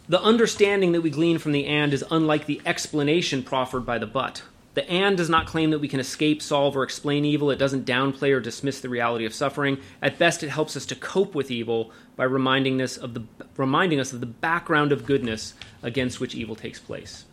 the 0.08 0.20
understanding 0.20 0.92
that 0.92 1.02
we 1.02 1.10
glean 1.10 1.38
from 1.38 1.52
the 1.52 1.66
and 1.66 1.92
is 1.94 2.04
unlike 2.10 2.46
the 2.46 2.60
explanation 2.66 3.42
proffered 3.42 3.86
by 3.86 3.98
the 3.98 4.06
but. 4.06 4.42
The 4.74 4.88
and 4.90 5.16
does 5.16 5.30
not 5.30 5.46
claim 5.46 5.70
that 5.70 5.78
we 5.78 5.86
can 5.86 6.00
escape, 6.00 6.42
solve, 6.42 6.76
or 6.76 6.82
explain 6.82 7.24
evil. 7.24 7.50
It 7.52 7.60
doesn't 7.60 7.86
downplay 7.86 8.34
or 8.34 8.40
dismiss 8.40 8.80
the 8.80 8.88
reality 8.88 9.24
of 9.24 9.32
suffering. 9.32 9.78
At 10.02 10.18
best, 10.18 10.42
it 10.42 10.48
helps 10.48 10.76
us 10.76 10.84
to 10.86 10.96
cope 10.96 11.34
with 11.34 11.50
evil 11.50 11.92
by 12.16 12.24
reminding 12.24 12.82
us 12.82 12.96
of 12.96 13.14
the, 13.14 13.22
reminding 13.56 14.00
us 14.00 14.12
of 14.12 14.18
the 14.18 14.26
background 14.26 14.90
of 14.90 15.06
goodness 15.06 15.54
against 15.82 16.18
which 16.18 16.34
evil 16.34 16.56
takes 16.56 16.80
place. 16.80 17.24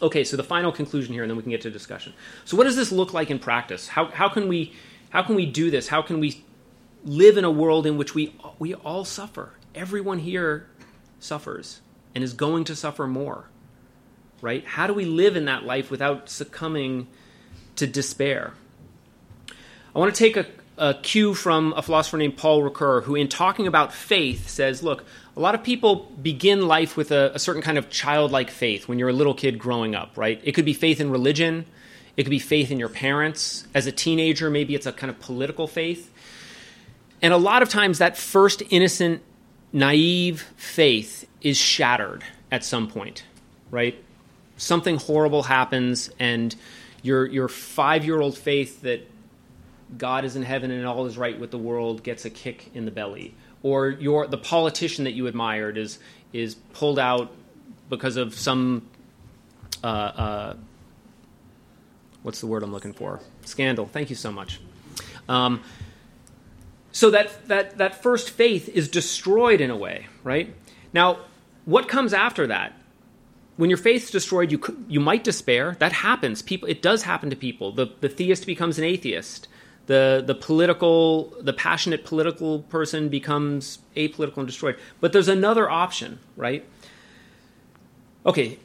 Okay, 0.00 0.22
so 0.22 0.36
the 0.36 0.44
final 0.44 0.70
conclusion 0.70 1.12
here, 1.12 1.24
and 1.24 1.30
then 1.30 1.36
we 1.36 1.42
can 1.42 1.50
get 1.50 1.62
to 1.62 1.70
discussion. 1.70 2.12
So, 2.44 2.56
what 2.56 2.64
does 2.64 2.76
this 2.76 2.92
look 2.92 3.12
like 3.12 3.30
in 3.30 3.40
practice? 3.40 3.88
How, 3.88 4.06
how, 4.06 4.28
can, 4.28 4.46
we, 4.46 4.72
how 5.10 5.22
can 5.22 5.34
we 5.34 5.46
do 5.46 5.70
this? 5.70 5.88
How 5.88 6.02
can 6.02 6.20
we 6.20 6.44
live 7.04 7.36
in 7.36 7.44
a 7.44 7.50
world 7.50 7.86
in 7.86 7.96
which 7.96 8.14
we, 8.14 8.34
we 8.58 8.74
all 8.74 9.04
suffer? 9.04 9.52
Everyone 9.74 10.18
here 10.18 10.68
suffers 11.20 11.80
and 12.14 12.24
is 12.24 12.32
going 12.32 12.64
to 12.64 12.76
suffer 12.76 13.06
more 13.06 13.48
right? 14.40 14.64
How 14.64 14.86
do 14.86 14.94
we 14.94 15.04
live 15.04 15.36
in 15.36 15.46
that 15.46 15.64
life 15.64 15.90
without 15.90 16.28
succumbing 16.28 17.08
to 17.76 17.86
despair? 17.86 18.54
I 19.94 19.98
want 19.98 20.14
to 20.14 20.18
take 20.18 20.36
a, 20.36 20.46
a 20.76 20.94
cue 20.94 21.34
from 21.34 21.72
a 21.76 21.82
philosopher 21.82 22.16
named 22.16 22.36
Paul 22.36 22.62
Ricoeur, 22.62 23.02
who, 23.02 23.14
in 23.14 23.28
talking 23.28 23.66
about 23.66 23.92
faith, 23.92 24.48
says, 24.48 24.82
Look, 24.82 25.04
a 25.36 25.40
lot 25.40 25.54
of 25.54 25.62
people 25.62 26.12
begin 26.22 26.66
life 26.66 26.96
with 26.96 27.10
a, 27.10 27.32
a 27.34 27.38
certain 27.38 27.62
kind 27.62 27.78
of 27.78 27.90
childlike 27.90 28.50
faith 28.50 28.88
when 28.88 28.98
you're 28.98 29.08
a 29.08 29.14
little 29.14 29.34
kid 29.34 29.58
growing 29.58 29.94
up, 29.94 30.16
right? 30.16 30.40
It 30.44 30.52
could 30.52 30.64
be 30.64 30.74
faith 30.74 31.00
in 31.00 31.10
religion, 31.10 31.66
it 32.18 32.24
could 32.24 32.30
be 32.30 32.38
faith 32.38 32.70
in 32.70 32.78
your 32.78 32.90
parents. 32.90 33.66
As 33.72 33.86
a 33.86 33.92
teenager, 33.92 34.50
maybe 34.50 34.74
it's 34.74 34.84
a 34.84 34.92
kind 34.92 35.10
of 35.10 35.18
political 35.18 35.66
faith. 35.66 36.12
And 37.22 37.32
a 37.32 37.38
lot 37.38 37.62
of 37.62 37.70
times, 37.70 37.98
that 37.98 38.18
first 38.18 38.62
innocent, 38.68 39.22
naive 39.72 40.42
faith 40.56 41.26
is 41.40 41.56
shattered 41.56 42.22
at 42.52 42.62
some 42.62 42.88
point, 42.88 43.24
right? 43.70 43.98
something 44.58 44.96
horrible 44.96 45.44
happens 45.44 46.10
and 46.18 46.54
your 47.02 47.24
your 47.26 47.48
five 47.48 48.04
year 48.04 48.20
old 48.20 48.36
faith 48.36 48.82
that 48.82 49.08
God 49.96 50.26
is 50.26 50.36
in 50.36 50.42
heaven 50.42 50.70
and 50.70 50.86
all 50.86 51.06
is 51.06 51.16
right 51.16 51.38
with 51.38 51.50
the 51.50 51.58
world 51.58 52.02
gets 52.02 52.26
a 52.26 52.30
kick 52.30 52.70
in 52.74 52.84
the 52.84 52.90
belly, 52.90 53.34
or 53.62 53.88
your 53.88 54.26
the 54.26 54.36
politician 54.36 55.04
that 55.04 55.12
you 55.12 55.26
admired 55.26 55.78
is 55.78 55.98
is 56.32 56.56
pulled 56.74 56.98
out 56.98 57.32
because 57.88 58.16
of 58.16 58.34
some 58.34 58.86
uh, 59.82 59.86
uh, 59.86 60.56
what's 62.28 62.40
the 62.40 62.46
word 62.46 62.62
I'm 62.62 62.72
looking 62.72 62.92
for 62.92 63.20
scandal. 63.46 63.86
Thank 63.86 64.10
you 64.10 64.16
so 64.16 64.30
much. 64.30 64.60
Um, 65.28 65.62
so 66.92 67.10
that 67.10 67.48
that 67.48 67.78
that 67.78 68.02
first 68.02 68.30
faith 68.30 68.68
is 68.68 68.88
destroyed 68.88 69.60
in 69.60 69.70
a 69.70 69.76
way, 69.76 70.06
right? 70.22 70.54
Now, 70.92 71.20
what 71.64 71.88
comes 71.88 72.12
after 72.12 72.46
that? 72.46 72.74
when 73.58 73.68
your 73.70 73.76
faith's 73.76 74.10
destroyed, 74.10 74.52
you 74.52 74.60
you 74.88 75.00
might 75.00 75.24
despair. 75.24 75.76
That 75.80 75.92
happens. 75.92 76.42
People, 76.42 76.68
it 76.68 76.80
does 76.80 77.02
happen 77.02 77.28
to 77.30 77.36
people. 77.36 77.72
The 77.72 77.86
the 78.00 78.08
theist 78.08 78.46
becomes 78.46 78.78
an 78.78 78.84
atheist. 78.84 79.48
The 79.86 80.22
the 80.24 80.34
political, 80.34 81.34
the 81.40 81.52
passionate 81.52 82.04
political 82.04 82.60
person 82.62 83.08
becomes 83.08 83.80
apolitical 83.96 84.38
and 84.38 84.46
destroyed. 84.46 84.76
But 85.00 85.12
there's 85.12 85.28
another 85.28 85.68
option, 85.68 86.20
right? 86.36 86.64
Okay. 88.24 88.58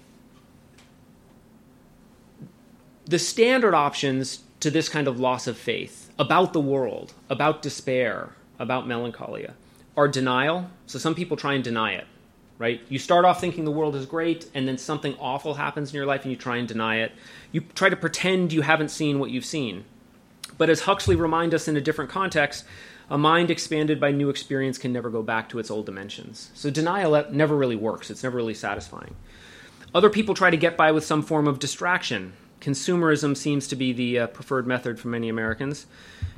The 3.05 3.19
standard 3.19 3.73
options 3.73 4.43
to 4.59 4.71
this 4.71 4.89
kind 4.89 5.07
of 5.07 5.19
loss 5.19 5.47
of 5.47 5.57
faith 5.57 6.11
about 6.17 6.53
the 6.53 6.61
world, 6.61 7.13
about 7.29 7.61
despair, 7.61 8.29
about 8.59 8.87
melancholia, 8.87 9.55
are 9.97 10.07
denial. 10.07 10.69
So 10.87 10.99
some 10.99 11.15
people 11.15 11.35
try 11.35 11.53
and 11.53 11.63
deny 11.63 11.93
it 11.93 12.07
right? 12.63 12.81
You 12.87 12.99
start 12.99 13.25
off 13.25 13.41
thinking 13.41 13.65
the 13.65 13.71
world 13.71 13.95
is 13.95 14.05
great, 14.05 14.49
and 14.53 14.67
then 14.67 14.77
something 14.77 15.15
awful 15.19 15.55
happens 15.55 15.89
in 15.89 15.97
your 15.97 16.05
life 16.05 16.21
and 16.23 16.31
you 16.31 16.37
try 16.37 16.57
and 16.57 16.67
deny 16.67 17.01
it. 17.01 17.11
You 17.51 17.61
try 17.61 17.89
to 17.89 17.95
pretend 17.95 18.53
you 18.53 18.61
haven't 18.61 18.89
seen 18.89 19.19
what 19.19 19.31
you've 19.31 19.45
seen. 19.45 19.85
But 20.57 20.69
as 20.69 20.81
Huxley 20.81 21.15
reminds 21.15 21.55
us 21.55 21.67
in 21.67 21.75
a 21.75 21.81
different 21.81 22.11
context, 22.11 22.63
a 23.09 23.17
mind 23.17 23.51
expanded 23.51 23.99
by 23.99 24.11
new 24.11 24.29
experience 24.29 24.77
can 24.77 24.93
never 24.93 25.09
go 25.09 25.23
back 25.23 25.49
to 25.49 25.59
its 25.59 25.71
old 25.71 25.85
dimensions. 25.85 26.51
So 26.53 26.69
denial 26.69 27.25
never 27.31 27.55
really 27.55 27.75
works, 27.75 28.09
it's 28.09 28.23
never 28.23 28.37
really 28.37 28.53
satisfying. 28.53 29.15
Other 29.93 30.09
people 30.09 30.33
try 30.33 30.49
to 30.49 30.57
get 30.57 30.77
by 30.77 30.91
with 30.91 31.05
some 31.05 31.21
form 31.21 31.47
of 31.47 31.59
distraction. 31.59 32.33
Consumerism 32.63 33.35
seems 33.35 33.67
to 33.67 33.75
be 33.75 33.91
the 33.91 34.19
uh, 34.19 34.27
preferred 34.27 34.65
method 34.65 34.97
for 34.97 35.09
many 35.09 35.27
Americans. 35.27 35.85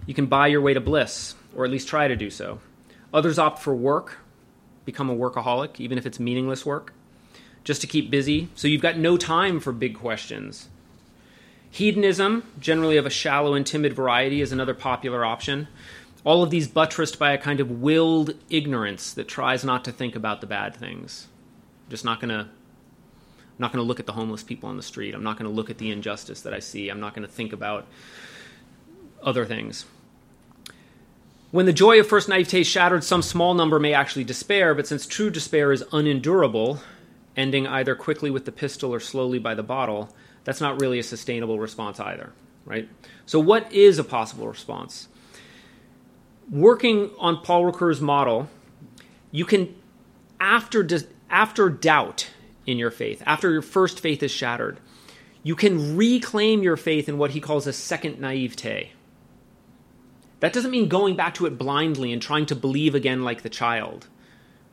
You 0.07 0.15
can 0.15 0.25
buy 0.25 0.47
your 0.47 0.59
way 0.59 0.73
to 0.73 0.81
bliss, 0.81 1.35
or 1.55 1.65
at 1.65 1.71
least 1.71 1.87
try 1.87 2.07
to 2.07 2.15
do 2.15 2.31
so. 2.31 2.59
Others 3.13 3.37
opt 3.37 3.59
for 3.59 3.75
work, 3.75 4.17
become 4.85 5.07
a 5.07 5.15
workaholic, 5.15 5.79
even 5.79 5.99
if 5.99 6.05
it's 6.07 6.19
meaningless 6.19 6.65
work, 6.65 6.93
just 7.63 7.79
to 7.81 7.87
keep 7.87 8.09
busy. 8.09 8.49
So 8.55 8.67
you've 8.67 8.81
got 8.81 8.97
no 8.97 9.17
time 9.17 9.59
for 9.59 9.71
big 9.71 9.99
questions. 9.99 10.67
Hedonism, 11.69 12.43
generally 12.59 12.97
of 12.97 13.05
a 13.05 13.11
shallow 13.11 13.53
and 13.53 13.65
timid 13.65 13.93
variety, 13.93 14.41
is 14.41 14.51
another 14.51 14.73
popular 14.73 15.23
option. 15.23 15.67
All 16.23 16.41
of 16.41 16.49
these 16.49 16.67
buttressed 16.67 17.19
by 17.19 17.33
a 17.33 17.37
kind 17.37 17.59
of 17.59 17.69
willed 17.69 18.33
ignorance 18.49 19.13
that 19.13 19.27
tries 19.27 19.63
not 19.63 19.85
to 19.85 19.91
think 19.91 20.15
about 20.15 20.41
the 20.41 20.47
bad 20.47 20.75
things. 20.75 21.27
Just 21.87 22.03
not 22.03 22.19
going 22.19 22.29
to 22.29 22.49
I'm 23.55 23.61
not 23.61 23.71
going 23.71 23.83
to 23.83 23.87
look 23.87 24.01
at 24.01 24.05
the 24.05 24.11
homeless 24.11 24.43
people 24.43 24.67
on 24.67 24.75
the 24.75 24.83
street. 24.83 25.15
I'm 25.15 25.23
not 25.23 25.37
going 25.37 25.49
to 25.49 25.55
look 25.55 25.69
at 25.69 25.77
the 25.77 25.89
injustice 25.89 26.41
that 26.41 26.53
I 26.53 26.59
see. 26.59 26.89
I'm 26.89 26.99
not 26.99 27.15
going 27.15 27.25
to 27.25 27.33
think 27.33 27.53
about 27.53 27.87
other 29.23 29.45
things. 29.45 29.85
When 31.51 31.65
the 31.65 31.71
joy 31.71 32.01
of 32.01 32.07
first 32.07 32.27
naivete 32.27 32.61
is 32.61 32.67
shattered, 32.67 33.05
some 33.05 33.21
small 33.21 33.53
number 33.53 33.79
may 33.79 33.93
actually 33.93 34.25
despair, 34.25 34.75
but 34.75 34.87
since 34.87 35.07
true 35.07 35.29
despair 35.29 35.71
is 35.71 35.85
unendurable, 35.93 36.81
ending 37.37 37.65
either 37.65 37.95
quickly 37.95 38.29
with 38.29 38.43
the 38.43 38.51
pistol 38.51 38.93
or 38.93 38.99
slowly 38.99 39.39
by 39.39 39.55
the 39.55 39.63
bottle, 39.63 40.13
that's 40.43 40.59
not 40.59 40.81
really 40.81 40.99
a 40.99 41.03
sustainable 41.03 41.57
response 41.57 41.97
either, 41.97 42.33
right? 42.65 42.89
So, 43.25 43.39
what 43.39 43.71
is 43.71 43.97
a 43.99 44.03
possible 44.03 44.49
response? 44.49 45.07
Working 46.51 47.11
on 47.19 47.41
Paul 47.41 47.63
Ricoeur's 47.63 48.01
model, 48.01 48.49
you 49.31 49.45
can, 49.45 49.75
after, 50.41 50.85
after 51.29 51.69
doubt 51.69 52.31
in 52.65 52.77
your 52.77 52.91
faith, 52.91 53.21
after 53.25 53.51
your 53.51 53.61
first 53.61 53.99
faith 53.99 54.23
is 54.23 54.31
shattered, 54.31 54.79
you 55.43 55.55
can 55.55 55.95
reclaim 55.95 56.63
your 56.63 56.77
faith 56.77 57.07
in 57.07 57.17
what 57.17 57.31
he 57.31 57.39
calls 57.39 57.67
a 57.67 57.73
second 57.73 58.19
naivete. 58.19 58.91
That 60.39 60.53
doesn't 60.53 60.71
mean 60.71 60.89
going 60.89 61.15
back 61.15 61.35
to 61.35 61.45
it 61.45 61.57
blindly 61.57 62.11
and 62.11 62.21
trying 62.21 62.45
to 62.47 62.55
believe 62.55 62.95
again 62.95 63.23
like 63.23 63.41
the 63.41 63.49
child, 63.49 64.07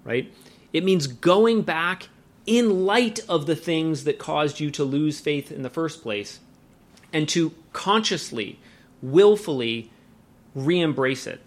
right? 0.04 0.32
It 0.72 0.84
means 0.84 1.06
going 1.06 1.62
back 1.62 2.08
in 2.46 2.84
light 2.84 3.20
of 3.28 3.46
the 3.46 3.54
things 3.54 4.04
that 4.04 4.18
caused 4.18 4.60
you 4.60 4.70
to 4.72 4.84
lose 4.84 5.20
faith 5.20 5.52
in 5.52 5.62
the 5.62 5.70
first 5.70 6.02
place 6.02 6.40
and 7.12 7.28
to 7.28 7.54
consciously, 7.72 8.58
willfully 9.00 9.90
re 10.54 10.80
embrace 10.80 11.26
it. 11.26 11.40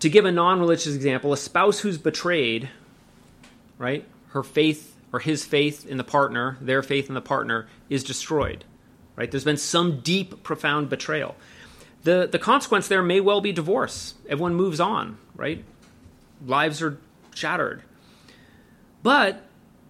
To 0.00 0.08
give 0.08 0.24
a 0.24 0.32
non 0.32 0.60
religious 0.60 0.94
example, 0.94 1.32
a 1.32 1.36
spouse 1.36 1.80
who's 1.80 1.98
betrayed, 1.98 2.68
right, 3.78 4.04
her 4.38 4.42
faith 4.42 4.96
or 5.12 5.20
his 5.20 5.44
faith 5.44 5.86
in 5.86 5.96
the 5.96 6.04
partner, 6.04 6.58
their 6.60 6.82
faith 6.82 7.08
in 7.08 7.14
the 7.14 7.20
partner, 7.20 7.68
is 7.88 8.04
destroyed. 8.04 8.64
Right? 9.16 9.30
There's 9.30 9.44
been 9.44 9.56
some 9.56 10.00
deep, 10.00 10.42
profound 10.42 10.88
betrayal 10.88 11.34
the, 12.02 12.28
the 12.30 12.38
consequence 12.38 12.88
there 12.88 13.02
may 13.02 13.20
well 13.20 13.40
be 13.40 13.52
divorce. 13.52 14.14
Everyone 14.28 14.54
moves 14.54 14.80
on, 14.80 15.18
right? 15.36 15.64
Lives 16.44 16.80
are 16.80 16.98
shattered. 17.34 17.82
But 19.02 19.42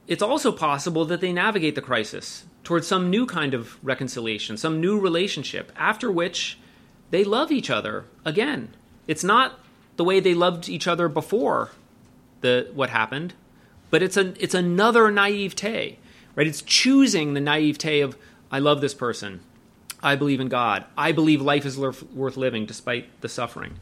it's 0.06 0.22
also 0.22 0.52
possible 0.52 1.04
that 1.06 1.20
they 1.20 1.32
navigate 1.32 1.74
the 1.74 1.82
crisis 1.82 2.46
towards 2.64 2.86
some 2.86 3.10
new 3.10 3.26
kind 3.26 3.54
of 3.54 3.82
reconciliation, 3.84 4.56
some 4.56 4.80
new 4.80 4.98
relationship, 4.98 5.72
after 5.76 6.10
which 6.10 6.58
they 7.10 7.24
love 7.24 7.50
each 7.50 7.70
other 7.70 8.04
again. 8.24 8.74
It's 9.06 9.24
not 9.24 9.58
the 9.96 10.04
way 10.04 10.20
they 10.20 10.34
loved 10.34 10.68
each 10.68 10.86
other 10.86 11.08
before 11.08 11.70
the 12.40 12.70
what 12.74 12.90
happened, 12.90 13.34
but 13.90 14.02
it's 14.02 14.16
a 14.16 14.34
it's 14.42 14.54
another 14.54 15.10
naivete, 15.10 15.98
right? 16.34 16.46
It's 16.46 16.62
choosing 16.62 17.34
the 17.34 17.40
naivete 17.40 18.00
of 18.00 18.16
I 18.50 18.58
love 18.58 18.80
this 18.80 18.94
person. 18.94 19.40
I 20.02 20.14
believe 20.14 20.40
in 20.40 20.48
God. 20.48 20.84
I 20.96 21.12
believe 21.12 21.42
life 21.42 21.66
is 21.66 21.78
worth 21.78 22.36
living 22.36 22.66
despite 22.66 23.20
the 23.20 23.28
suffering. 23.28 23.78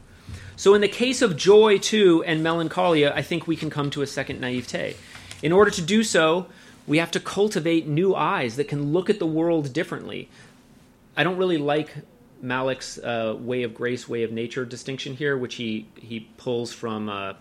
So, 0.55 0.73
in 0.73 0.81
the 0.81 0.87
case 0.87 1.21
of 1.21 1.37
joy, 1.37 1.77
too, 1.77 2.23
and 2.25 2.41
melancholia, 2.41 3.13
I 3.15 3.21
think 3.21 3.45
we 3.45 3.55
can 3.55 3.69
come 3.69 3.91
to 3.91 4.01
a 4.01 4.07
second 4.07 4.41
naivete. 4.41 4.95
In 5.43 5.51
order 5.51 5.69
to 5.69 5.81
do 5.81 6.03
so, 6.03 6.47
we 6.87 6.97
have 6.97 7.11
to 7.11 7.19
cultivate 7.19 7.85
new 7.85 8.15
eyes 8.15 8.55
that 8.55 8.67
can 8.67 8.91
look 8.91 9.09
at 9.09 9.19
the 9.19 9.27
world 9.27 9.71
differently. 9.71 10.29
I 11.15 11.23
don't 11.23 11.37
really 11.37 11.59
like 11.59 11.93
Malick's 12.43 12.97
uh, 12.97 13.35
way 13.37 13.63
of 13.63 13.75
grace, 13.75 14.09
way 14.09 14.23
of 14.23 14.31
nature 14.31 14.65
distinction 14.65 15.15
here, 15.15 15.37
which 15.37 15.55
he, 15.55 15.87
he 15.95 16.21
pulls 16.37 16.73
from 16.73 17.07
uh, 17.09 17.33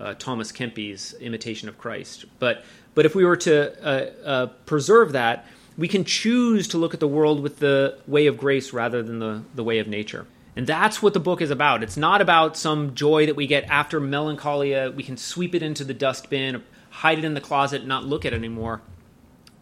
uh, 0.00 0.14
Thomas 0.14 0.52
Kempis 0.52 1.18
Imitation 1.20 1.68
of 1.68 1.78
Christ. 1.78 2.24
But, 2.38 2.64
but 2.94 3.06
if 3.06 3.14
we 3.14 3.24
were 3.24 3.36
to 3.38 3.84
uh, 3.84 4.10
uh, 4.24 4.46
preserve 4.66 5.12
that, 5.12 5.46
we 5.76 5.88
can 5.88 6.04
choose 6.04 6.68
to 6.68 6.78
look 6.78 6.94
at 6.94 7.00
the 7.00 7.08
world 7.08 7.40
with 7.40 7.58
the 7.58 7.98
way 8.06 8.26
of 8.26 8.36
grace 8.36 8.72
rather 8.72 9.02
than 9.02 9.20
the, 9.20 9.42
the 9.54 9.64
way 9.64 9.78
of 9.78 9.86
nature. 9.86 10.26
And 10.56 10.66
that's 10.66 11.00
what 11.00 11.14
the 11.14 11.20
book 11.20 11.40
is 11.40 11.52
about. 11.52 11.84
It's 11.84 11.96
not 11.96 12.20
about 12.20 12.56
some 12.56 12.96
joy 12.96 13.26
that 13.26 13.36
we 13.36 13.46
get 13.46 13.64
after 13.64 14.00
melancholia. 14.00 14.90
We 14.90 15.04
can 15.04 15.16
sweep 15.16 15.54
it 15.54 15.62
into 15.62 15.84
the 15.84 15.94
dustbin, 15.94 16.64
hide 16.90 17.18
it 17.18 17.24
in 17.24 17.34
the 17.34 17.40
closet, 17.40 17.82
and 17.82 17.88
not 17.88 18.04
look 18.04 18.24
at 18.24 18.32
it 18.32 18.36
anymore. 18.36 18.82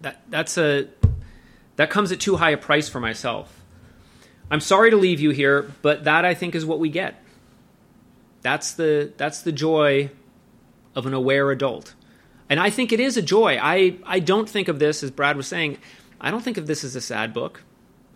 That 0.00 0.22
that's 0.30 0.56
a 0.56 0.88
that 1.76 1.90
comes 1.90 2.12
at 2.12 2.20
too 2.20 2.36
high 2.36 2.50
a 2.50 2.56
price 2.56 2.88
for 2.88 2.98
myself. 2.98 3.62
I'm 4.50 4.60
sorry 4.60 4.90
to 4.90 4.96
leave 4.96 5.20
you 5.20 5.30
here, 5.30 5.70
but 5.82 6.04
that 6.04 6.24
I 6.24 6.32
think 6.32 6.54
is 6.54 6.64
what 6.64 6.78
we 6.78 6.88
get. 6.88 7.22
That's 8.40 8.72
the 8.72 9.12
that's 9.18 9.42
the 9.42 9.52
joy 9.52 10.10
of 10.96 11.06
an 11.06 11.14
aware 11.14 11.50
adult. 11.52 11.94
And 12.48 12.58
I 12.58 12.70
think 12.70 12.92
it 12.92 12.98
is 12.98 13.16
a 13.16 13.22
joy. 13.22 13.58
I, 13.60 13.96
I 14.04 14.18
don't 14.18 14.48
think 14.48 14.68
of 14.68 14.78
this, 14.78 15.02
as 15.02 15.10
Brad 15.10 15.36
was 15.36 15.46
saying, 15.46 15.78
I 16.20 16.30
don't 16.30 16.42
think 16.42 16.56
of 16.56 16.66
this 16.66 16.82
as 16.82 16.96
a 16.96 17.00
sad 17.00 17.34
book. 17.34 17.62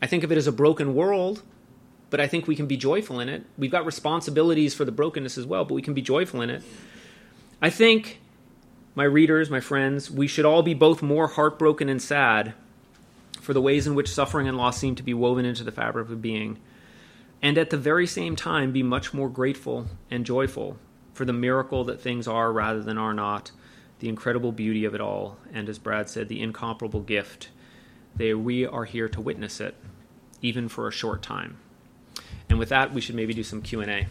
I 0.00 0.06
think 0.06 0.24
of 0.24 0.32
it 0.32 0.38
as 0.38 0.46
a 0.46 0.52
broken 0.52 0.94
world, 0.94 1.42
but 2.08 2.20
I 2.20 2.26
think 2.26 2.46
we 2.46 2.56
can 2.56 2.66
be 2.66 2.78
joyful 2.78 3.20
in 3.20 3.28
it. 3.28 3.44
We've 3.58 3.70
got 3.70 3.84
responsibilities 3.84 4.72
for 4.72 4.86
the 4.86 4.92
brokenness 4.92 5.36
as 5.36 5.44
well, 5.44 5.64
but 5.64 5.74
we 5.74 5.82
can 5.82 5.94
be 5.94 6.00
joyful 6.00 6.40
in 6.40 6.48
it. 6.48 6.62
I 7.60 7.68
think, 7.68 8.20
my 8.94 9.04
readers, 9.04 9.50
my 9.50 9.60
friends, 9.60 10.10
we 10.10 10.26
should 10.26 10.46
all 10.46 10.62
be 10.62 10.74
both 10.74 11.02
more 11.02 11.28
heartbroken 11.28 11.90
and 11.90 12.00
sad 12.00 12.54
for 13.42 13.52
the 13.52 13.60
ways 13.60 13.86
in 13.86 13.94
which 13.94 14.08
suffering 14.08 14.48
and 14.48 14.56
loss 14.56 14.78
seem 14.78 14.94
to 14.94 15.02
be 15.02 15.12
woven 15.12 15.44
into 15.44 15.64
the 15.64 15.72
fabric 15.72 16.08
of 16.08 16.22
being, 16.22 16.58
and 17.42 17.58
at 17.58 17.70
the 17.70 17.76
very 17.76 18.06
same 18.06 18.36
time 18.36 18.72
be 18.72 18.82
much 18.82 19.12
more 19.12 19.28
grateful 19.28 19.86
and 20.10 20.24
joyful 20.24 20.78
for 21.20 21.26
the 21.26 21.32
miracle 21.34 21.84
that 21.84 22.00
things 22.00 22.26
are 22.26 22.50
rather 22.50 22.82
than 22.82 22.96
are 22.96 23.12
not, 23.12 23.50
the 23.98 24.08
incredible 24.08 24.52
beauty 24.52 24.86
of 24.86 24.94
it 24.94 25.02
all, 25.02 25.36
and 25.52 25.68
as 25.68 25.78
Brad 25.78 26.08
said, 26.08 26.28
the 26.28 26.40
incomparable 26.40 27.00
gift 27.00 27.50
they, 28.16 28.32
we 28.32 28.64
are 28.64 28.86
here 28.86 29.06
to 29.10 29.20
witness 29.20 29.60
it, 29.60 29.74
even 30.40 30.66
for 30.66 30.88
a 30.88 30.90
short 30.90 31.20
time. 31.20 31.58
And 32.48 32.58
with 32.58 32.70
that, 32.70 32.94
we 32.94 33.02
should 33.02 33.16
maybe 33.16 33.34
do 33.34 33.42
some 33.42 33.60
Q 33.60 33.82
and 33.82 33.90
A. 33.90 34.06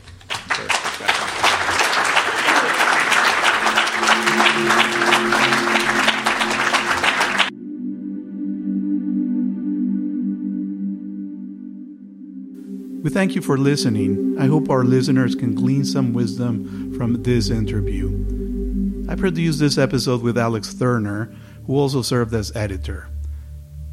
We 13.02 13.10
thank 13.10 13.34
you 13.34 13.42
for 13.42 13.58
listening. 13.58 14.36
I 14.38 14.48
hope 14.48 14.70
our 14.70 14.84
listeners 14.84 15.36
can 15.36 15.56
glean 15.56 15.86
some 15.86 16.12
wisdom 16.12 16.94
from 16.98 17.24
this 17.24 17.50
interview. 17.50 18.10
I 19.08 19.16
produced 19.16 19.60
this 19.60 19.78
episode 19.78 20.22
with 20.22 20.38
Alex 20.38 20.74
Thurner, 20.74 21.34
who 21.66 21.78
also 21.78 22.02
served 22.02 22.34
as 22.34 22.54
editor. 22.58 23.08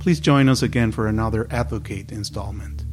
Please 0.00 0.18
join 0.18 0.48
us 0.48 0.62
again 0.62 0.92
for 0.92 1.06
another 1.06 1.46
Advocate 1.50 2.10
installment. 2.10 2.85